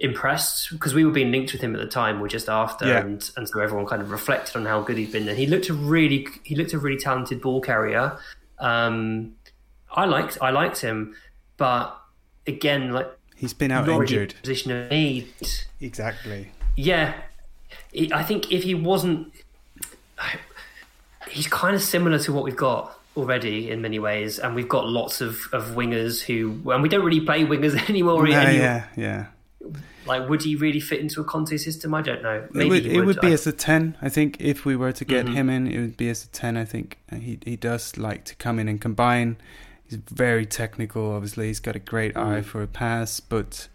impressed 0.00 0.70
because 0.70 0.92
we 0.92 1.04
were 1.04 1.12
being 1.12 1.30
linked 1.30 1.52
with 1.52 1.62
him 1.62 1.74
at 1.74 1.80
the 1.80 1.88
time 1.88 2.20
or 2.20 2.26
just 2.26 2.48
after 2.48 2.86
yeah. 2.86 2.98
and 2.98 3.30
and 3.36 3.48
so 3.48 3.60
everyone 3.60 3.86
kind 3.86 4.02
of 4.02 4.10
reflected 4.10 4.56
on 4.56 4.66
how 4.66 4.80
good 4.82 4.98
he'd 4.98 5.12
been 5.12 5.28
and 5.28 5.38
he 5.38 5.46
looked 5.46 5.68
a 5.68 5.72
really 5.72 6.26
he 6.42 6.56
looked 6.56 6.72
a 6.72 6.78
really 6.78 6.98
talented 6.98 7.40
ball 7.40 7.60
carrier 7.60 8.18
um, 8.58 9.36
I 9.92 10.04
liked 10.06 10.36
I 10.42 10.50
liked 10.50 10.80
him 10.80 11.14
but 11.56 11.96
again 12.44 12.90
like 12.90 13.06
he's 13.44 13.54
been 13.54 13.70
out 13.70 13.88
injured 13.88 14.34
position 14.42 14.72
of 14.72 14.90
need 14.90 15.28
exactly 15.80 16.50
yeah 16.76 17.14
I 18.12 18.22
think 18.22 18.50
if 18.50 18.64
he 18.64 18.74
wasn't 18.74 19.32
he's 21.28 21.46
kind 21.46 21.76
of 21.76 21.82
similar 21.82 22.18
to 22.20 22.32
what 22.32 22.44
we've 22.44 22.56
got 22.56 22.98
already 23.16 23.70
in 23.70 23.80
many 23.80 23.98
ways 23.98 24.38
and 24.38 24.54
we've 24.54 24.68
got 24.68 24.88
lots 24.88 25.20
of, 25.20 25.48
of 25.52 25.68
wingers 25.70 26.22
who 26.22 26.70
and 26.72 26.82
we 26.82 26.88
don't 26.88 27.04
really 27.04 27.20
play 27.20 27.44
wingers 27.44 27.76
anymore 27.88 28.24
no, 28.24 28.30
yeah 28.30 28.86
yeah 28.96 29.26
like, 30.06 30.28
would 30.28 30.42
he 30.42 30.56
really 30.56 30.80
fit 30.80 31.00
into 31.00 31.20
a 31.20 31.24
Conte 31.24 31.56
system? 31.56 31.94
I 31.94 32.02
don't 32.02 32.22
know. 32.22 32.46
Maybe 32.52 32.76
it 32.76 32.82
would, 32.82 32.86
it 32.86 33.04
would 33.06 33.20
be 33.20 33.32
as 33.32 33.46
a 33.46 33.52
ten. 33.52 33.96
I 34.02 34.08
think 34.08 34.36
if 34.40 34.64
we 34.64 34.76
were 34.76 34.92
to 34.92 35.04
get 35.04 35.26
mm-hmm. 35.26 35.34
him 35.34 35.50
in, 35.50 35.66
it 35.66 35.80
would 35.80 35.96
be 35.96 36.08
as 36.08 36.24
a 36.24 36.28
ten. 36.28 36.56
I 36.56 36.64
think 36.64 36.98
he 37.10 37.38
he 37.44 37.56
does 37.56 37.96
like 37.96 38.24
to 38.24 38.34
come 38.36 38.58
in 38.58 38.68
and 38.68 38.80
combine. 38.80 39.36
He's 39.94 40.02
very 40.10 40.46
technical. 40.46 41.12
Obviously, 41.12 41.48
he's 41.48 41.60
got 41.60 41.76
a 41.76 41.80
great 41.80 42.14
mm-hmm. 42.14 42.28
eye 42.28 42.42
for 42.42 42.62
a 42.62 42.66
pass, 42.66 43.20
but. 43.20 43.68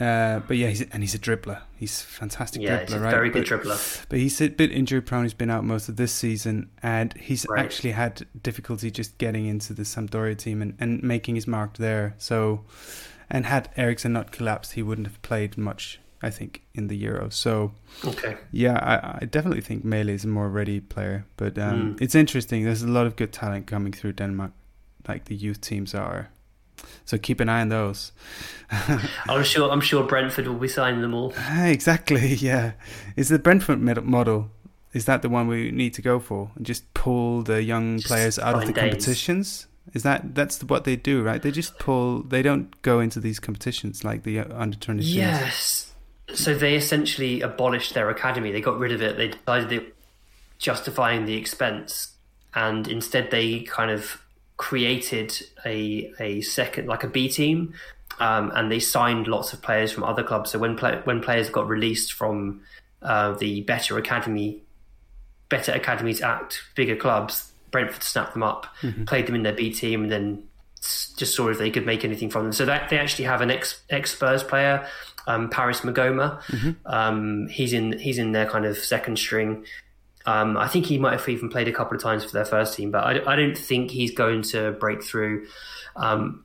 Uh, 0.00 0.38
but 0.46 0.56
yeah, 0.56 0.68
he's, 0.68 0.82
and 0.82 1.02
he's 1.02 1.16
a 1.16 1.18
dribbler. 1.18 1.60
He's 1.76 2.02
a 2.02 2.04
fantastic 2.04 2.62
yeah, 2.62 2.84
dribbler, 2.84 3.02
right? 3.02 3.10
Very 3.10 3.30
good 3.30 3.48
but, 3.48 3.64
dribbler. 3.64 4.06
But 4.08 4.20
he's 4.20 4.40
a 4.40 4.48
bit 4.48 4.70
injury 4.70 5.00
prone. 5.00 5.24
He's 5.24 5.34
been 5.34 5.50
out 5.50 5.64
most 5.64 5.88
of 5.88 5.96
this 5.96 6.12
season, 6.12 6.70
and 6.84 7.12
he's 7.14 7.44
right. 7.48 7.64
actually 7.64 7.90
had 7.90 8.24
difficulty 8.40 8.92
just 8.92 9.18
getting 9.18 9.46
into 9.46 9.72
the 9.72 9.82
Sampdoria 9.82 10.38
team 10.38 10.62
and, 10.62 10.76
and 10.78 11.02
making 11.02 11.34
his 11.34 11.48
mark 11.48 11.78
there. 11.78 12.14
So 12.16 12.64
and 13.30 13.46
had 13.46 13.68
Eriksen 13.76 14.12
not 14.12 14.32
collapsed, 14.32 14.72
he 14.72 14.82
wouldn't 14.82 15.06
have 15.06 15.20
played 15.22 15.58
much, 15.58 16.00
I 16.22 16.30
think, 16.30 16.62
in 16.74 16.88
the 16.88 16.96
Euro. 16.96 17.28
So, 17.30 17.72
okay, 18.04 18.36
yeah, 18.50 18.78
I, 18.78 19.18
I 19.22 19.24
definitely 19.26 19.60
think 19.60 19.84
Mæhle 19.84 20.10
is 20.10 20.24
a 20.24 20.28
more 20.28 20.48
ready 20.48 20.80
player. 20.80 21.26
But 21.36 21.58
um, 21.58 21.94
mm. 21.94 22.02
it's 22.02 22.14
interesting. 22.14 22.64
There's 22.64 22.82
a 22.82 22.88
lot 22.88 23.06
of 23.06 23.16
good 23.16 23.32
talent 23.32 23.66
coming 23.66 23.92
through 23.92 24.12
Denmark, 24.12 24.52
like 25.08 25.24
the 25.26 25.34
youth 25.34 25.60
teams 25.60 25.94
are. 25.94 26.30
So 27.04 27.18
keep 27.18 27.40
an 27.40 27.48
eye 27.48 27.60
on 27.62 27.70
those. 27.70 28.12
I'm 29.28 29.42
sure. 29.42 29.70
I'm 29.70 29.80
sure 29.80 30.04
Brentford 30.04 30.46
will 30.46 30.56
be 30.58 30.68
signing 30.68 31.00
them 31.00 31.14
all. 31.14 31.32
Exactly. 31.56 32.34
Yeah. 32.34 32.72
Is 33.16 33.28
the 33.28 33.38
Brentford 33.38 33.80
model? 33.80 34.50
Is 34.92 35.06
that 35.06 35.22
the 35.22 35.28
one 35.28 35.48
we 35.48 35.70
need 35.70 35.94
to 35.94 36.02
go 36.02 36.18
for? 36.18 36.50
And 36.56 36.64
just 36.64 36.92
pull 36.94 37.42
the 37.42 37.62
young 37.62 37.96
just 37.96 38.08
players 38.08 38.38
out 38.38 38.56
of 38.56 38.66
the 38.66 38.72
days. 38.72 38.90
competitions? 38.90 39.66
Is 39.94 40.02
that 40.02 40.34
that's 40.34 40.62
what 40.62 40.84
they 40.84 40.96
do, 40.96 41.22
right? 41.22 41.40
They 41.40 41.50
just 41.50 41.78
pull. 41.78 42.22
They 42.22 42.42
don't 42.42 42.80
go 42.82 43.00
into 43.00 43.20
these 43.20 43.40
competitions 43.40 44.04
like 44.04 44.22
the 44.22 44.40
under 44.40 44.76
twenty. 44.76 45.02
Yes. 45.02 45.92
So 46.34 46.54
they 46.54 46.74
essentially 46.74 47.40
abolished 47.40 47.94
their 47.94 48.10
academy. 48.10 48.52
They 48.52 48.60
got 48.60 48.78
rid 48.78 48.92
of 48.92 49.00
it. 49.00 49.16
They 49.16 49.28
decided 49.28 49.70
they 49.70 49.86
justifying 50.58 51.24
the 51.24 51.36
expense, 51.36 52.12
and 52.54 52.86
instead 52.86 53.30
they 53.30 53.60
kind 53.60 53.90
of 53.90 54.22
created 54.58 55.32
a 55.64 56.12
a 56.20 56.42
second 56.42 56.86
like 56.86 57.04
a 57.04 57.08
B 57.08 57.30
team, 57.30 57.72
um, 58.20 58.52
and 58.54 58.70
they 58.70 58.80
signed 58.80 59.26
lots 59.26 59.54
of 59.54 59.62
players 59.62 59.90
from 59.90 60.04
other 60.04 60.22
clubs. 60.22 60.50
So 60.50 60.58
when 60.58 60.76
play, 60.76 61.00
when 61.04 61.22
players 61.22 61.48
got 61.48 61.66
released 61.66 62.12
from 62.12 62.60
uh, 63.00 63.32
the 63.32 63.62
better 63.62 63.96
academy, 63.96 64.62
better 65.48 65.72
academies 65.72 66.20
at 66.20 66.58
bigger 66.74 66.96
clubs, 66.96 67.50
Brentford 67.70 68.02
snapped 68.02 68.34
them 68.34 68.42
up, 68.42 68.66
mm-hmm. 68.82 69.04
played 69.04 69.26
them 69.26 69.34
in 69.34 69.44
their 69.44 69.54
B 69.54 69.72
team, 69.72 70.02
and 70.02 70.12
then 70.12 70.42
just 70.80 71.34
saw 71.34 71.48
if 71.48 71.58
they 71.58 71.70
could 71.70 71.86
make 71.86 72.04
anything 72.04 72.30
from 72.30 72.44
them. 72.44 72.52
So 72.52 72.64
that, 72.66 72.88
they 72.88 72.98
actually 72.98 73.24
have 73.24 73.40
an 73.40 73.50
ex 73.50 73.80
ex 73.90 74.12
Spurs 74.12 74.42
player, 74.42 74.86
um, 75.26 75.48
Paris 75.48 75.80
Maghoma. 75.80 76.42
Mm-hmm. 76.42 76.70
Um, 76.86 77.48
he's 77.48 77.72
in 77.72 77.98
he's 77.98 78.18
in 78.18 78.32
their 78.32 78.46
kind 78.46 78.66
of 78.66 78.76
second 78.76 79.18
string. 79.18 79.64
Um, 80.28 80.58
I 80.58 80.68
think 80.68 80.84
he 80.84 80.98
might 80.98 81.12
have 81.12 81.26
even 81.26 81.48
played 81.48 81.68
a 81.68 81.72
couple 81.72 81.96
of 81.96 82.02
times 82.02 82.22
for 82.22 82.32
their 82.32 82.44
first 82.44 82.76
team, 82.76 82.90
but 82.90 83.02
I, 83.02 83.32
I 83.32 83.34
don't 83.34 83.56
think 83.56 83.90
he's 83.90 84.10
going 84.10 84.42
to 84.42 84.72
break 84.72 85.02
through. 85.02 85.46
Um, 85.96 86.44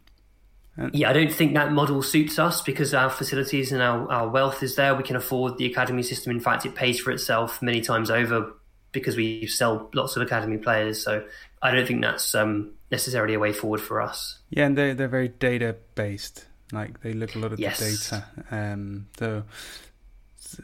yeah, 0.94 1.10
I 1.10 1.14
don't 1.14 1.32
think 1.32 1.56
that 1.56 1.74
model 1.74 2.02
suits 2.02 2.40
us 2.40 2.62
because 2.62 2.94
our 2.94 3.10
facilities 3.10 3.74
and 3.74 3.82
our, 3.82 4.10
our 4.10 4.30
wealth 4.30 4.64
is 4.64 4.78
there. 4.78 4.96
We 4.96 5.04
can 5.04 5.18
afford 5.18 5.58
the 5.58 5.66
academy 5.66 6.02
system. 6.02 6.32
In 6.32 6.40
fact, 6.40 6.66
it 6.66 6.76
pays 6.76 6.98
for 6.98 7.12
itself 7.12 7.62
many 7.62 7.82
times 7.82 8.10
over 8.10 8.54
because 8.94 9.18
we 9.18 9.48
sell 9.48 9.90
lots 9.94 10.16
of 10.16 10.22
academy 10.22 10.58
players. 10.58 11.04
So 11.04 11.26
I 11.62 11.72
don't 11.72 11.86
think 11.86 12.02
that's 12.02 12.34
um, 12.34 12.72
necessarily 12.90 13.34
a 13.34 13.40
way 13.40 13.52
forward 13.52 13.82
for 13.82 14.02
us. 14.02 14.40
Yeah, 14.50 14.66
and 14.66 14.78
they're 14.78 14.94
they're 14.94 15.10
very 15.10 15.28
data 15.28 15.76
based. 15.96 16.46
Like 16.72 17.02
they 17.02 17.12
look 17.12 17.36
a 17.36 17.40
lot 17.40 17.52
at 17.52 17.60
yes. 17.60 17.80
the 17.80 18.16
data. 18.16 18.26
Um, 18.50 19.08
so 19.20 19.44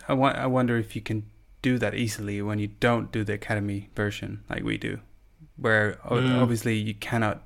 I, 0.08 0.14
wa- 0.14 0.32
I 0.32 0.46
wonder 0.46 0.78
if 0.78 0.96
you 0.96 1.02
can 1.02 1.26
do 1.62 1.78
that 1.78 1.96
easily 1.96 2.42
when 2.42 2.60
you 2.60 2.68
don't 2.80 3.12
do 3.12 3.24
the 3.24 3.34
academy 3.34 3.90
version 3.96 4.44
like 4.50 4.64
we 4.64 4.78
do, 4.78 5.00
where 5.58 6.00
mm. 6.06 6.42
obviously 6.42 6.76
you 6.76 6.94
cannot 6.94 7.44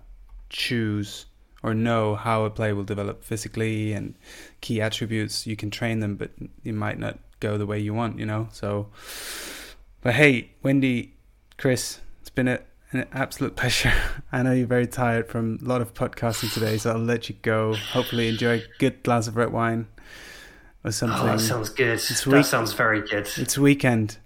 choose 0.49 1.25
or 1.63 1.73
know 1.73 2.15
how 2.15 2.43
a 2.43 2.49
player 2.49 2.75
will 2.75 2.83
develop 2.83 3.23
physically 3.23 3.93
and 3.93 4.15
key 4.61 4.81
attributes. 4.81 5.47
You 5.47 5.55
can 5.55 5.71
train 5.71 5.99
them, 5.99 6.15
but 6.15 6.31
it 6.63 6.73
might 6.73 6.99
not 6.99 7.19
go 7.39 7.57
the 7.57 7.65
way 7.65 7.79
you 7.79 7.93
want. 7.93 8.19
You 8.19 8.25
know, 8.25 8.49
so 8.51 8.89
but 10.03 10.15
hey, 10.15 10.51
Wendy, 10.61 11.13
Chris, 11.57 11.99
it's 12.19 12.29
been 12.29 12.49
a, 12.49 12.59
an 12.91 13.07
absolute 13.13 13.55
pleasure. 13.57 13.93
I 14.31 14.43
know 14.43 14.51
you're 14.51 14.67
very 14.67 14.87
tired 14.87 15.29
from 15.29 15.59
a 15.61 15.65
lot 15.65 15.81
of 15.81 15.93
podcasting 15.93 16.53
today, 16.53 16.77
so 16.77 16.91
I'll 16.91 16.99
let 16.99 17.29
you 17.29 17.35
go. 17.41 17.73
Hopefully, 17.73 18.27
enjoy 18.27 18.57
a 18.57 18.63
good 18.79 19.01
glass 19.03 19.27
of 19.27 19.37
red 19.37 19.53
wine 19.53 19.87
or 20.83 20.91
something. 20.91 21.19
Oh, 21.19 21.25
that 21.25 21.39
sounds 21.39 21.69
good. 21.69 21.93
It's 21.93 22.25
week- 22.25 22.35
that 22.35 22.45
sounds 22.45 22.73
very 22.73 23.01
good. 23.01 23.29
It's 23.37 23.57
weekend. 23.57 24.17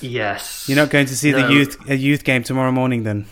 Yes. 0.00 0.68
You're 0.68 0.76
not 0.76 0.90
going 0.90 1.06
to 1.06 1.16
see 1.16 1.32
no. 1.32 1.46
the 1.46 1.52
youth 1.52 1.90
a 1.90 1.96
youth 1.96 2.24
game 2.24 2.42
tomorrow 2.42 2.72
morning, 2.72 3.02
then? 3.02 3.26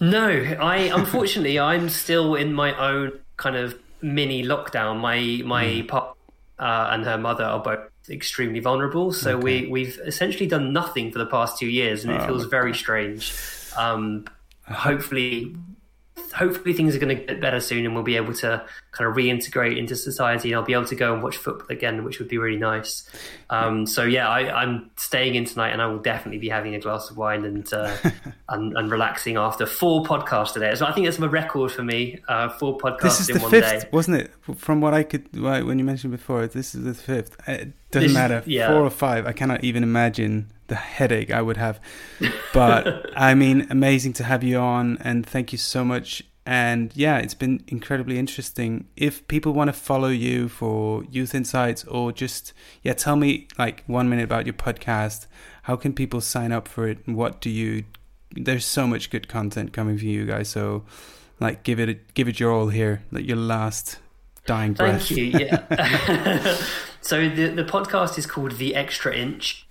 No, 0.00 0.28
I 0.28 0.90
unfortunately 0.92 1.58
I'm 1.72 1.88
still 1.88 2.34
in 2.34 2.52
my 2.52 2.76
own 2.76 3.12
kind 3.36 3.56
of 3.56 3.78
mini 4.00 4.42
lockdown. 4.44 5.00
My 5.00 5.42
my 5.46 5.64
mm. 5.64 5.88
pop 5.88 6.18
uh, 6.58 6.88
and 6.90 7.04
her 7.04 7.18
mother 7.18 7.44
are 7.44 7.60
both 7.60 7.80
extremely 8.08 8.60
vulnerable. 8.60 9.12
So 9.12 9.36
okay. 9.36 9.42
we 9.42 9.68
we've 9.68 9.98
essentially 10.04 10.46
done 10.46 10.72
nothing 10.72 11.12
for 11.12 11.18
the 11.18 11.26
past 11.26 11.58
two 11.58 11.68
years, 11.68 12.04
and 12.04 12.12
it 12.12 12.20
oh, 12.22 12.26
feels 12.26 12.44
very 12.46 12.74
strange. 12.74 13.32
Um, 13.76 14.26
hopefully, 14.66 15.54
hopefully 16.32 16.72
things 16.72 16.96
are 16.96 16.98
going 16.98 17.16
to 17.16 17.24
get 17.24 17.40
better 17.40 17.60
soon, 17.60 17.84
and 17.84 17.94
we'll 17.94 18.04
be 18.04 18.16
able 18.16 18.34
to 18.34 18.64
kind 18.90 19.10
of 19.10 19.16
reintegrate 19.16 19.78
into 19.78 19.96
society, 19.96 20.50
and 20.50 20.58
I'll 20.58 20.64
be 20.64 20.72
able 20.72 20.86
to 20.86 20.94
go 20.94 21.14
and 21.14 21.22
watch 21.22 21.36
football 21.36 21.66
again, 21.70 22.04
which 22.04 22.18
would 22.18 22.28
be 22.28 22.38
really 22.38 22.58
nice. 22.58 23.08
Um, 23.50 23.86
so 23.86 24.04
yeah, 24.04 24.28
I, 24.28 24.62
am 24.62 24.90
staying 24.96 25.34
in 25.34 25.44
tonight, 25.44 25.70
and 25.70 25.82
I 25.82 25.86
will 25.86 25.98
definitely 25.98 26.38
be 26.38 26.48
having 26.48 26.74
a 26.74 26.80
glass 26.80 27.10
of 27.10 27.16
wine 27.16 27.44
and 27.44 27.72
uh, 27.72 27.96
and, 28.48 28.76
and, 28.76 28.90
relaxing 28.90 29.36
after 29.36 29.66
four 29.66 30.04
podcasts 30.04 30.54
today. 30.54 30.74
So 30.74 30.86
I 30.86 30.92
think 30.92 31.06
that's 31.06 31.18
a 31.18 31.28
record 31.28 31.72
for 31.72 31.82
me. 31.82 32.18
Uh, 32.28 32.48
four 32.48 32.78
podcasts 32.78 33.02
this 33.02 33.20
is 33.20 33.28
in 33.30 33.36
the 33.36 33.42
one 33.42 33.50
fifth, 33.50 33.82
day, 33.82 33.88
wasn't 33.92 34.16
it? 34.18 34.32
From 34.56 34.80
what 34.80 34.94
I 34.94 35.02
could, 35.02 35.28
when 35.38 35.78
you 35.78 35.84
mentioned 35.84 36.12
before, 36.12 36.46
this 36.46 36.74
is 36.74 36.84
the 36.84 36.94
fifth. 36.94 37.36
It 37.48 37.72
doesn't 37.90 38.08
this, 38.08 38.14
matter, 38.14 38.42
yeah. 38.46 38.68
four 38.68 38.84
or 38.84 38.90
five. 38.90 39.26
I 39.26 39.32
cannot 39.32 39.64
even 39.64 39.82
imagine 39.82 40.50
the 40.72 40.80
headache 40.98 41.30
I 41.30 41.42
would 41.42 41.58
have. 41.58 41.80
But 42.52 43.10
I 43.16 43.34
mean, 43.34 43.66
amazing 43.68 44.14
to 44.14 44.24
have 44.24 44.42
you 44.42 44.58
on, 44.58 44.98
and 45.00 45.26
thank 45.26 45.52
you 45.52 45.58
so 45.58 45.84
much 45.84 46.22
and 46.44 46.90
yeah, 46.96 47.18
it's 47.18 47.34
been 47.34 47.62
incredibly 47.68 48.18
interesting. 48.18 48.88
If 48.96 49.26
people 49.28 49.52
want 49.52 49.68
to 49.68 49.72
follow 49.72 50.08
you 50.08 50.48
for 50.48 51.04
youth 51.04 51.34
insights 51.34 51.84
or 51.84 52.10
just 52.10 52.52
yeah, 52.82 52.94
tell 52.94 53.16
me 53.16 53.46
like 53.58 53.84
one 53.86 54.08
minute 54.08 54.24
about 54.24 54.46
your 54.46 54.54
podcast. 54.54 55.26
How 55.64 55.76
can 55.76 55.92
people 55.92 56.20
sign 56.20 56.50
up 56.50 56.66
for 56.66 56.88
it? 56.88 56.98
And 57.06 57.16
what 57.16 57.40
do 57.40 57.48
you? 57.48 57.84
There's 58.34 58.64
so 58.64 58.88
much 58.88 59.10
good 59.10 59.28
content 59.28 59.72
coming 59.72 59.98
from 59.98 60.08
you 60.08 60.26
guys. 60.26 60.48
So 60.48 60.84
like, 61.38 61.62
give 61.62 61.78
it 61.78 61.88
a, 61.88 61.94
give 62.14 62.26
it 62.26 62.40
your 62.40 62.52
all 62.52 62.68
here. 62.68 63.04
Like 63.12 63.26
your 63.26 63.36
last 63.36 63.98
dying 64.44 64.72
breath. 64.72 65.06
Thank 65.06 65.18
you. 65.18 65.24
Yeah. 65.26 66.56
so 67.00 67.28
the 67.28 67.48
the 67.50 67.64
podcast 67.64 68.18
is 68.18 68.26
called 68.26 68.52
The 68.52 68.74
Extra 68.74 69.14
Inch. 69.14 69.68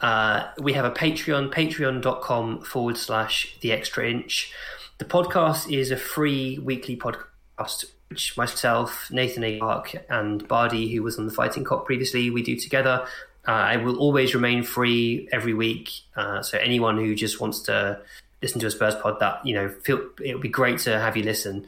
Uh, 0.00 0.48
we 0.58 0.72
have 0.74 0.84
a 0.84 0.90
Patreon, 0.90 1.52
patreon.com 1.52 2.62
forward 2.62 2.96
slash 2.96 3.56
The 3.60 3.72
Extra 3.72 4.08
Inch. 4.08 4.52
The 4.98 5.04
podcast 5.04 5.72
is 5.72 5.90
a 5.90 5.96
free 5.96 6.58
weekly 6.58 6.96
podcast, 6.96 7.84
which 8.08 8.36
myself, 8.36 9.10
Nathan 9.10 9.42
Agark, 9.42 10.00
and 10.08 10.46
Bardi, 10.46 10.92
who 10.92 11.02
was 11.02 11.18
on 11.18 11.26
the 11.26 11.32
Fighting 11.32 11.64
Cock 11.64 11.86
previously, 11.86 12.30
we 12.30 12.42
do 12.42 12.56
together. 12.56 13.06
Uh, 13.46 13.52
I 13.52 13.76
will 13.76 13.96
always 13.98 14.34
remain 14.34 14.62
free 14.62 15.28
every 15.32 15.54
week. 15.54 15.90
Uh, 16.14 16.42
so 16.42 16.58
anyone 16.58 16.96
who 16.96 17.14
just 17.14 17.40
wants 17.40 17.60
to 17.62 18.00
listen 18.42 18.60
to 18.60 18.66
a 18.66 18.70
Spurs 18.70 18.94
pod, 18.96 19.18
that 19.20 19.44
you 19.44 19.54
know, 19.54 19.68
feel 19.68 20.00
it 20.22 20.34
would 20.34 20.42
be 20.42 20.48
great 20.48 20.78
to 20.80 20.98
have 20.98 21.16
you 21.16 21.22
listen. 21.22 21.66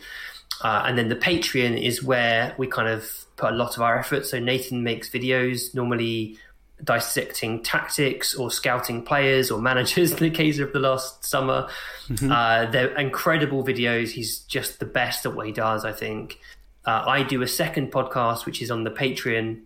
Uh, 0.62 0.84
and 0.86 0.98
then 0.98 1.08
the 1.08 1.16
Patreon 1.16 1.82
is 1.82 2.02
where 2.02 2.54
we 2.58 2.66
kind 2.66 2.88
of 2.88 3.24
put 3.36 3.52
a 3.52 3.56
lot 3.56 3.76
of 3.76 3.82
our 3.82 3.98
effort. 3.98 4.26
So 4.26 4.38
Nathan 4.38 4.82
makes 4.84 5.08
videos 5.08 5.74
normally 5.74 6.38
dissecting 6.84 7.62
tactics 7.62 8.34
or 8.34 8.50
scouting 8.50 9.02
players 9.02 9.50
or 9.50 9.60
managers 9.60 10.12
in 10.12 10.18
the 10.18 10.30
case 10.30 10.58
of 10.58 10.72
the 10.72 10.78
last 10.78 11.24
summer. 11.24 11.68
Mm-hmm. 12.08 12.30
Uh, 12.30 12.66
they're 12.66 12.96
incredible 12.96 13.64
videos. 13.64 14.10
He's 14.10 14.40
just 14.40 14.80
the 14.80 14.86
best 14.86 15.26
at 15.26 15.34
what 15.34 15.46
he 15.46 15.52
does, 15.52 15.84
I 15.84 15.92
think. 15.92 16.38
Uh, 16.84 17.04
I 17.06 17.22
do 17.22 17.42
a 17.42 17.48
second 17.48 17.92
podcast, 17.92 18.46
which 18.46 18.62
is 18.62 18.70
on 18.70 18.84
the 18.84 18.90
Patreon, 18.90 19.60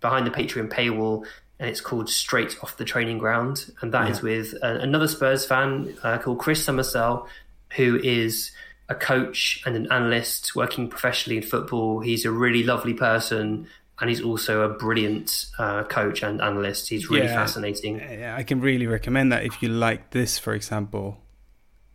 behind 0.00 0.26
the 0.26 0.30
Patreon 0.30 0.70
paywall, 0.70 1.26
and 1.58 1.68
it's 1.68 1.80
called 1.80 2.08
Straight 2.08 2.56
Off 2.62 2.76
the 2.76 2.84
Training 2.84 3.18
Ground. 3.18 3.70
And 3.80 3.92
that 3.92 4.06
yeah. 4.06 4.12
is 4.12 4.22
with 4.22 4.54
uh, 4.62 4.78
another 4.80 5.08
Spurs 5.08 5.46
fan 5.46 5.94
uh, 6.02 6.18
called 6.18 6.38
Chris 6.38 6.64
Summersell, 6.64 7.26
who 7.76 7.98
is 8.02 8.52
a 8.88 8.94
coach 8.94 9.62
and 9.64 9.76
an 9.76 9.90
analyst 9.92 10.56
working 10.56 10.88
professionally 10.88 11.36
in 11.36 11.42
football. 11.42 12.00
He's 12.00 12.24
a 12.24 12.30
really 12.30 12.62
lovely 12.62 12.92
person 12.94 13.68
and 14.00 14.08
he's 14.08 14.22
also 14.22 14.62
a 14.62 14.68
brilliant 14.68 15.46
uh, 15.58 15.84
coach 15.84 16.22
and 16.22 16.40
analyst. 16.40 16.88
He's 16.88 17.10
really 17.10 17.26
yeah, 17.26 17.34
fascinating. 17.34 17.98
Yeah, 17.98 18.34
I 18.36 18.42
can 18.42 18.60
really 18.60 18.86
recommend 18.86 19.30
that 19.32 19.44
if 19.44 19.62
you 19.62 19.68
like 19.68 20.10
this, 20.10 20.38
for 20.38 20.54
example. 20.54 21.18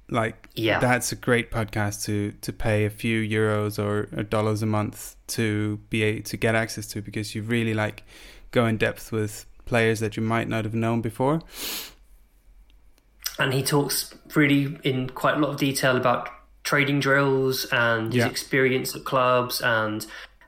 Like, 0.07 0.49
yeah, 0.53 0.79
that's 0.79 1.11
a 1.11 1.15
great 1.15 1.49
podcast 1.49 2.05
to 2.05 2.33
to 2.41 2.53
pay 2.53 2.85
a 2.85 2.91
few 2.91 3.27
euros 3.27 3.83
or, 3.83 4.07
or 4.15 4.21
dollars 4.21 4.61
a 4.61 4.67
month 4.67 5.15
to 5.27 5.77
be 5.89 6.03
a, 6.03 6.19
to 6.21 6.37
get 6.37 6.53
access 6.53 6.85
to 6.89 7.01
because 7.01 7.33
you 7.33 7.41
really 7.41 7.73
like 7.73 8.03
go 8.51 8.67
in 8.67 8.77
depth 8.77 9.11
with 9.11 9.47
players 9.65 9.99
that 10.01 10.15
you 10.15 10.21
might 10.21 10.47
not 10.47 10.63
have 10.63 10.75
known 10.75 11.01
before. 11.01 11.41
And 13.39 13.51
he 13.51 13.63
talks 13.63 14.13
really 14.35 14.77
in 14.83 15.09
quite 15.09 15.37
a 15.37 15.39
lot 15.39 15.49
of 15.49 15.57
detail 15.57 15.97
about 15.97 16.29
trading 16.63 16.99
drills 16.99 17.65
and 17.71 18.13
his 18.13 18.23
yeah. 18.23 18.27
experience 18.27 18.95
at 18.95 19.05
clubs 19.05 19.59
and 19.61 20.05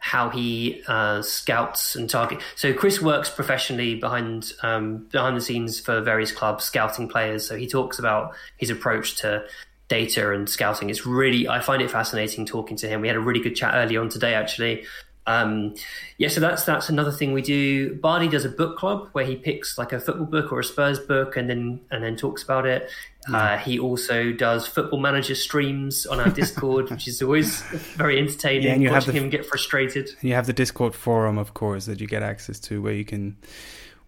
how 0.08 0.30
he 0.30 0.82
uh, 0.88 1.22
scouts 1.22 1.98
and 1.98 2.10
target. 2.10 2.40
So 2.56 2.74
Chris 2.74 3.02
works 3.02 3.30
professionally 3.30 3.96
behind 3.96 4.54
um, 4.64 5.00
behind 5.12 5.36
the 5.36 5.42
scenes 5.42 5.82
for 5.82 6.00
various 6.00 6.32
clubs, 6.32 6.64
scouting 6.64 7.10
players. 7.10 7.46
So 7.46 7.58
he 7.58 7.68
talks 7.68 8.00
about 8.00 8.34
his 8.56 8.70
approach 8.70 9.18
to 9.18 9.44
data 9.90 10.32
and 10.32 10.50
scouting. 10.50 10.90
It's 10.90 11.06
really 11.06 11.50
I 11.50 11.60
find 11.60 11.82
it 11.82 11.92
fascinating 11.92 12.46
talking 12.46 12.78
to 12.78 12.88
him. 12.88 13.02
We 13.02 13.10
had 13.10 13.18
a 13.18 13.20
really 13.20 13.42
good 13.42 13.58
chat 13.58 13.74
early 13.76 13.98
on 13.98 14.08
today, 14.08 14.34
actually. 14.34 14.86
Um, 15.28 15.76
yeah, 16.18 16.30
so 16.30 16.40
that's 16.40 16.64
that's 16.64 16.90
another 16.90 17.12
thing 17.12 17.34
we 17.34 17.42
do. 17.42 17.96
Bardi 17.96 18.30
does 18.30 18.46
a 18.46 18.50
book 18.50 18.78
club 18.78 19.10
where 19.12 19.26
he 19.26 19.36
picks 19.36 19.78
like 19.78 19.92
a 19.92 20.00
football 20.00 20.26
book 20.26 20.52
or 20.52 20.62
a 20.62 20.64
Spurs 20.64 21.00
book 21.00 21.36
and 21.38 21.50
then 21.50 21.82
and 21.92 22.04
then 22.04 22.16
talks 22.16 22.42
about 22.42 22.66
it. 22.66 22.90
Uh, 23.32 23.58
he 23.58 23.78
also 23.78 24.32
does 24.32 24.66
football 24.66 25.02
manager 25.02 25.36
streams 25.36 26.06
on 26.06 26.18
our 26.18 26.30
Discord, 26.30 26.90
which 26.92 27.10
is 27.10 27.22
always 27.22 27.62
very 27.98 28.18
entertaining. 28.18 28.64
Yeah, 28.64 28.74
and 28.74 28.82
you 28.82 28.90
watching 28.90 29.06
have 29.06 29.14
the, 29.14 29.20
him 29.20 29.30
get 29.30 29.46
frustrated. 29.46 30.12
You 30.22 30.34
have 30.34 30.48
the 30.48 30.54
Discord 30.54 30.96
forum, 30.96 31.38
of 31.38 31.54
course, 31.54 31.88
that 31.88 32.00
you 32.00 32.08
get 32.08 32.24
access 32.24 32.58
to, 32.62 32.82
where 32.82 32.94
you 32.94 33.04
can 33.04 33.36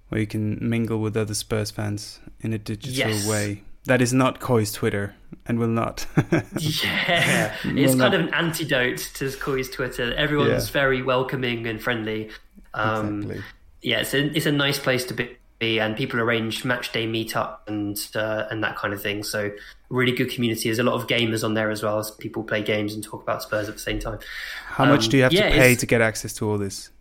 where 0.07 0.21
you 0.21 0.27
can 0.27 0.57
mingle 0.61 0.99
with 0.99 1.17
other 1.17 1.33
Spurs 1.33 1.69
fans 1.69 2.21
in 2.39 2.53
a 2.53 2.57
digital 2.57 3.11
yes. 3.11 3.27
way. 3.27 3.63
That 3.85 4.01
is 4.01 4.13
not 4.13 4.39
COYS 4.39 4.73
Twitter 4.73 5.15
and 5.45 5.57
will 5.57 5.67
not. 5.67 6.05
yeah, 6.57 7.55
it's 7.63 7.95
kind 7.95 8.13
of 8.13 8.21
an 8.21 8.33
antidote 8.33 9.09
to 9.15 9.31
COYS 9.31 9.71
Twitter. 9.71 10.13
Everyone's 10.13 10.67
yeah. 10.67 10.73
very 10.73 11.01
welcoming 11.01 11.65
and 11.65 11.81
friendly. 11.81 12.29
Um, 12.73 13.21
exactly. 13.23 13.43
Yeah, 13.81 14.01
it's 14.01 14.13
a, 14.13 14.25
it's 14.35 14.45
a 14.45 14.51
nice 14.51 14.77
place 14.77 15.05
to 15.05 15.13
be 15.13 15.37
and 15.61 15.97
people 15.97 16.19
arrange 16.19 16.63
match 16.63 16.91
day 16.91 17.05
meetup 17.05 17.57
and 17.67 17.99
uh, 18.15 18.45
and 18.49 18.63
that 18.63 18.77
kind 18.77 18.93
of 18.93 19.01
thing. 19.01 19.23
So 19.23 19.51
really 19.89 20.13
good 20.13 20.31
community. 20.31 20.69
There's 20.69 20.79
a 20.79 20.83
lot 20.83 20.95
of 20.95 21.07
gamers 21.07 21.43
on 21.43 21.53
there 21.53 21.69
as 21.69 21.83
well 21.83 21.99
as 21.99 22.11
people 22.11 22.43
play 22.43 22.63
games 22.63 22.93
and 22.93 23.03
talk 23.03 23.21
about 23.21 23.43
Spurs 23.43 23.67
at 23.67 23.75
the 23.75 23.79
same 23.79 23.99
time. 23.99 24.19
How 24.67 24.85
um, 24.85 24.91
much 24.91 25.09
do 25.09 25.17
you 25.17 25.23
have 25.23 25.33
yeah, 25.33 25.49
to 25.49 25.55
pay 25.55 25.75
to 25.75 25.85
get 25.85 26.01
access 26.01 26.33
to 26.35 26.49
all 26.49 26.57
this? 26.57 26.91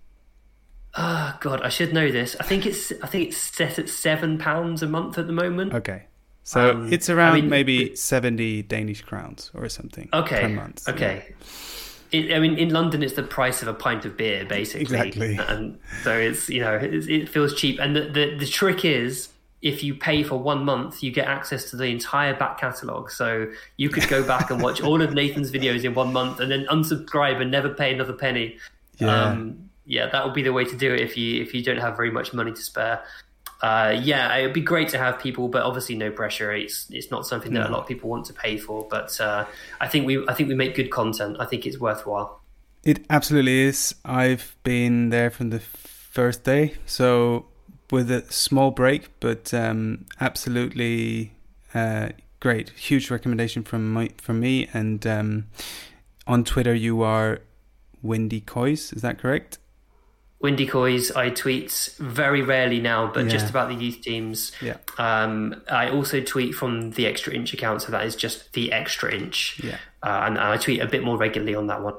Oh 0.96 1.36
God, 1.40 1.62
I 1.62 1.68
should 1.68 1.92
know 1.92 2.10
this. 2.10 2.34
I 2.40 2.44
think 2.44 2.66
it's 2.66 2.92
I 3.02 3.06
think 3.06 3.28
it's 3.28 3.36
set 3.36 3.78
at 3.78 3.88
seven 3.88 4.38
pounds 4.38 4.82
a 4.82 4.88
month 4.88 5.18
at 5.18 5.26
the 5.26 5.32
moment. 5.32 5.74
Okay. 5.74 6.04
So 6.48 6.70
um, 6.70 6.90
it's 6.90 7.10
around 7.10 7.32
I 7.32 7.40
mean, 7.42 7.50
maybe 7.50 7.94
seventy 7.94 8.62
Danish 8.62 9.02
crowns 9.02 9.50
or 9.52 9.68
something. 9.68 10.08
Okay. 10.14 10.40
Per 10.40 10.48
month. 10.48 10.88
Okay. 10.88 11.26
Yeah. 11.28 11.46
It, 12.10 12.34
I 12.34 12.38
mean, 12.38 12.56
in 12.56 12.70
London, 12.70 13.02
it's 13.02 13.12
the 13.12 13.22
price 13.22 13.60
of 13.60 13.68
a 13.68 13.74
pint 13.74 14.06
of 14.06 14.16
beer, 14.16 14.46
basically. 14.46 14.80
Exactly. 14.80 15.36
And 15.36 15.78
so 16.02 16.16
it's 16.16 16.48
you 16.48 16.62
know 16.62 16.74
it, 16.74 17.06
it 17.06 17.28
feels 17.28 17.52
cheap. 17.52 17.78
And 17.78 17.94
the, 17.94 18.00
the 18.00 18.36
the 18.38 18.46
trick 18.46 18.86
is 18.86 19.28
if 19.60 19.84
you 19.84 19.94
pay 19.94 20.22
for 20.22 20.36
one 20.38 20.64
month, 20.64 21.02
you 21.02 21.10
get 21.10 21.26
access 21.26 21.68
to 21.68 21.76
the 21.76 21.84
entire 21.84 22.34
back 22.34 22.58
catalogue. 22.58 23.10
So 23.10 23.52
you 23.76 23.90
could 23.90 24.08
go 24.08 24.26
back 24.26 24.50
and 24.50 24.62
watch 24.62 24.80
all 24.80 25.02
of 25.02 25.12
Nathan's 25.12 25.52
videos 25.52 25.84
in 25.84 25.92
one 25.92 26.14
month, 26.14 26.40
and 26.40 26.50
then 26.50 26.64
unsubscribe 26.70 27.42
and 27.42 27.50
never 27.50 27.68
pay 27.68 27.92
another 27.92 28.14
penny. 28.14 28.56
Yeah, 28.96 29.24
um, 29.24 29.68
yeah, 29.84 30.08
that 30.08 30.24
would 30.24 30.32
be 30.32 30.42
the 30.42 30.54
way 30.54 30.64
to 30.64 30.76
do 30.78 30.94
it 30.94 31.00
if 31.00 31.14
you 31.18 31.42
if 31.42 31.52
you 31.52 31.62
don't 31.62 31.76
have 31.76 31.94
very 31.94 32.10
much 32.10 32.32
money 32.32 32.52
to 32.52 32.62
spare 32.62 33.02
uh, 33.60 33.98
yeah, 34.00 34.34
it 34.36 34.44
would 34.44 34.52
be 34.52 34.60
great 34.60 34.88
to 34.90 34.98
have 34.98 35.18
people, 35.18 35.48
but 35.48 35.62
obviously 35.62 35.96
no 35.96 36.10
pressure. 36.10 36.52
It's 36.52 36.86
it's 36.90 37.10
not 37.10 37.26
something 37.26 37.52
that 37.54 37.60
no. 37.60 37.68
a 37.68 37.72
lot 37.72 37.80
of 37.80 37.86
people 37.88 38.08
want 38.08 38.26
to 38.26 38.32
pay 38.32 38.56
for. 38.56 38.86
But 38.88 39.20
uh, 39.20 39.46
I 39.80 39.88
think 39.88 40.06
we 40.06 40.24
I 40.28 40.34
think 40.34 40.48
we 40.48 40.54
make 40.54 40.74
good 40.74 40.90
content. 40.90 41.36
I 41.40 41.44
think 41.44 41.66
it's 41.66 41.78
worthwhile. 41.78 42.40
It 42.84 43.04
absolutely 43.10 43.60
is. 43.62 43.94
I've 44.04 44.56
been 44.62 45.10
there 45.10 45.30
from 45.30 45.50
the 45.50 45.58
first 45.60 46.44
day, 46.44 46.74
so 46.86 47.46
with 47.90 48.10
a 48.10 48.30
small 48.30 48.70
break, 48.70 49.08
but 49.20 49.52
um, 49.52 50.06
absolutely 50.20 51.32
uh, 51.74 52.10
great. 52.40 52.70
Huge 52.70 53.10
recommendation 53.10 53.62
from 53.62 53.92
my, 53.92 54.10
from 54.18 54.40
me. 54.40 54.68
And 54.72 55.06
um, 55.06 55.46
on 56.26 56.44
Twitter, 56.44 56.74
you 56.74 57.02
are 57.02 57.40
Windy 58.02 58.40
Coys. 58.40 58.92
Is 58.92 59.02
that 59.02 59.18
correct? 59.18 59.58
Windy 60.40 60.66
Coys, 60.66 61.10
I 61.10 61.30
tweet 61.30 61.90
very 61.98 62.42
rarely 62.42 62.80
now, 62.80 63.10
but 63.12 63.24
yeah. 63.24 63.30
just 63.30 63.50
about 63.50 63.68
the 63.68 63.74
youth 63.74 64.02
teams. 64.02 64.52
Yeah. 64.60 64.76
Um, 64.96 65.62
I 65.68 65.90
also 65.90 66.20
tweet 66.20 66.54
from 66.54 66.92
the 66.92 67.06
Extra 67.06 67.34
Inch 67.34 67.52
account, 67.52 67.82
so 67.82 67.90
that 67.90 68.06
is 68.06 68.14
just 68.14 68.52
the 68.52 68.70
Extra 68.72 69.12
Inch. 69.12 69.60
Yeah. 69.62 69.78
Uh, 70.02 70.22
and 70.26 70.38
I 70.38 70.56
tweet 70.56 70.80
a 70.80 70.86
bit 70.86 71.02
more 71.02 71.16
regularly 71.16 71.56
on 71.56 71.66
that 71.66 71.82
one. 71.82 71.94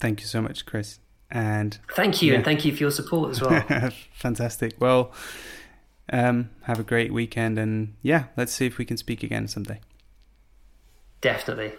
Thank 0.00 0.20
you 0.20 0.26
so 0.26 0.40
much, 0.40 0.64
Chris. 0.64 1.00
And 1.30 1.78
thank 1.94 2.22
you, 2.22 2.30
yeah. 2.30 2.36
and 2.36 2.44
thank 2.44 2.64
you 2.64 2.72
for 2.72 2.78
your 2.78 2.90
support 2.90 3.30
as 3.30 3.42
well. 3.42 3.90
Fantastic. 4.14 4.80
Well, 4.80 5.12
um, 6.10 6.48
have 6.62 6.80
a 6.80 6.84
great 6.84 7.12
weekend, 7.12 7.58
and 7.58 7.94
yeah, 8.00 8.24
let's 8.38 8.54
see 8.54 8.64
if 8.64 8.78
we 8.78 8.86
can 8.86 8.96
speak 8.96 9.22
again 9.22 9.48
someday. 9.48 9.80
Definitely. 11.20 11.74